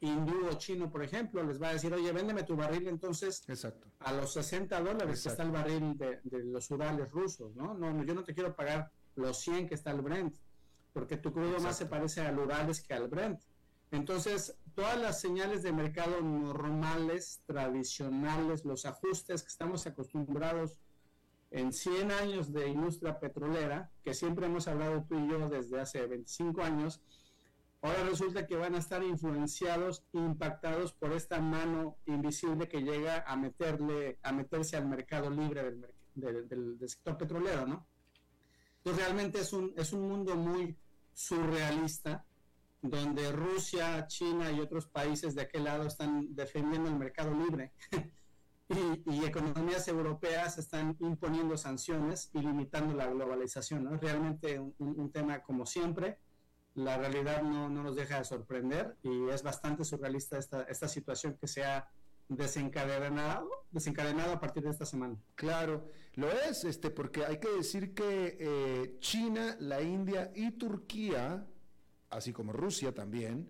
hindú 0.00 0.46
o 0.46 0.54
chino, 0.54 0.90
por 0.90 1.02
ejemplo, 1.02 1.42
les 1.42 1.60
va 1.60 1.70
a 1.70 1.72
decir, 1.72 1.92
oye, 1.92 2.12
véndeme 2.12 2.44
tu 2.44 2.54
barril 2.56 2.86
entonces 2.86 3.42
Exacto. 3.48 3.88
a 3.98 4.12
los 4.12 4.32
60 4.32 4.80
dólares 4.80 5.22
que 5.22 5.28
está 5.28 5.42
el 5.42 5.50
barril 5.50 5.98
de, 5.98 6.20
los 6.44 6.70
Urales 6.70 7.10
rusos, 7.10 7.54
¿no? 7.56 7.74
¿no? 7.74 8.04
yo 8.04 8.14
no 8.14 8.22
te 8.22 8.34
quiero 8.34 8.54
pagar 8.54 8.92
los 9.18 9.40
100 9.40 9.68
que 9.68 9.74
está 9.74 9.90
el 9.90 10.00
Brent, 10.00 10.36
porque 10.92 11.16
tu 11.16 11.32
crudo 11.32 11.58
más 11.60 11.76
se 11.76 11.86
parece 11.86 12.22
al 12.22 12.38
Urales 12.38 12.80
que 12.80 12.94
al 12.94 13.08
Brent. 13.08 13.40
Entonces, 13.90 14.56
todas 14.74 14.98
las 14.98 15.20
señales 15.20 15.62
de 15.62 15.72
mercado 15.72 16.20
normales, 16.20 17.42
tradicionales, 17.46 18.64
los 18.64 18.84
ajustes 18.84 19.42
que 19.42 19.48
estamos 19.48 19.86
acostumbrados 19.86 20.78
en 21.50 21.72
100 21.72 22.12
años 22.12 22.52
de 22.52 22.68
industria 22.68 23.18
petrolera, 23.18 23.90
que 24.02 24.14
siempre 24.14 24.46
hemos 24.46 24.68
hablado 24.68 25.04
tú 25.08 25.18
y 25.18 25.28
yo 25.28 25.48
desde 25.48 25.80
hace 25.80 26.06
25 26.06 26.62
años, 26.62 27.00
ahora 27.80 28.04
resulta 28.04 28.46
que 28.46 28.56
van 28.56 28.74
a 28.74 28.78
estar 28.78 29.02
influenciados, 29.02 30.04
impactados 30.12 30.92
por 30.92 31.12
esta 31.12 31.40
mano 31.40 31.96
invisible 32.04 32.68
que 32.68 32.82
llega 32.82 33.24
a 33.26 33.36
meterle, 33.36 34.18
a 34.22 34.32
meterse 34.32 34.76
al 34.76 34.86
mercado 34.86 35.30
libre 35.30 35.62
del, 36.14 36.48
del 36.48 36.88
sector 36.88 37.16
petrolero, 37.16 37.66
¿no? 37.66 37.86
Realmente 38.96 39.40
es 39.40 39.52
un, 39.52 39.72
es 39.76 39.92
un 39.92 40.08
mundo 40.08 40.36
muy 40.36 40.76
surrealista 41.12 42.24
donde 42.80 43.32
Rusia, 43.32 44.06
China 44.06 44.50
y 44.52 44.60
otros 44.60 44.86
países 44.86 45.34
de 45.34 45.42
aquel 45.42 45.64
lado 45.64 45.86
están 45.86 46.34
defendiendo 46.34 46.88
el 46.88 46.96
mercado 46.96 47.34
libre 47.34 47.72
y, 48.68 49.24
economías 49.24 49.88
europeas 49.88 50.58
están 50.58 50.96
imponiendo 51.00 51.56
sanciones 51.56 52.30
y 52.34 52.40
limitando 52.40 52.94
la 52.94 53.06
globalización. 53.06 53.84
¿no? 53.84 53.96
Realmente 53.96 54.60
un, 54.60 55.10
tema 55.10 55.42
como 55.42 55.66
siempre. 55.66 56.18
La 56.74 56.96
realidad 56.96 57.42
no, 57.42 57.68
nos 57.68 57.96
deja 57.96 58.18
de 58.18 58.24
sorprender 58.24 58.96
y 59.02 59.28
es 59.30 59.42
bastante 59.42 59.84
surrealista 59.84 60.38
esta, 60.38 60.62
esta 60.62 60.86
situación 60.86 61.36
que 61.40 61.48
se 61.48 61.64
ha 61.64 61.88
desencadenado, 62.28 63.48
desencadenado 63.70 64.32
a 64.32 64.40
partir 64.40 64.62
de 64.62 64.70
esta 64.70 64.84
semana. 64.84 65.16
Claro, 65.34 65.86
lo 66.14 66.30
es, 66.30 66.64
este, 66.64 66.90
porque 66.90 67.24
hay 67.24 67.38
que 67.38 67.50
decir 67.50 67.94
que 67.94 68.36
eh, 68.38 68.96
China, 69.00 69.56
la 69.60 69.80
India 69.82 70.30
y 70.34 70.50
Turquía 70.52 71.46
así 72.10 72.32
como 72.32 72.52
Rusia 72.52 72.92
también, 72.92 73.48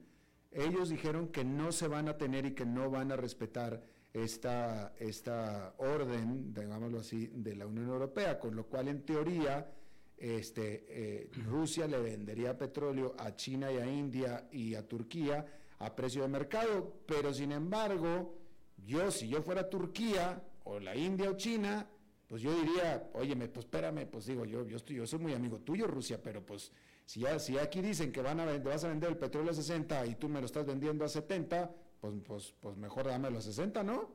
ellos 0.51 0.89
dijeron 0.89 1.29
que 1.29 1.45
no 1.45 1.72
se 1.72 1.89
van 1.89 2.09
a 2.09 2.16
tener 2.16 2.47
y 2.47 2.55
que 2.55 2.66
no 2.66 2.91
van 2.91 3.12
a 3.12 3.16
respetar 3.16 3.83
esta, 4.12 4.95
esta 4.99 5.74
orden, 5.79 6.55
digámoslo 6.55 7.01
así, 7.01 7.31
de 7.35 7.55
la 7.55 7.66
Unión 7.66 7.89
Europea, 7.89 8.39
con 8.39 8.57
lo 8.57 8.66
cual 8.66 8.89
en 8.89 9.05
teoría 9.05 9.70
este, 10.16 10.87
eh, 10.89 11.31
Rusia 11.47 11.87
le 11.87 11.99
vendería 11.99 12.57
petróleo 12.57 13.14
a 13.18 13.37
China 13.37 13.70
y 13.70 13.76
a 13.76 13.87
India 13.87 14.49
y 14.51 14.74
a 14.74 14.87
Turquía 14.87 15.47
a 15.81 15.95
precio 15.95 16.22
de 16.22 16.29
mercado, 16.29 17.03
pero 17.07 17.33
sin 17.33 17.53
embargo, 17.53 18.38
yo 18.87 19.11
si 19.11 19.29
yo 19.29 19.43
fuera 19.43 19.68
Turquía 19.68 20.43
o 20.64 20.79
la 20.81 20.97
India 20.97 21.31
o 21.31 21.37
China, 21.37 21.89
pues 22.29 22.43
yo 22.43 22.55
diría, 22.55 23.11
óyeme, 23.14 23.49
pues 23.49 23.64
espérame, 23.64 24.07
pues 24.07 24.26
digo, 24.26 24.45
yo, 24.45 24.66
yo, 24.66 24.76
estoy, 24.76 24.97
yo 24.97 25.07
soy 25.07 25.18
muy 25.18 25.33
amigo 25.33 25.59
tuyo, 25.61 25.87
Rusia, 25.87 26.22
pero 26.22 26.45
pues 26.45 26.70
si, 27.07 27.20
ya, 27.20 27.39
si 27.39 27.57
aquí 27.59 27.81
dicen 27.81 28.12
que 28.12 28.20
van 28.20 28.39
a, 28.39 28.59
vas 28.59 28.85
a 28.85 28.89
vender 28.89 29.11
el 29.11 29.16
petróleo 29.16 29.51
a 29.51 29.55
60 29.55 30.07
y 30.07 30.14
tú 30.16 30.29
me 30.29 30.41
lo 30.41 30.47
estás 30.47 30.66
vendiendo 30.66 31.07
a 31.07 31.09
70, 31.09 31.74
pues, 32.01 32.14
pues, 32.26 32.55
pues 32.61 32.76
mejor 32.76 33.07
dámelo 33.07 33.39
a 33.39 33.41
60, 33.41 33.83
¿no? 33.83 34.14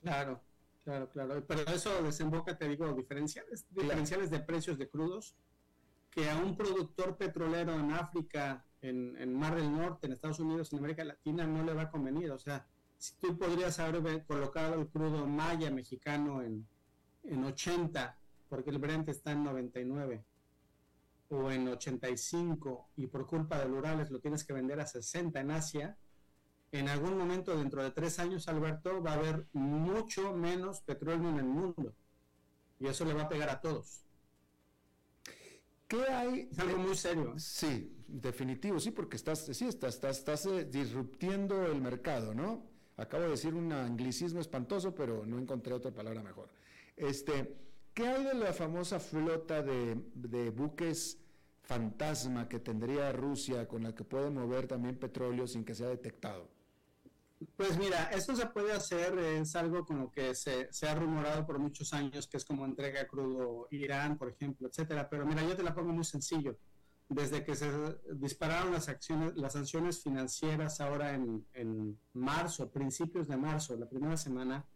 Claro, 0.00 0.40
claro, 0.84 1.10
claro. 1.10 1.44
Pero 1.46 1.62
eso 1.70 2.02
desemboca, 2.02 2.56
te 2.56 2.66
digo, 2.66 2.90
diferenciales, 2.94 3.66
diferenciales 3.70 4.30
de 4.30 4.40
precios 4.40 4.78
de 4.78 4.88
crudos 4.88 5.36
que 6.10 6.30
a 6.30 6.36
un 6.38 6.56
productor 6.56 7.18
petrolero 7.18 7.74
en 7.78 7.92
África, 7.92 8.64
en, 8.80 9.16
en, 9.18 9.34
Mar 9.34 9.54
del 9.54 9.70
Norte, 9.70 10.06
en 10.06 10.14
Estados 10.14 10.40
Unidos, 10.40 10.72
en 10.72 10.78
América 10.78 11.04
Latina, 11.04 11.46
no 11.46 11.62
le 11.62 11.74
va 11.74 11.82
a 11.82 11.90
convenir. 11.90 12.30
O 12.30 12.38
sea, 12.38 12.66
tú 13.20 13.38
podrías 13.38 13.78
haber 13.78 14.24
colocado 14.24 14.80
el 14.80 14.88
crudo 14.88 15.26
maya 15.26 15.70
mexicano 15.70 16.42
en, 16.42 16.66
en 17.24 17.44
80, 17.44 18.18
porque 18.48 18.70
el 18.70 18.78
Brent 18.78 19.08
está 19.08 19.32
en 19.32 19.44
99, 19.44 20.24
o 21.30 21.50
en 21.50 21.68
85, 21.68 22.90
y 22.96 23.06
por 23.06 23.26
culpa 23.26 23.58
del 23.58 23.72
Urales 23.72 24.10
lo 24.10 24.20
tienes 24.20 24.44
que 24.44 24.52
vender 24.52 24.80
a 24.80 24.86
60 24.86 25.40
en 25.40 25.50
Asia, 25.50 25.96
en 26.72 26.88
algún 26.88 27.16
momento 27.16 27.56
dentro 27.56 27.82
de 27.82 27.90
tres 27.90 28.18
años, 28.18 28.48
Alberto, 28.48 29.02
va 29.02 29.12
a 29.12 29.14
haber 29.14 29.46
mucho 29.52 30.34
menos 30.34 30.80
petróleo 30.80 31.30
en 31.30 31.38
el 31.38 31.46
mundo. 31.46 31.94
Y 32.78 32.86
eso 32.86 33.04
le 33.04 33.14
va 33.14 33.22
a 33.22 33.28
pegar 33.28 33.48
a 33.48 33.60
todos. 33.60 34.02
¿Qué 35.86 36.02
hay? 36.02 36.48
Es 36.52 36.58
algo 36.58 36.78
muy 36.78 36.94
serio. 36.94 37.34
¿eh? 37.34 37.40
Sí, 37.40 37.96
definitivo, 38.06 38.78
sí, 38.78 38.90
porque 38.90 39.16
estás, 39.16 39.46
sí, 39.46 39.66
estás, 39.66 39.94
estás, 39.94 40.18
estás 40.18 40.46
eh, 40.46 40.66
disruptiendo 40.66 41.64
el 41.66 41.80
mercado, 41.80 42.34
¿no? 42.34 42.67
Acabo 42.98 43.22
de 43.22 43.30
decir 43.30 43.54
un 43.54 43.72
anglicismo 43.72 44.40
espantoso, 44.40 44.92
pero 44.92 45.24
no 45.24 45.38
encontré 45.38 45.72
otra 45.72 45.92
palabra 45.92 46.20
mejor. 46.20 46.48
Este, 46.96 47.56
¿qué 47.94 48.08
hay 48.08 48.24
de 48.24 48.34
la 48.34 48.52
famosa 48.52 48.98
flota 48.98 49.62
de, 49.62 50.50
buques 50.50 51.16
fantasma 51.62 52.48
que 52.48 52.58
tendría 52.58 53.12
Rusia 53.12 53.68
con 53.68 53.84
la 53.84 53.94
que 53.94 54.02
puede 54.02 54.30
mover 54.30 54.66
también 54.66 54.96
petróleo 54.96 55.46
sin 55.46 55.64
que 55.64 55.76
sea 55.76 55.88
detectado? 55.88 56.48
Pues 57.56 57.78
mira, 57.78 58.10
esto 58.10 58.34
se 58.34 58.46
puede 58.46 58.72
hacer, 58.72 59.16
es 59.16 59.54
algo 59.54 59.86
con 59.86 60.00
lo 60.00 60.10
que 60.10 60.34
se, 60.34 60.66
se, 60.72 60.88
ha 60.88 60.94
rumorado 60.96 61.46
por 61.46 61.60
muchos 61.60 61.92
años, 61.92 62.26
que 62.26 62.36
es 62.36 62.44
como 62.44 62.64
entrega 62.64 63.06
crudo 63.06 63.68
Irán, 63.70 64.18
por 64.18 64.28
ejemplo, 64.28 64.66
etcétera. 64.66 65.08
Pero 65.08 65.24
mira, 65.24 65.44
yo 65.44 65.54
te 65.54 65.62
la 65.62 65.72
pongo 65.72 65.92
muy 65.92 66.02
sencillo. 66.02 66.58
Desde 67.08 67.42
que 67.42 67.56
se 67.56 67.70
dispararon 68.14 68.72
las 68.72 68.88
acciones, 68.88 69.34
las 69.34 69.54
sanciones 69.54 70.02
financieras 70.02 70.80
ahora 70.80 71.14
en, 71.14 71.98
marzo, 72.12 72.70
principios 72.70 73.28
de 73.28 73.36
marzo, 73.36 73.76
la 73.76 73.88
primera 73.88 74.16
semana, 74.16 74.66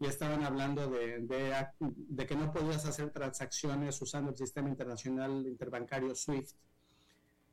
ya 0.00 0.08
estaban 0.08 0.44
hablando 0.44 0.90
de, 0.90 2.26
que 2.26 2.36
no 2.36 2.52
podías 2.52 2.84
hacer 2.86 3.10
transacciones 3.10 4.00
usando 4.02 4.30
el 4.30 4.36
sistema 4.36 4.68
internacional 4.68 5.46
interbancario 5.46 6.14
SWIFT 6.14 6.56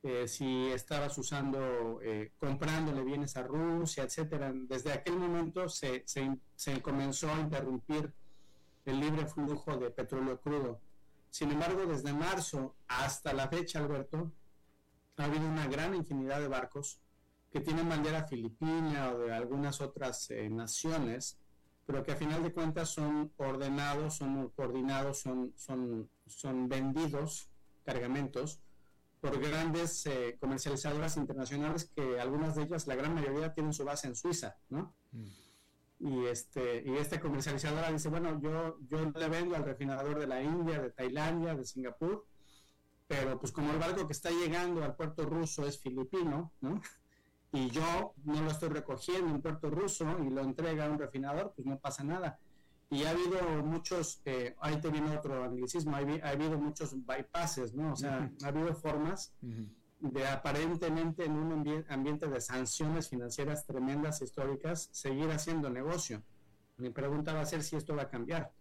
eh, 0.06 0.28
si 0.28 0.66
estabas 0.70 1.16
usando, 1.16 1.98
eh, 2.02 2.32
comprándole 2.38 3.02
bienes 3.02 3.38
a 3.38 3.42
Rusia, 3.42 4.04
etcétera. 4.04 4.52
Desde 4.54 4.92
aquel 4.92 5.16
momento 5.16 5.66
se, 5.70 6.04
se, 6.04 6.82
comenzó 6.82 7.32
a 7.32 7.40
interrumpir 7.40 8.12
el 8.84 9.00
libre 9.00 9.24
flujo 9.24 9.78
de 9.78 9.90
petróleo 9.90 10.38
crudo. 10.38 10.78
Sin 11.34 11.50
embargo, 11.50 11.84
desde 11.84 12.12
marzo 12.12 12.76
hasta 12.86 13.32
la 13.32 13.48
fecha, 13.48 13.80
Alberto, 13.80 14.30
ha 15.16 15.24
habido 15.24 15.48
una 15.48 15.66
gran 15.66 15.92
infinidad 15.92 16.40
de 16.40 16.46
barcos 16.46 17.00
que 17.50 17.58
tienen 17.58 17.88
bandera 17.88 18.28
filipina 18.28 19.10
o 19.10 19.18
de 19.18 19.34
algunas 19.34 19.80
otras 19.80 20.30
eh, 20.30 20.48
naciones, 20.48 21.36
pero 21.86 22.04
que 22.04 22.12
a 22.12 22.16
final 22.16 22.40
de 22.44 22.52
cuentas 22.52 22.90
son 22.90 23.32
ordenados, 23.36 24.14
son 24.14 24.50
coordinados, 24.50 25.22
son, 25.22 25.52
son, 25.56 26.08
son 26.24 26.68
vendidos 26.68 27.50
cargamentos 27.82 28.60
por 29.20 29.36
grandes 29.40 30.06
eh, 30.06 30.36
comercializadoras 30.38 31.16
internacionales 31.16 31.90
que 31.96 32.20
algunas 32.20 32.54
de 32.54 32.62
ellas, 32.62 32.86
la 32.86 32.94
gran 32.94 33.12
mayoría, 33.12 33.52
tienen 33.52 33.72
su 33.72 33.84
base 33.84 34.06
en 34.06 34.14
Suiza, 34.14 34.56
¿no? 34.68 34.94
Mm. 35.10 35.24
Y, 35.98 36.26
este, 36.26 36.82
y 36.84 36.96
esta 36.96 37.20
comercializadora 37.20 37.90
dice, 37.90 38.08
bueno, 38.08 38.40
yo, 38.40 38.78
yo 38.88 39.10
le 39.10 39.28
vendo 39.28 39.56
al 39.56 39.64
refinador 39.64 40.18
de 40.18 40.26
la 40.26 40.42
India, 40.42 40.80
de 40.80 40.90
Tailandia, 40.90 41.54
de 41.54 41.64
Singapur, 41.64 42.26
pero 43.06 43.38
pues 43.38 43.52
como 43.52 43.72
el 43.72 43.78
barco 43.78 44.06
que 44.06 44.12
está 44.12 44.30
llegando 44.30 44.82
al 44.82 44.96
puerto 44.96 45.24
ruso 45.24 45.66
es 45.66 45.78
filipino, 45.78 46.52
¿no? 46.60 46.80
Y 47.52 47.70
yo 47.70 48.14
no 48.24 48.42
lo 48.42 48.50
estoy 48.50 48.70
recogiendo 48.70 49.32
en 49.32 49.40
puerto 49.40 49.70
ruso 49.70 50.04
y 50.24 50.30
lo 50.30 50.42
entrega 50.42 50.86
a 50.86 50.90
un 50.90 50.98
refinador, 50.98 51.52
pues 51.54 51.66
no 51.66 51.78
pasa 51.78 52.02
nada 52.02 52.38
y 52.94 53.04
ha 53.04 53.10
habido 53.10 53.42
muchos, 53.64 54.20
eh, 54.24 54.54
ahí 54.60 54.80
te 54.80 54.88
viene 54.88 55.16
otro 55.16 55.42
anglicismo, 55.42 55.96
ha, 55.96 55.98
ha, 55.98 56.30
habido 56.30 56.58
muchos 56.58 56.94
bypasses, 57.04 57.74
¿no? 57.74 57.92
O 57.92 57.96
sea, 57.96 58.30
ha 58.42 58.46
habido 58.46 58.74
formas 58.74 59.34
de 60.00 60.26
aparentemente 60.26 61.24
en 61.24 61.32
un 61.32 61.84
ambiente 61.88 62.28
de 62.28 62.40
sanciones 62.40 63.08
financieras 63.08 63.66
tremendas, 63.66 64.20
históricas, 64.22 64.88
seguir 64.92 65.30
haciendo 65.30 65.70
negocio. 65.70 66.22
Mi 66.76 66.90
pregunta 66.90 67.32
va 67.32 67.40
a 67.40 67.46
ser 67.46 67.62
si 67.62 67.76
esto 67.76 67.94
va 67.94 68.02
a 68.02 68.08
cambiar, 68.08 68.52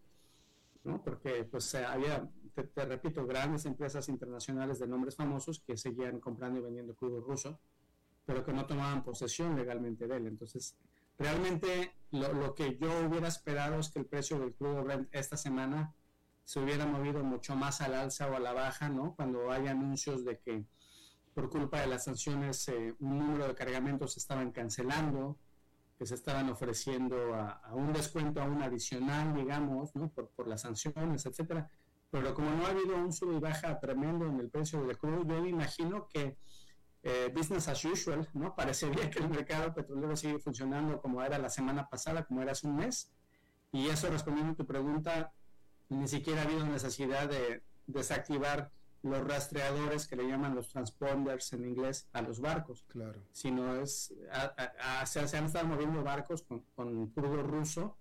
¿no? 0.83 1.03
Porque 1.03 1.43
pues 1.43 1.73
había, 1.75 2.29
te, 2.53 2.85
repito, 2.85 3.25
grandes 3.25 3.65
empresas 3.65 4.07
internacionales 4.09 4.79
de 4.79 4.87
nombres 4.87 5.15
famosos 5.15 5.59
que 5.59 5.75
seguían 5.75 6.19
comprando 6.19 6.59
y 6.59 6.63
vendiendo 6.63 6.95
crudo 6.95 7.21
ruso, 7.21 7.59
pero 8.25 8.45
que 8.45 8.53
no 8.53 8.65
tomaban 8.65 9.03
posesión 9.03 9.55
legalmente 9.55 10.07
de 10.07 10.17
él. 10.17 10.27
Entonces, 10.27 10.77
Realmente 11.17 11.95
lo, 12.11 12.55
que 12.55 12.77
yo 12.77 12.89
hubiera 13.07 13.27
esperado 13.27 13.79
es 13.79 13.89
que 13.89 13.99
el 13.99 14.05
precio 14.05 14.39
del 14.39 14.53
crudo 14.53 14.83
Brent 14.83 15.09
esta 15.11 15.37
semana 15.37 15.93
se 16.43 16.59
hubiera 16.59 16.85
movido 16.85 17.23
mucho 17.23 17.55
más 17.55 17.81
al 17.81 17.93
alza 17.93 18.29
o 18.29 18.35
a 18.35 18.39
la 18.39 18.53
baja, 18.53 18.89
¿no? 18.89 19.15
Cuando 19.15 19.51
hay 19.51 19.67
anuncios 19.67 20.25
de 20.25 20.39
que 20.39 20.65
por 21.33 21.49
culpa 21.49 21.81
de 21.81 21.87
las 21.87 22.03
sanciones 22.05 22.67
eh, 22.69 22.95
un 22.99 23.19
número 23.19 23.47
de 23.47 23.55
cargamentos 23.55 24.13
se 24.13 24.19
estaban 24.19 24.51
cancelando, 24.51 25.37
que 25.97 26.05
se 26.05 26.15
estaban 26.15 26.49
ofreciendo 26.49 27.35
a, 27.35 27.71
un 27.73 27.93
descuento, 27.93 28.41
a 28.41 28.45
adicional, 28.45 29.33
digamos, 29.33 29.95
¿no? 29.95 30.09
Por, 30.09 30.29
por 30.29 30.47
las 30.47 30.61
sanciones, 30.61 31.25
etcétera. 31.25 31.69
Pero 32.11 32.33
como 32.33 32.51
no 32.51 32.65
ha 32.65 32.69
habido 32.69 32.95
un 32.95 33.11
sub 33.11 33.35
y 33.35 33.39
baja 33.39 33.79
tremendo 33.79 34.27
en 34.27 34.39
el 34.39 34.49
precio 34.49 34.83
del 34.85 34.97
crudo, 34.97 35.23
yo 35.25 35.45
imagino 35.45 36.07
que 36.07 36.37
eh, 37.01 37.31
business 37.35 37.67
as 37.67 37.83
usual, 37.83 38.29
¿no? 38.33 38.55
Parecería 38.55 39.09
que 39.09 39.19
el 39.19 39.29
mercado 39.29 39.73
petrolero 39.73 40.15
sigue 40.15 40.39
funcionando 40.39 41.01
como 41.01 41.21
era 41.21 41.37
la 41.37 41.49
semana 41.49 41.89
pasada, 41.89 42.23
como 42.23 42.41
era 42.41 42.53
hace 42.53 42.67
un 42.67 42.77
mes. 42.77 43.11
Y 43.71 43.87
eso 43.87 44.09
respondiendo 44.09 44.53
a 44.53 44.55
tu 44.55 44.65
pregunta, 44.65 45.33
ni 45.89 46.07
siquiera 46.07 46.41
ha 46.41 46.45
habido 46.45 46.65
necesidad 46.65 47.27
de 47.27 47.63
desactivar 47.87 48.71
los 49.03 49.23
rastreadores 49.27 50.07
que 50.07 50.15
le 50.15 50.27
llaman 50.27 50.55
los 50.55 50.69
transponders 50.69 51.53
en 51.53 51.65
inglés 51.65 52.07
a 52.13 52.21
los 52.21 52.39
barcos. 52.39 52.83
Claro. 52.87 53.21
Sino 53.31 53.75
es, 53.75 54.13
se, 55.05 55.37
han 55.37 55.45
estado 55.45 55.67
moviendo 55.67 56.03
barcos 56.03 56.41
con, 56.43 56.61
con 56.75 57.07
crudo 57.07 57.43
ruso 57.43 57.97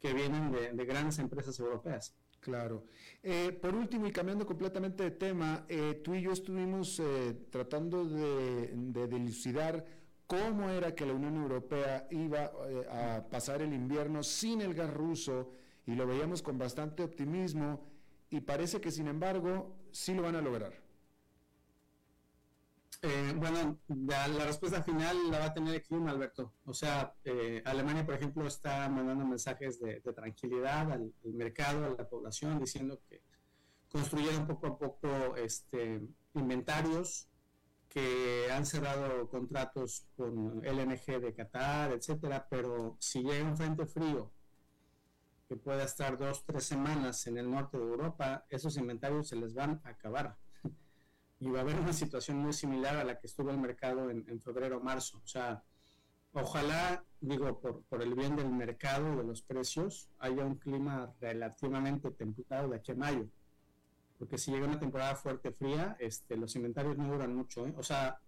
que 0.00 0.12
vienen 0.12 0.52
de 0.52 0.84
grandes 0.84 1.18
empresas 1.18 1.58
europeas. 1.58 2.16
Claro. 2.46 2.84
Eh, 3.24 3.58
por 3.60 3.74
último, 3.74 4.06
y 4.06 4.12
cambiando 4.12 4.46
completamente 4.46 5.02
de 5.02 5.10
tema, 5.10 5.66
eh, 5.68 6.00
tú 6.04 6.14
y 6.14 6.22
yo 6.22 6.30
estuvimos 6.30 7.00
eh, 7.00 7.34
tratando 7.50 8.04
de, 8.04 8.70
de, 8.72 9.08
dilucidar 9.08 9.84
cómo 10.28 10.70
era 10.70 10.94
que 10.94 11.06
la 11.06 11.14
Unión 11.14 11.34
Europea 11.36 12.06
iba 12.12 12.52
a 12.88 13.28
pasar 13.28 13.62
el 13.62 13.72
invierno 13.72 14.22
sin 14.22 14.60
el 14.60 14.74
gas 14.74 14.94
ruso 14.94 15.50
y 15.86 15.96
lo 15.96 16.06
veíamos 16.06 16.40
con 16.40 16.56
bastante 16.56 17.02
optimismo 17.02 17.84
y 18.30 18.40
parece 18.40 18.80
que 18.80 18.90
sin 18.90 19.08
embargo 19.08 19.76
sí 19.92 20.14
lo 20.14 20.22
van 20.22 20.36
a 20.36 20.40
lograr. 20.40 20.86
Eh, 23.02 23.34
bueno, 23.36 23.78
la, 23.88 24.26
respuesta 24.46 24.82
final 24.82 25.30
la 25.30 25.38
va 25.38 25.44
a 25.46 25.54
tener 25.54 25.74
el 25.74 25.82
clima, 25.82 26.10
Alberto. 26.10 26.54
O 26.64 26.72
sea, 26.72 27.14
eh, 27.24 27.62
Alemania, 27.64 28.04
por 28.04 28.14
ejemplo, 28.14 28.46
está 28.46 28.88
mandando 28.88 29.24
mensajes 29.26 29.78
de, 29.80 30.00
tranquilidad 30.00 30.90
al, 30.90 31.12
mercado, 31.24 31.84
a 31.84 31.90
la 31.90 32.08
población, 32.08 32.58
diciendo 32.58 33.00
que 33.08 33.22
construyeron 33.90 34.46
poco 34.46 34.66
a 34.66 34.78
poco 34.78 35.36
este, 35.36 36.00
inventarios, 36.34 37.28
que 37.88 38.50
han 38.50 38.66
cerrado 38.66 39.28
contratos 39.28 40.06
con 40.16 40.62
LNG 40.64 41.20
de 41.20 41.34
Qatar, 41.34 41.92
etcétera, 41.92 42.46
pero 42.48 42.96
si 42.98 43.22
llega 43.22 43.48
un 43.48 43.56
frente 43.56 43.86
frío 43.86 44.32
que 45.48 45.56
pueda 45.56 45.84
estar 45.84 46.18
dos, 46.18 46.44
tres 46.44 46.64
semanas 46.64 47.26
en 47.26 47.38
el 47.38 47.50
norte 47.50 47.78
de 47.78 47.84
Europa, 47.84 48.44
esos 48.48 48.76
inventarios 48.76 49.28
se 49.28 49.36
les 49.36 49.54
van 49.54 49.80
a 49.84 49.90
acabar 49.90 50.36
y 51.40 51.48
va 51.48 51.60
a 51.60 51.62
haber 51.62 51.76
una 51.76 51.92
situación 51.92 52.38
muy 52.38 52.52
similar 52.52 52.96
a 52.96 53.04
la 53.04 53.18
que 53.18 53.26
estuvo 53.26 53.50
el 53.50 53.58
mercado 53.58 54.10
en, 54.10 54.40
febrero 54.40 54.78
o 54.78 54.80
marzo. 54.80 55.20
O 55.24 55.26
sea, 55.26 55.62
ojalá, 56.32 57.04
digo, 57.20 57.60
por, 57.60 57.82
por, 57.84 58.02
el 58.02 58.14
bien 58.14 58.36
del 58.36 58.50
mercado, 58.50 59.16
de 59.16 59.24
los 59.24 59.42
precios, 59.42 60.10
haya 60.18 60.44
un 60.44 60.56
clima 60.56 61.14
relativamente 61.20 62.10
templado 62.10 62.68
de 62.68 62.76
aquí 62.76 62.92
a 62.92 62.96
mayo. 62.96 63.28
Porque 64.18 64.38
si 64.38 64.50
llega 64.50 64.66
una 64.66 64.80
temporada 64.80 65.14
fuerte, 65.14 65.52
fría, 65.52 65.96
este, 66.00 66.36
los 66.36 66.56
inventarios 66.56 66.96
no 66.96 67.06
duran 67.06 67.34
mucho. 67.34 67.66
¿eh? 67.66 67.74
O 67.76 67.82
sea, 67.82 68.18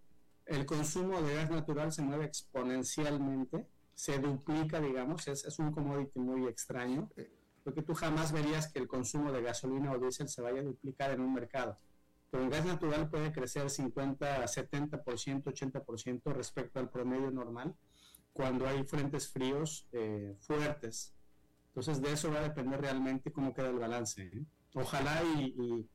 el 0.44 0.66
consumo 0.66 1.20
de 1.22 1.34
gas 1.34 1.50
natural 1.50 1.92
se 1.92 2.02
mueve 2.02 2.26
exponencialmente, 2.26 3.66
se 3.98 4.18
duplica, 4.20 4.80
digamos, 4.80 5.26
es, 5.26 5.44
es 5.44 5.58
un 5.58 5.72
commodity 5.72 6.20
muy 6.20 6.46
extraño, 6.46 7.10
porque 7.64 7.82
tú 7.82 7.94
jamás 7.94 8.30
verías 8.30 8.72
que 8.72 8.78
el 8.78 8.86
consumo 8.86 9.32
de 9.32 9.42
gasolina 9.42 9.90
o 9.90 9.98
diésel 9.98 10.28
se 10.28 10.40
vaya 10.40 10.60
a 10.60 10.64
duplicar 10.64 11.10
en 11.10 11.20
un 11.20 11.34
mercado 11.34 11.76
pero 12.30 12.44
el 12.44 12.50
gas 12.50 12.64
natural 12.64 13.08
puede 13.08 13.32
crecer 13.32 13.70
50, 13.70 14.44
70%, 14.44 15.02
80% 15.02 16.32
respecto 16.32 16.78
al 16.78 16.90
promedio 16.90 17.30
normal 17.30 17.74
cuando 18.32 18.66
hay 18.68 18.84
frentes 18.84 19.28
fríos 19.28 19.86
eh, 19.92 20.36
fuertes. 20.40 21.14
Entonces 21.68 22.02
de 22.02 22.12
eso 22.12 22.30
va 22.30 22.40
a 22.40 22.42
depender 22.42 22.80
realmente 22.80 23.32
cómo 23.32 23.54
queda 23.54 23.70
el 23.70 23.78
balance. 23.78 24.22
¿eh? 24.22 24.44
Ojalá 24.74 25.22
y, 25.24 25.88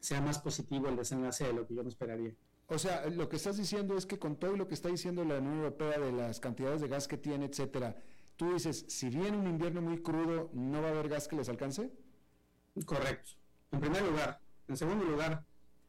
sea 0.00 0.20
más 0.20 0.38
positivo 0.38 0.88
el 0.88 0.96
desenlace 0.96 1.44
de 1.44 1.52
lo 1.52 1.66
que 1.66 1.74
yo 1.74 1.82
me 1.82 1.88
esperaría. 1.88 2.32
O 2.68 2.78
sea, 2.78 3.06
lo 3.06 3.28
que 3.28 3.36
estás 3.36 3.56
diciendo 3.56 3.96
es 3.96 4.04
que 4.04 4.18
con 4.18 4.36
todo 4.36 4.56
lo 4.56 4.68
que 4.68 4.74
está 4.74 4.90
diciendo 4.90 5.24
la 5.24 5.38
Unión 5.38 5.56
Europea 5.56 5.98
de 5.98 6.12
las 6.12 6.38
cantidades 6.38 6.82
de 6.82 6.88
gas 6.88 7.08
que 7.08 7.16
tiene, 7.16 7.46
etcétera, 7.46 7.96
tú 8.36 8.52
dices, 8.52 8.84
si 8.88 9.08
viene 9.08 9.38
un 9.38 9.46
invierno 9.46 9.80
muy 9.80 10.02
crudo, 10.02 10.50
¿no 10.52 10.82
va 10.82 10.88
a 10.88 10.90
haber 10.90 11.08
gas 11.08 11.28
que 11.28 11.36
les 11.36 11.48
alcance? 11.48 11.90
Correcto. 12.84 13.32
En 13.72 13.80
primer 13.80 14.02
lugar. 14.02 14.40
En 14.68 14.76
segundo 14.76 15.04
lugar, 15.04 15.46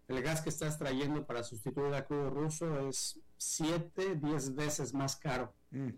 el 0.07 0.21
gas 0.23 0.41
que 0.41 0.49
estás 0.49 0.77
trayendo 0.77 1.25
para 1.25 1.43
sustituir 1.43 1.93
al 1.93 2.05
crudo 2.05 2.29
ruso 2.29 2.87
es 2.87 3.19
7, 3.37 4.15
10 4.15 4.55
veces 4.55 4.93
más 4.93 5.17
caro 5.17 5.53
mm. 5.71 5.89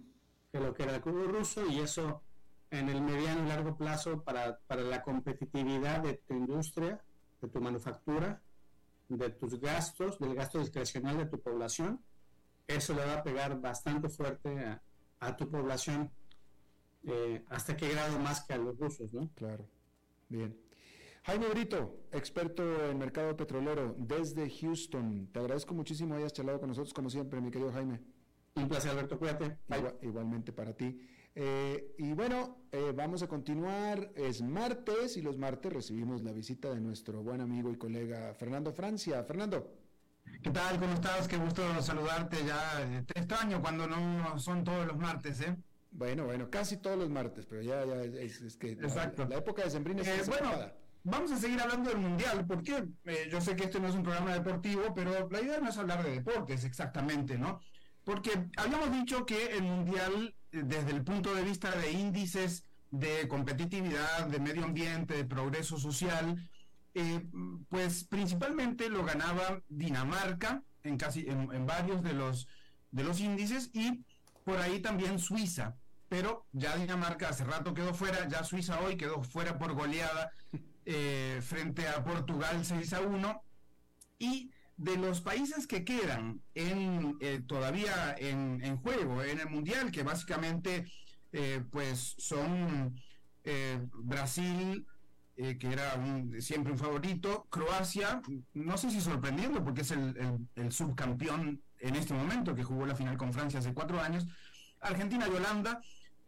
que 0.52 0.60
lo 0.60 0.74
que 0.74 0.84
era 0.84 0.96
el 0.96 1.02
crudo 1.02 1.28
ruso 1.28 1.66
y 1.68 1.80
eso 1.80 2.24
en 2.72 2.90
el 2.90 3.02
mediano 3.02 3.46
y 3.46 3.50
largo 3.50 3.78
plazo 3.78 4.24
para, 4.24 4.58
para 4.66 4.82
la 4.82 5.04
competitividad 5.04 6.02
de 6.02 6.16
tu 6.16 6.34
industria, 6.34 7.00
de 7.40 7.48
tu 7.50 7.62
manufactura, 7.62 8.42
de 9.18 9.30
tus 9.32 9.60
gastos, 9.60 10.20
del 10.20 10.36
gasto 10.36 10.60
discrecional 10.60 11.18
de 11.18 11.26
tu 11.26 11.42
población, 11.42 12.02
eso 12.68 12.94
le 12.94 13.06
va 13.06 13.16
a 13.16 13.24
pegar 13.24 13.60
bastante 13.60 14.10
fuerte 14.10 14.80
a, 15.20 15.36
tu 15.36 15.50
población. 15.50 16.12
Eh, 17.04 17.44
¿Hasta 17.50 17.76
qué 17.76 17.90
grado 17.90 18.20
más 18.20 18.44
que 18.44 18.54
a 18.54 18.58
los 18.58 18.78
rusos, 18.78 19.14
no? 19.14 19.30
Claro. 19.36 19.68
Bien. 20.30 20.58
Jaime 21.24 21.50
Brito, 21.50 22.08
experto 22.12 22.90
en 22.90 22.98
mercado 22.98 23.36
petrolero 23.38 23.96
desde 23.98 24.50
Houston. 24.50 25.30
Te 25.32 25.40
agradezco 25.40 25.74
muchísimo 25.74 26.16
hayas 26.16 26.34
charlado 26.34 26.60
con 26.60 26.70
nosotros, 26.70 26.94
como 26.94 27.10
siempre, 27.10 27.42
mi 27.42 27.52
querido 27.52 27.72
Jaime. 27.72 28.02
Un 28.56 28.68
placer, 28.68 28.92
Alberto, 28.92 29.20
cuídate. 29.20 29.60
igualmente 30.02 30.52
para 30.52 30.74
ti. 30.74 31.00
Eh, 31.34 31.96
y 31.98 32.14
bueno, 32.14 32.66
eh, 32.72 32.94
vamos 32.96 33.24
a 33.24 33.28
continuar. 33.28 34.12
Es 34.16 34.42
martes 34.42 35.18
y 35.18 35.22
los 35.22 35.38
martes 35.38 35.72
recibimos 35.72 36.24
la 36.24 36.32
visita 36.32 36.74
de 36.74 36.82
nuestro 36.82 37.24
buen 37.24 37.42
amigo 37.42 37.72
y 37.72 37.78
colega 37.78 38.34
Fernando 38.34 38.74
Francia. 38.74 39.24
Fernando. 39.24 39.78
¿Qué 40.44 40.50
tal? 40.50 40.80
¿Cómo 40.80 40.94
estás? 40.94 41.28
Qué 41.28 41.38
gusto 41.38 41.82
saludarte 41.82 42.38
ya. 42.46 43.04
Te 43.06 43.20
extraño 43.20 43.62
cuando 43.62 43.88
no 43.88 44.40
son 44.40 44.64
todos 44.64 44.88
los 44.88 44.98
martes, 44.98 45.42
¿eh? 45.42 45.56
Bueno, 45.92 46.26
bueno, 46.26 46.50
casi 46.50 46.78
todos 46.78 46.98
los 46.98 47.10
martes, 47.10 47.46
pero 47.46 47.62
ya, 47.62 47.86
ya 47.86 48.02
es, 48.02 48.58
que 48.58 48.72
Exacto. 48.72 49.28
La, 49.30 49.38
época 49.38 49.64
de 49.64 49.70
Sembrina 49.70 50.02
es 50.02 50.08
eh, 50.08 50.30
bueno, 50.30 50.50
vamos 51.04 51.32
a 51.34 51.38
seguir 51.38 51.60
hablando 51.60 51.90
del 51.90 52.00
Mundial, 52.00 52.46
porque 52.48 52.86
eh, 53.06 53.28
yo 53.30 53.42
sé 53.42 53.58
que 53.58 53.66
esto 53.66 53.80
no 53.80 53.90
es 53.90 53.96
un 53.96 54.04
programa 54.04 54.34
deportivo, 54.34 54.94
pero 54.96 55.30
la 55.30 55.42
idea 55.42 55.60
no 55.60 55.70
es 55.70 55.78
hablar 55.78 56.04
de 56.04 56.12
deportes 56.12 56.64
exactamente, 56.64 57.38
¿no? 57.38 57.60
Porque 58.06 58.32
habíamos 58.56 58.92
dicho 58.94 59.26
que 59.26 59.58
el 59.58 59.64
Mundial, 59.64 60.14
eh, 60.24 60.34
desde 60.52 60.92
el 60.92 61.04
punto 61.04 61.34
de 61.34 61.44
vista 61.44 61.72
de 61.72 61.92
índices 61.92 62.66
de 62.92 63.28
competitividad, 63.28 64.28
de 64.28 64.40
medio 64.40 64.66
ambiente, 64.66 65.16
de 65.16 65.26
progreso 65.26 65.78
social, 65.78 66.50
eh, 66.94 67.26
pues 67.70 68.04
principalmente 68.04 68.90
lo 68.90 69.06
ganaba 69.06 69.62
Dinamarca 69.70 70.62
en 70.84 70.98
casi 70.98 71.26
en, 71.28 71.66
varios 71.66 72.04
de 72.04 72.14
los 72.14 72.48
de 72.92 73.04
los 73.06 73.22
índices 73.22 73.70
y 73.74 74.04
por 74.44 74.60
ahí 74.60 74.80
también 74.80 75.20
Suiza. 75.20 75.78
Pero 76.10 76.46
ya 76.52 76.76
Dinamarca 76.76 77.30
hace 77.30 77.46
rato 77.46 77.74
quedó 77.74 77.94
fuera 77.94 78.28
ya 78.28 78.44
Suiza 78.44 78.82
hoy 78.82 78.98
quedó 78.98 79.24
fuera 79.24 79.58
por 79.58 79.74
goleada 79.74 80.32
eh, 80.86 81.40
frente 81.42 81.88
a 81.88 82.04
Portugal 82.04 82.66
6 82.66 82.94
a 82.94 83.02
1 83.02 83.44
y 84.20 84.52
de 84.82 84.98
los 84.98 85.22
países 85.22 85.68
que 85.68 85.86
quedan 85.86 86.42
en, 86.56 87.16
eh, 87.22 87.42
todavía 87.46 88.16
en, 88.18 88.78
juego 88.78 89.22
en 89.22 89.40
el 89.40 89.48
mundial 89.48 89.92
que 89.92 90.02
básicamente 90.02 90.92
eh, 91.32 91.64
pues 91.72 92.16
son 92.18 93.00
Brasil 94.04 94.86
que 95.36 95.68
era 95.74 96.00
siempre 96.40 96.72
un 96.72 96.78
favorito 96.78 97.48
Croacia 97.50 98.22
no 98.54 98.78
sé 98.78 98.92
si 98.92 99.02
sorprendiendo 99.02 99.64
porque 99.64 99.82
es 99.82 99.92
el, 99.92 100.48
el, 100.56 100.72
subcampeón 100.72 101.62
en 101.80 101.96
este 101.96 102.14
momento 102.14 102.54
que 102.54 102.64
jugó 102.64 102.86
la 102.86 102.96
final 102.96 103.18
con 103.18 103.34
Francia 103.34 103.60
hace 103.60 103.74
cuatro 103.74 104.00
años 104.00 104.28
Argentina 104.80 105.28
y 105.28 105.36
Holanda 105.36 105.82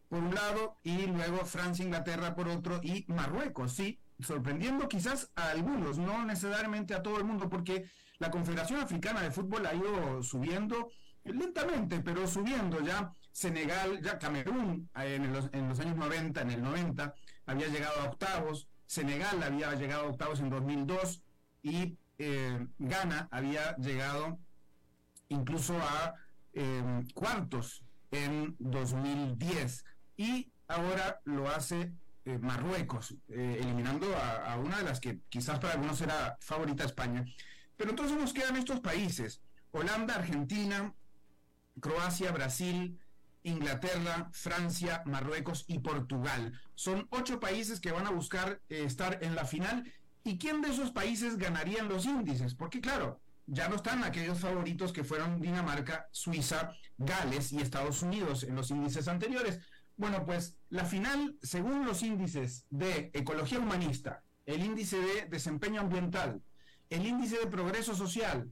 por 0.09 0.23
un 0.23 0.33
lado 0.33 0.77
y 0.83 1.05
luego 1.05 1.45
Francia 1.45 1.85
Inglaterra 1.85 2.33
por 2.33 2.47
otro 2.47 2.79
y 2.81 3.05
Marruecos 3.07 3.73
sí 3.73 3.99
sorprendiendo 4.19 4.87
quizás 4.87 5.31
a 5.35 5.49
algunos, 5.49 5.97
no 5.97 6.25
necesariamente 6.25 6.93
a 6.93 7.03
todo 7.03 7.17
el 7.17 7.23
mundo, 7.23 7.49
porque 7.49 7.89
la 8.19 8.31
Confederación 8.31 8.81
Africana 8.81 9.21
de 9.21 9.31
Fútbol 9.31 9.65
ha 9.65 9.73
ido 9.73 10.21
subiendo 10.23 10.89
lentamente, 11.23 11.99
pero 11.99 12.27
subiendo 12.27 12.81
ya. 12.81 13.13
Senegal, 13.31 13.99
ya 14.03 14.19
Camerún 14.19 14.91
en 14.93 15.33
los, 15.33 15.49
en 15.53 15.67
los 15.67 15.79
años 15.79 15.95
90, 15.95 16.39
en 16.41 16.51
el 16.51 16.61
90, 16.61 17.15
había 17.47 17.67
llegado 17.67 18.01
a 18.01 18.03
octavos, 18.03 18.67
Senegal 18.85 19.41
había 19.41 19.73
llegado 19.73 20.03
a 20.03 20.09
octavos 20.09 20.39
en 20.39 20.51
2002 20.51 21.23
y 21.63 21.97
eh, 22.19 22.67
Ghana 22.77 23.27
había 23.31 23.75
llegado 23.77 24.37
incluso 25.29 25.75
a 25.79 26.13
eh, 26.53 27.03
cuartos 27.15 27.83
en 28.11 28.55
2010 28.59 29.83
y 30.15 30.51
ahora 30.67 31.19
lo 31.25 31.49
hace 31.49 31.91
eh, 32.25 32.37
Marruecos, 32.37 33.15
eh, 33.29 33.59
eliminando 33.61 34.07
a, 34.15 34.57
una 34.57 34.77
de 34.77 34.83
las 34.83 34.99
que 34.99 35.19
quizás 35.27 35.59
para 35.59 35.73
algunos 35.73 35.99
era 36.01 36.37
favorita 36.39 36.85
España. 36.85 37.25
Pero 37.77 37.91
entonces 37.91 38.17
nos 38.17 38.33
quedan 38.33 38.55
estos 38.55 38.79
países, 38.79 39.41
Holanda, 39.71 40.15
Argentina, 40.15 40.93
Croacia, 41.79 42.31
Brasil, 42.31 42.99
Inglaterra, 43.43 44.29
Francia, 44.31 45.03
Marruecos 45.05 45.65
y 45.67 45.79
Portugal. 45.79 46.59
Son 46.75 47.07
ocho 47.11 47.39
países 47.39 47.79
que 47.79 47.91
van 47.91 48.07
a 48.07 48.11
buscar 48.11 48.61
eh, 48.69 48.83
estar 48.85 49.19
en 49.21 49.35
la 49.35 49.45
final. 49.45 49.91
¿Y 50.23 50.37
quién 50.37 50.61
de 50.61 50.69
esos 50.69 50.91
países 50.91 51.37
ganarían 51.37 51.89
los 51.89 52.05
índices? 52.05 52.55
Porque 52.55 52.79
claro, 52.79 53.19
ya 53.45 53.67
no 53.67 53.75
están 53.75 54.03
aquellos 54.03 54.39
favoritos 54.39 54.93
que 54.93 55.03
fueron 55.03 55.41
Dinamarca, 55.41 56.07
Suiza, 56.11 56.73
Gales 56.97 57.51
y 57.51 57.59
Estados 57.59 58.01
Unidos 58.01 58.43
en 58.43 58.55
los 58.55 58.71
índices 58.71 59.07
anteriores. 59.09 59.59
Bueno, 59.97 60.25
pues 60.25 60.57
la 60.69 60.85
final, 60.85 61.37
según 61.41 61.85
los 61.85 62.01
índices 62.03 62.65
de 62.69 63.11
ecología 63.13 63.59
humanista, 63.59 64.23
el 64.45 64.63
índice 64.63 64.97
de 64.97 65.25
desempeño 65.25 65.81
ambiental, 65.81 66.41
el 66.93 67.07
índice 67.07 67.39
de 67.39 67.47
progreso 67.47 67.95
social, 67.95 68.51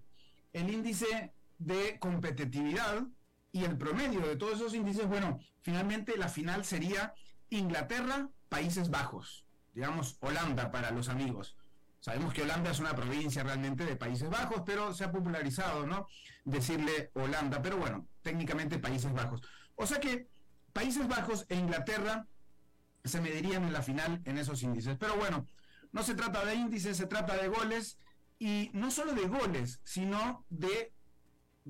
el 0.53 0.69
índice 0.69 1.33
de 1.59 1.99
competitividad 1.99 3.03
y 3.51 3.65
el 3.65 3.77
promedio 3.77 4.21
de 4.21 4.35
todos 4.35 4.55
esos 4.55 4.73
índices, 4.73 5.07
bueno, 5.07 5.39
finalmente 5.61 6.17
la 6.17 6.27
final 6.27 6.65
sería 6.65 7.13
Inglaterra, 7.49 8.29
Países 8.49 8.89
Bajos, 8.89 9.45
digamos 9.73 10.17
Holanda 10.21 10.71
para 10.71 10.91
los 10.91 11.07
amigos. 11.07 11.55
Sabemos 11.99 12.33
que 12.33 12.41
Holanda 12.41 12.71
es 12.71 12.79
una 12.79 12.95
provincia 12.95 13.43
realmente 13.43 13.85
de 13.85 13.95
Países 13.95 14.29
Bajos, 14.29 14.63
pero 14.65 14.91
se 14.91 15.03
ha 15.03 15.11
popularizado, 15.11 15.85
¿no? 15.85 16.07
Decirle 16.43 17.11
Holanda, 17.13 17.61
pero 17.61 17.77
bueno, 17.77 18.07
técnicamente 18.23 18.79
Países 18.79 19.13
Bajos. 19.13 19.43
O 19.75 19.85
sea 19.85 19.99
que 19.99 20.27
Países 20.73 21.07
Bajos 21.07 21.45
e 21.47 21.55
Inglaterra 21.55 22.25
se 23.03 23.21
medirían 23.21 23.65
en 23.65 23.73
la 23.73 23.83
final 23.83 24.19
en 24.25 24.39
esos 24.39 24.63
índices. 24.63 24.97
Pero 24.99 25.15
bueno, 25.15 25.45
no 25.91 26.01
se 26.01 26.15
trata 26.15 26.43
de 26.43 26.55
índices, 26.55 26.97
se 26.97 27.05
trata 27.05 27.37
de 27.37 27.49
goles 27.49 27.99
y 28.41 28.71
no 28.73 28.89
solo 28.89 29.13
de 29.13 29.27
goles, 29.27 29.79
sino 29.83 30.47
de 30.49 30.91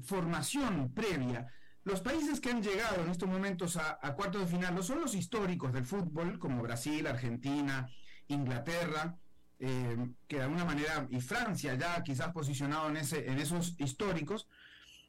formación 0.03 0.93
previa. 0.93 1.51
Los 1.84 1.99
países 1.99 2.39
que 2.39 2.49
han 2.49 2.63
llegado 2.63 3.03
en 3.03 3.09
estos 3.09 3.28
momentos 3.28 3.76
a, 3.76 3.99
cuartos 4.15 4.43
de 4.43 4.47
final 4.47 4.74
no 4.74 4.82
son 4.82 5.01
los 5.01 5.13
históricos 5.13 5.74
del 5.74 5.86
fútbol, 5.86 6.39
como 6.39 6.61
Brasil, 6.61 7.05
Argentina, 7.07 7.89
Inglaterra, 8.30 9.17
eh, 9.59 9.97
que 10.30 10.38
de 10.38 10.43
alguna 10.43 10.63
manera, 10.63 11.05
y 11.09 11.19
Francia 11.19 11.76
ya 11.76 12.01
quizás 12.03 12.32
posicionado 12.32 12.88
en, 12.88 12.95
ese, 12.95 13.30
en 13.30 13.39
esos 13.39 13.76
históricos, 13.78 14.47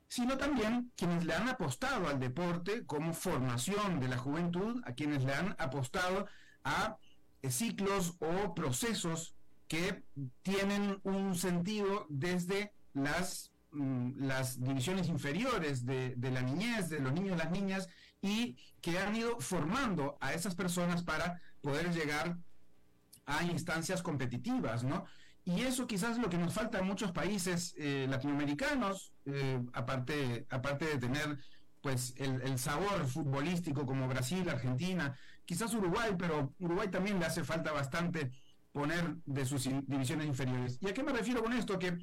sino 0.09 0.37
también 0.37 0.91
quienes 0.97 1.25
le 1.25 1.35
han 1.35 1.49
apostado 1.49 2.09
al 2.09 2.19
deporte 2.19 2.85
como 2.87 3.15
formación 3.15 4.01
de 4.01 4.09
la 4.09 4.19
juventud, 4.19 4.83
a 4.85 4.95
quienes 4.95 5.23
le 5.23 5.33
han 5.33 5.55
apostado 5.61 6.27
a 6.65 6.97
eh, 7.41 7.53
ciclos 7.53 8.17
o 8.19 8.53
procesos 8.53 9.37
que 9.73 10.03
tienen 10.43 11.01
un 11.03 11.35
sentido 11.35 12.05
desde 12.11 12.75
las, 12.93 13.53
mm, 13.71 14.27
las 14.27 14.61
divisiones 14.63 15.09
inferiores 15.09 15.87
de, 15.87 16.15
de, 16.15 16.31
la 16.31 16.43
niñez, 16.43 16.91
de 16.91 17.01
los 17.01 17.11
niños 17.11 17.39
las 17.39 17.51
niñas, 17.51 17.89
y 18.21 18.59
que 18.83 18.99
han 18.99 19.17
ido 19.17 19.41
formando 19.41 20.19
a 20.21 20.35
esas 20.35 20.55
personas 20.55 21.03
para 21.03 21.41
poder 21.63 21.91
llegar 21.91 22.37
a 23.25 23.45
instancias 23.45 24.03
competitivas, 24.03 24.85
¿no? 24.85 25.07
Y 25.43 25.63
eso 25.63 25.87
quizás 25.87 26.13
es 26.13 26.19
lo 26.19 26.29
que 26.29 26.37
nos 26.37 26.53
falta 26.53 26.79
en 26.79 26.87
muchos 26.87 27.11
países 27.13 27.75
eh, 27.79 28.07
latinoamericanos, 28.11 29.15
eh, 29.25 29.59
aparte, 29.73 30.47
aparte 30.51 30.85
de 30.85 30.99
tener 30.99 31.39
pues 31.81 32.15
el, 32.19 32.59
sabor 32.59 33.07
futbolístico 33.07 33.87
como 33.87 34.07
Brasil, 34.07 34.47
Argentina, 34.51 35.17
quizás 35.47 35.73
Uruguay, 35.73 36.15
pero 36.19 36.53
Uruguay 36.59 36.89
también 36.89 37.19
le 37.19 37.25
hace 37.25 37.43
falta 37.43 37.73
bastante 37.73 38.31
poner 38.73 39.17
de 39.27 39.45
sus 39.45 39.69
divisiones 39.87 40.27
inferiores. 40.27 40.79
¿Y 40.81 40.89
a 40.89 40.95
qué 40.95 41.03
me 41.03 41.13
refiero 41.13 41.43
con 41.43 41.53
esto? 41.53 41.79
Que 41.79 41.99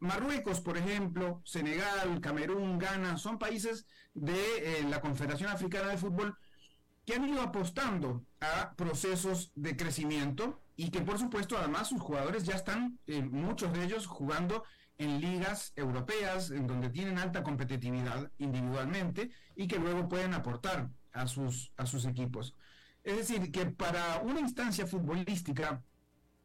Marruecos, 0.00 0.60
por 0.60 0.76
ejemplo, 0.76 1.42
Senegal, 1.44 2.20
Camerún, 2.20 2.78
Ghana, 2.78 3.16
son 3.18 3.38
países 3.38 3.86
de 4.14 4.34
eh, 4.34 4.82
la 4.88 5.00
Confederación 5.00 5.50
Africana 5.50 5.88
de 5.88 5.98
Fútbol 5.98 6.36
que 7.04 7.14
han 7.14 7.28
ido 7.28 7.42
apostando 7.42 8.24
a 8.40 8.74
procesos 8.74 9.52
de 9.54 9.76
crecimiento 9.76 10.60
y 10.76 10.90
que 10.90 11.00
por 11.00 11.18
supuesto 11.18 11.58
además 11.58 11.88
sus 11.88 12.00
jugadores 12.00 12.44
ya 12.44 12.54
están, 12.54 12.98
eh, 13.06 13.22
muchos 13.22 13.72
de 13.72 13.84
ellos 13.84 14.06
jugando 14.06 14.64
en 14.96 15.20
ligas 15.20 15.72
europeas, 15.76 16.50
en 16.50 16.66
donde 16.66 16.90
tienen 16.90 17.18
alta 17.18 17.42
competitividad 17.42 18.30
individualmente 18.38 19.30
y 19.56 19.66
que 19.66 19.78
luego 19.78 20.08
pueden 20.08 20.34
aportar 20.34 20.90
a 21.12 21.26
sus, 21.26 21.72
a 21.76 21.86
sus 21.86 22.04
equipos. 22.04 22.54
Es 23.02 23.16
decir, 23.16 23.50
que 23.50 23.66
para 23.66 24.20
una 24.22 24.40
instancia 24.40 24.86
futbolística, 24.86 25.82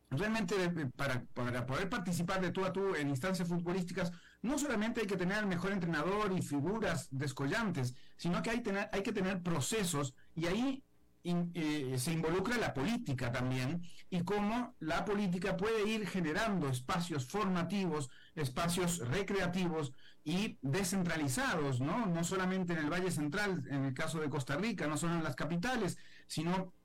realmente 0.10 0.56
para, 0.96 1.24
para 1.34 1.66
poder 1.66 1.90
participar 1.90 2.42
de 2.42 2.52
tú 2.52 2.64
a 2.66 2.72
tú 2.72 2.96
en 2.96 3.10
instancias 3.10 3.48
futbolísticas, 3.48 4.12
no 4.42 4.58
solamente 4.58 5.02
hay 5.02 5.08
que 5.08 5.18
tener 5.18 5.38
al 5.38 5.48
mejor 5.48 5.72
entrenador 5.72 6.32
y 6.32 6.42
figuras 6.42 7.08
descollantes, 7.12 7.96
sino 8.16 8.42
que 8.42 8.52
hay, 8.52 8.62
tener, 8.62 8.90
hay 8.92 9.02
que 9.02 9.14
tener 9.14 9.42
procesos 9.42 10.14
y 10.36 10.46
ahí 10.46 10.84
eh, 11.28 11.96
se 11.98 12.12
involucra 12.12 12.56
la 12.58 12.72
política 12.72 13.32
también 13.32 13.82
y 14.12 14.22
cómo 14.22 14.76
la 14.80 15.04
política 15.04 15.58
puede 15.58 15.90
ir 15.90 16.08
generando 16.08 16.70
espacios 16.70 17.28
formativos, 17.28 18.12
espacios 18.36 19.00
recreativos 19.00 19.92
y 20.24 20.60
descentralizados, 20.62 21.82
¿no? 21.82 22.06
No 22.06 22.24
solamente 22.24 22.74
en 22.74 22.80
el 22.80 22.92
Valle 22.92 23.10
Central, 23.10 23.64
en 23.72 23.86
el 23.86 23.94
caso 23.96 24.20
de 24.20 24.30
Costa 24.30 24.56
Rica, 24.56 24.86
no 24.86 24.98
solo 24.98 25.16
en 25.16 25.24
las 25.24 25.36
capitales, 25.36 25.98
sino 26.28 26.76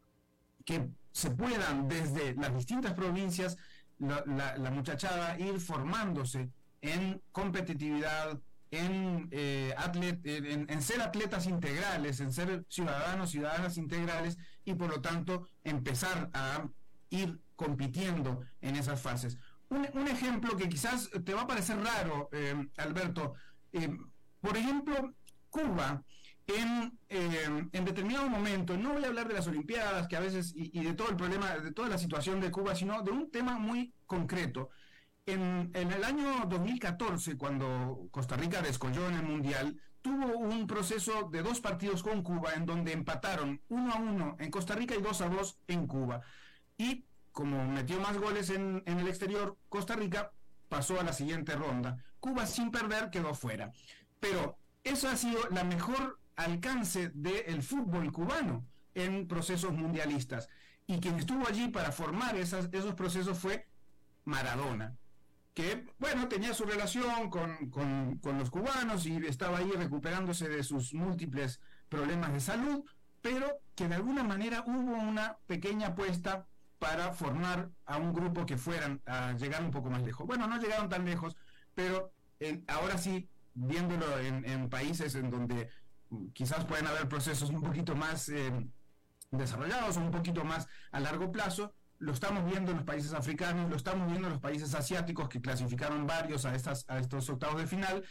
que 0.65 0.89
se 1.13 1.31
puedan 1.31 1.89
desde 1.89 2.35
las 2.35 2.55
distintas 2.55 2.95
provincias 2.95 3.57
la, 3.99 4.71
muchachada 4.71 5.39
ir 5.39 5.61
formándose 5.61 6.51
en 6.81 7.21
competitividad, 7.33 8.41
en, 8.71 9.29
eh, 9.31 9.75
en, 10.25 10.83
ser 10.83 11.03
atletas 11.03 11.47
integrales, 11.47 12.21
en 12.21 12.33
ser 12.33 12.65
ciudadanos, 12.69 13.31
ciudadanas 13.31 13.77
integrales 13.77 14.39
y 14.65 14.75
por 14.75 14.91
lo 14.91 15.01
tanto 15.01 15.49
empezar 15.65 16.31
a 16.33 16.67
ir 17.11 17.39
compitiendo 17.57 18.43
en 18.63 18.77
esas 18.77 19.01
fases. 19.01 19.37
Un, 19.69 20.09
ejemplo 20.09 20.57
que 20.57 20.69
quizás 20.69 21.11
te 21.25 21.35
va 21.35 21.43
a 21.43 21.47
parecer 21.47 21.79
raro, 21.79 22.29
eh, 22.33 22.69
Alberto, 22.79 23.35
eh, 23.73 23.97
por 24.41 24.57
ejemplo, 24.57 25.15
Cuba 25.51 26.03
en, 26.59 26.99
en, 27.73 27.85
determinado 27.85 28.29
momento, 28.29 28.77
no 28.77 28.95
voy 28.95 29.05
a 29.05 29.09
hablar 29.09 29.29
de 29.29 29.35
las 29.35 29.47
Olimpiadas, 29.47 30.09
que 30.09 30.17
a 30.17 30.21
veces, 30.21 30.53
y, 30.55 30.83
de 30.83 30.95
todo 30.95 31.09
el 31.09 31.17
problema, 31.17 31.59
de 31.59 31.73
toda 31.73 31.89
la 31.89 31.99
situación 31.99 32.41
de 32.41 32.51
Cuba, 32.51 32.75
sino 32.75 33.03
de 33.03 33.11
un 33.11 33.31
tema 33.31 33.59
muy 33.59 33.93
concreto. 34.07 34.71
En, 35.27 35.71
el 35.75 36.05
año 36.05 36.47
2014, 36.49 37.37
cuando 37.37 38.09
Costa 38.11 38.37
Rica 38.37 38.63
descolló 38.63 39.09
en 39.09 39.15
el 39.15 39.23
Mundial, 39.23 39.81
tuvo 40.03 40.39
un 40.39 40.67
proceso 40.67 41.29
de 41.31 41.43
dos 41.43 41.61
partidos 41.61 42.03
con 42.03 42.23
Cuba 42.23 42.55
en 42.55 42.67
donde 42.67 42.93
empataron 42.93 43.61
uno 43.69 43.93
a 43.93 43.99
uno 43.99 44.37
en 44.39 44.51
Costa 44.51 44.75
Rica 44.75 44.95
y 44.95 45.03
dos 45.03 45.21
a 45.21 45.29
dos 45.29 45.59
en 45.69 45.87
Cuba. 45.87 46.23
Y 46.79 47.05
como 47.33 47.67
metió 47.67 48.01
más 48.01 48.17
goles 48.19 48.51
en, 48.51 48.83
el 48.87 49.09
exterior, 49.09 49.57
Costa 49.69 49.95
Rica 49.95 50.33
pasó 50.69 50.99
a 51.01 51.05
la 51.05 51.13
siguiente 51.13 51.55
ronda. 51.55 51.99
Cuba 52.19 52.47
sin 52.47 52.71
perder 52.71 53.11
quedó 53.11 53.35
fuera. 53.35 53.73
Pero 54.19 54.59
eso 54.85 55.09
ha 55.09 55.17
sido 55.17 55.49
la 55.51 55.65
mejor 55.65 56.20
alcance 56.45 57.11
del 57.15 57.63
fútbol 57.63 58.13
cubano 58.13 58.67
en 58.95 59.29
procesos 59.29 59.73
mundialistas. 59.73 60.49
Y 60.87 60.99
quien 60.99 61.17
estuvo 61.17 61.47
allí 61.47 61.69
para 61.69 61.93
formar 61.93 62.37
esos 62.37 62.95
procesos 62.95 63.39
fue 63.39 63.69
Maradona 64.25 64.97
que, 65.55 65.85
bueno, 65.99 66.29
tenía 66.29 66.55
su 66.55 66.65
relación 66.65 67.29
con, 67.31 68.39
los 68.39 68.51
cubanos 68.51 69.07
y 69.07 69.17
estaba 69.27 69.59
ahí 69.59 69.71
recuperándose 69.73 70.49
de 70.49 70.63
sus 70.63 70.95
múltiples 70.95 71.61
problemas 71.89 72.33
de 72.33 72.41
salud, 72.41 72.85
pero 73.21 73.61
que 73.75 73.89
de 73.89 73.97
alguna 73.97 74.23
manera 74.23 74.65
hubo 74.67 74.97
una 74.97 75.39
pequeña 75.47 75.89
apuesta 75.89 76.47
para 76.79 77.13
formar 77.13 77.69
a 77.85 77.99
un 77.99 78.15
grupo 78.15 78.47
que 78.47 78.57
fueran 78.57 79.03
a 79.05 79.33
llegar 79.33 79.63
un 79.63 79.71
poco 79.71 79.91
más 79.91 80.03
lejos. 80.03 80.27
Bueno, 80.27 80.47
no 80.47 80.59
llegaron 80.59 80.89
tan 80.89 81.05
lejos, 81.05 81.37
pero 81.75 82.13
ahora 82.69 82.97
sí, 82.97 83.29
viéndolo 83.53 84.19
en, 84.19 84.71
países 84.71 85.15
en 85.15 85.31
donde 85.31 85.69
quizás 86.33 86.65
pueden 86.65 86.87
haber 86.87 87.09
procesos 87.09 87.51
un 87.51 87.63
poquito 87.63 87.95
más 87.95 88.29
eh, 88.29 88.53
desarrollados 89.31 89.97
o 89.97 90.01
un 90.01 90.11
poquito 90.11 90.45
más 90.45 90.67
a 90.93 91.01
largo 91.01 91.31
plazo, 91.31 91.73
lo 91.99 92.13
estamos 92.13 92.45
viendo 92.45 92.71
en 92.71 92.79
los 92.79 92.87
países 92.87 93.13
africanos, 93.13 93.69
lo 93.69 93.77
estamos 93.77 94.09
viendo 94.09 94.29
en 94.29 94.33
los 94.33 94.43
países 94.43 94.75
asiáticos 94.75 95.29
que 95.29 95.41
clasificaron 95.41 96.07
varios 96.07 96.47
a, 96.47 96.55
estas, 96.55 96.85
a 96.89 96.99
estos 96.99 97.29
octavos 97.29 97.61
de 97.61 97.67
final 97.67 98.03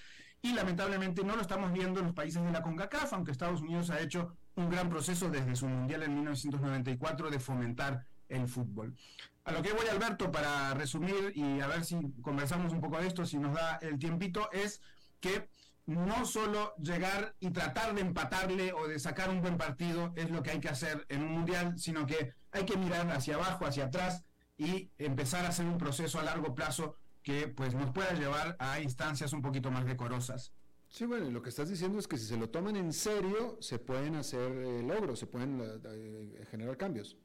y 0.41 0.53
lamentablemente 0.53 1.23
no 1.23 1.35
lo 1.35 1.41
estamos 1.41 1.73
viendo 1.73 1.99
en 1.99 2.07
los 2.07 2.15
países 2.15 2.43
de 2.43 2.51
la 2.51 2.61
CONCACAF, 2.61 3.13
aunque 3.13 3.31
Estados 3.31 3.61
Unidos 3.61 3.89
ha 3.89 3.99
hecho 3.99 4.35
un 4.55 4.69
gran 4.69 4.89
proceso 4.89 5.29
desde 5.29 5.55
su 5.55 5.67
mundial 5.67 6.03
en 6.03 6.15
1994 6.15 7.29
de 7.29 7.39
fomentar 7.39 8.05
el 8.29 8.47
fútbol. 8.47 8.95
A 9.43 9.51
lo 9.51 9.61
que 9.61 9.73
voy, 9.73 9.87
Alberto, 9.87 10.31
para 10.31 10.73
resumir 10.75 11.33
y 11.35 11.59
a 11.59 11.67
ver 11.67 11.83
si 11.83 11.97
conversamos 12.21 12.71
un 12.71 12.81
poco 12.81 12.99
de 12.99 13.07
esto, 13.07 13.25
si 13.25 13.37
nos 13.37 13.55
da 13.55 13.77
el 13.81 13.97
tiempito, 13.97 14.49
es 14.51 14.81
que 15.19 15.49
no 15.89 16.25
solo 16.25 16.75
llegar 16.77 17.35
y 17.39 17.49
tratar 17.49 17.95
de 17.95 18.01
empatarle 18.01 18.73
o 18.73 18.87
de 18.87 18.99
sacar 18.99 19.29
un 19.29 19.41
buen 19.41 19.57
partido 19.57 20.13
es 20.15 20.29
lo 20.29 20.43
que 20.43 20.51
hay 20.51 20.59
que 20.59 20.69
hacer 20.69 21.05
en 21.09 21.23
un 21.23 21.31
mundial, 21.31 21.79
sino 21.79 22.05
que 22.05 22.33
hay 22.51 22.63
que 22.65 22.77
mirar 22.77 23.09
hacia 23.11 23.35
abajo, 23.35 23.65
hacia 23.65 23.85
atrás 23.85 24.23
y 24.55 24.91
empezar 24.99 25.45
a 25.45 25.49
hacer 25.49 25.65
un 25.65 25.77
proceso 25.77 26.19
a 26.19 26.23
largo 26.23 26.53
plazo 26.53 26.95
que 27.23 27.47
pues 27.47 27.73
nos 27.73 27.91
pueda 27.91 28.13
llevar 28.13 28.55
a 28.59 28.79
instancias 28.79 29.33
un 29.33 29.41
poquito 29.41 29.71
más 29.71 29.85
decorosas. 29.85 30.53
Sí, 30.89 31.05
bueno, 31.05 31.29
lo 31.29 31.41
que 31.41 31.49
estás 31.49 31.69
diciendo 31.69 31.99
es 31.99 32.07
que 32.07 32.17
si 32.17 32.25
se 32.25 32.37
lo 32.37 32.49
toman 32.49 32.75
en 32.75 32.93
serio, 32.93 33.57
se 33.59 33.79
pueden 33.79 34.15
hacer 34.15 34.51
eh, 34.51 34.83
logros, 34.83 35.19
se 35.19 35.27
pueden 35.27 35.59
eh, 35.61 35.79
eh, 35.85 36.45
generar 36.49 36.77
cambios. 36.77 37.17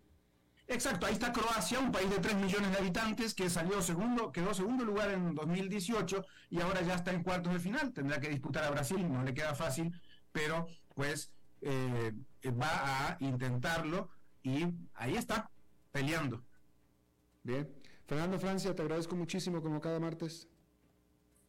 Exacto, 0.67 1.07
ahí 1.07 1.13
está 1.13 1.31
Croacia, 1.31 1.79
un 1.79 1.93
país 1.93 2.09
de 2.09 2.19
3 2.19 2.37
millones 2.37 2.71
de 2.73 2.79
habitantes 2.79 3.35
que 3.35 3.51
salió 3.51 3.83
segundo, 3.83 4.33
quedó 4.33 4.55
segundo 4.55 4.85
lugar 4.85 5.11
en 5.11 5.35
2018 5.35 6.25
y 6.51 6.61
ahora 6.61 6.81
ya 6.81 6.95
está 6.95 7.13
en 7.13 7.23
cuartos 7.23 7.53
de 7.53 7.61
final. 7.61 7.93
Tendrá 7.93 8.19
que 8.19 8.31
disputar 8.31 8.65
a 8.65 8.71
Brasil, 8.71 9.07
no 9.13 9.23
le 9.23 9.35
queda 9.35 9.55
fácil, 9.55 9.93
pero 10.33 10.67
pues 10.95 11.31
eh, 11.61 12.13
va 12.51 13.09
a 13.09 13.17
intentarlo 13.21 14.09
y 14.43 14.67
ahí 14.95 15.17
está, 15.17 15.51
peleando. 15.93 16.43
Bien. 17.43 17.69
Fernando 18.07 18.39
Francia, 18.39 18.75
te 18.75 18.83
agradezco 18.83 19.17
muchísimo 19.17 19.63
como 19.63 19.81
cada 19.81 20.01
martes. 20.01 20.49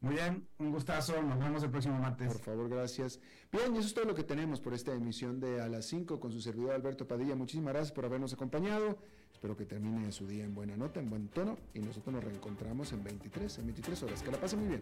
Muy 0.05 0.17
bien, 0.17 0.47
un 0.59 0.71
gustazo, 0.71 1.19
nos 1.23 1.39
vemos 1.39 1.63
el 1.63 1.71
próximo 1.71 1.97
martes. 1.97 2.27
Por 2.27 2.39
favor, 2.39 2.69
gracias. 2.69 3.19
Bien, 3.51 3.73
y 3.75 3.79
eso 3.79 3.87
es 3.87 3.93
todo 3.95 4.05
lo 4.05 4.13
que 4.13 4.23
tenemos 4.23 4.61
por 4.61 4.75
esta 4.75 4.93
emisión 4.93 5.39
de 5.39 5.59
A 5.61 5.67
las 5.67 5.87
5 5.87 6.19
con 6.19 6.31
su 6.31 6.41
servidor 6.41 6.75
Alberto 6.75 7.07
Padilla. 7.07 7.33
Muchísimas 7.33 7.73
gracias 7.73 7.91
por 7.91 8.05
habernos 8.05 8.31
acompañado. 8.31 8.99
Espero 9.33 9.57
que 9.57 9.65
termine 9.65 10.11
su 10.11 10.27
día 10.27 10.43
en 10.43 10.53
buena 10.53 10.77
nota, 10.77 10.99
en 10.99 11.09
buen 11.09 11.27
tono, 11.29 11.57
y 11.73 11.79
nosotros 11.79 12.13
nos 12.13 12.23
reencontramos 12.23 12.93
en 12.93 13.03
23, 13.03 13.57
en 13.57 13.65
23 13.65 14.03
horas. 14.03 14.21
Que 14.21 14.29
la 14.29 14.39
pasen 14.39 14.59
muy 14.59 14.67
bien. 14.67 14.81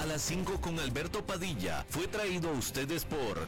A 0.00 0.06
las 0.06 0.22
5 0.22 0.60
con 0.60 0.80
Alberto 0.80 1.24
Padilla 1.24 1.84
fue 1.88 2.08
traído 2.08 2.50
a 2.50 2.52
ustedes 2.52 3.04
por 3.04 3.46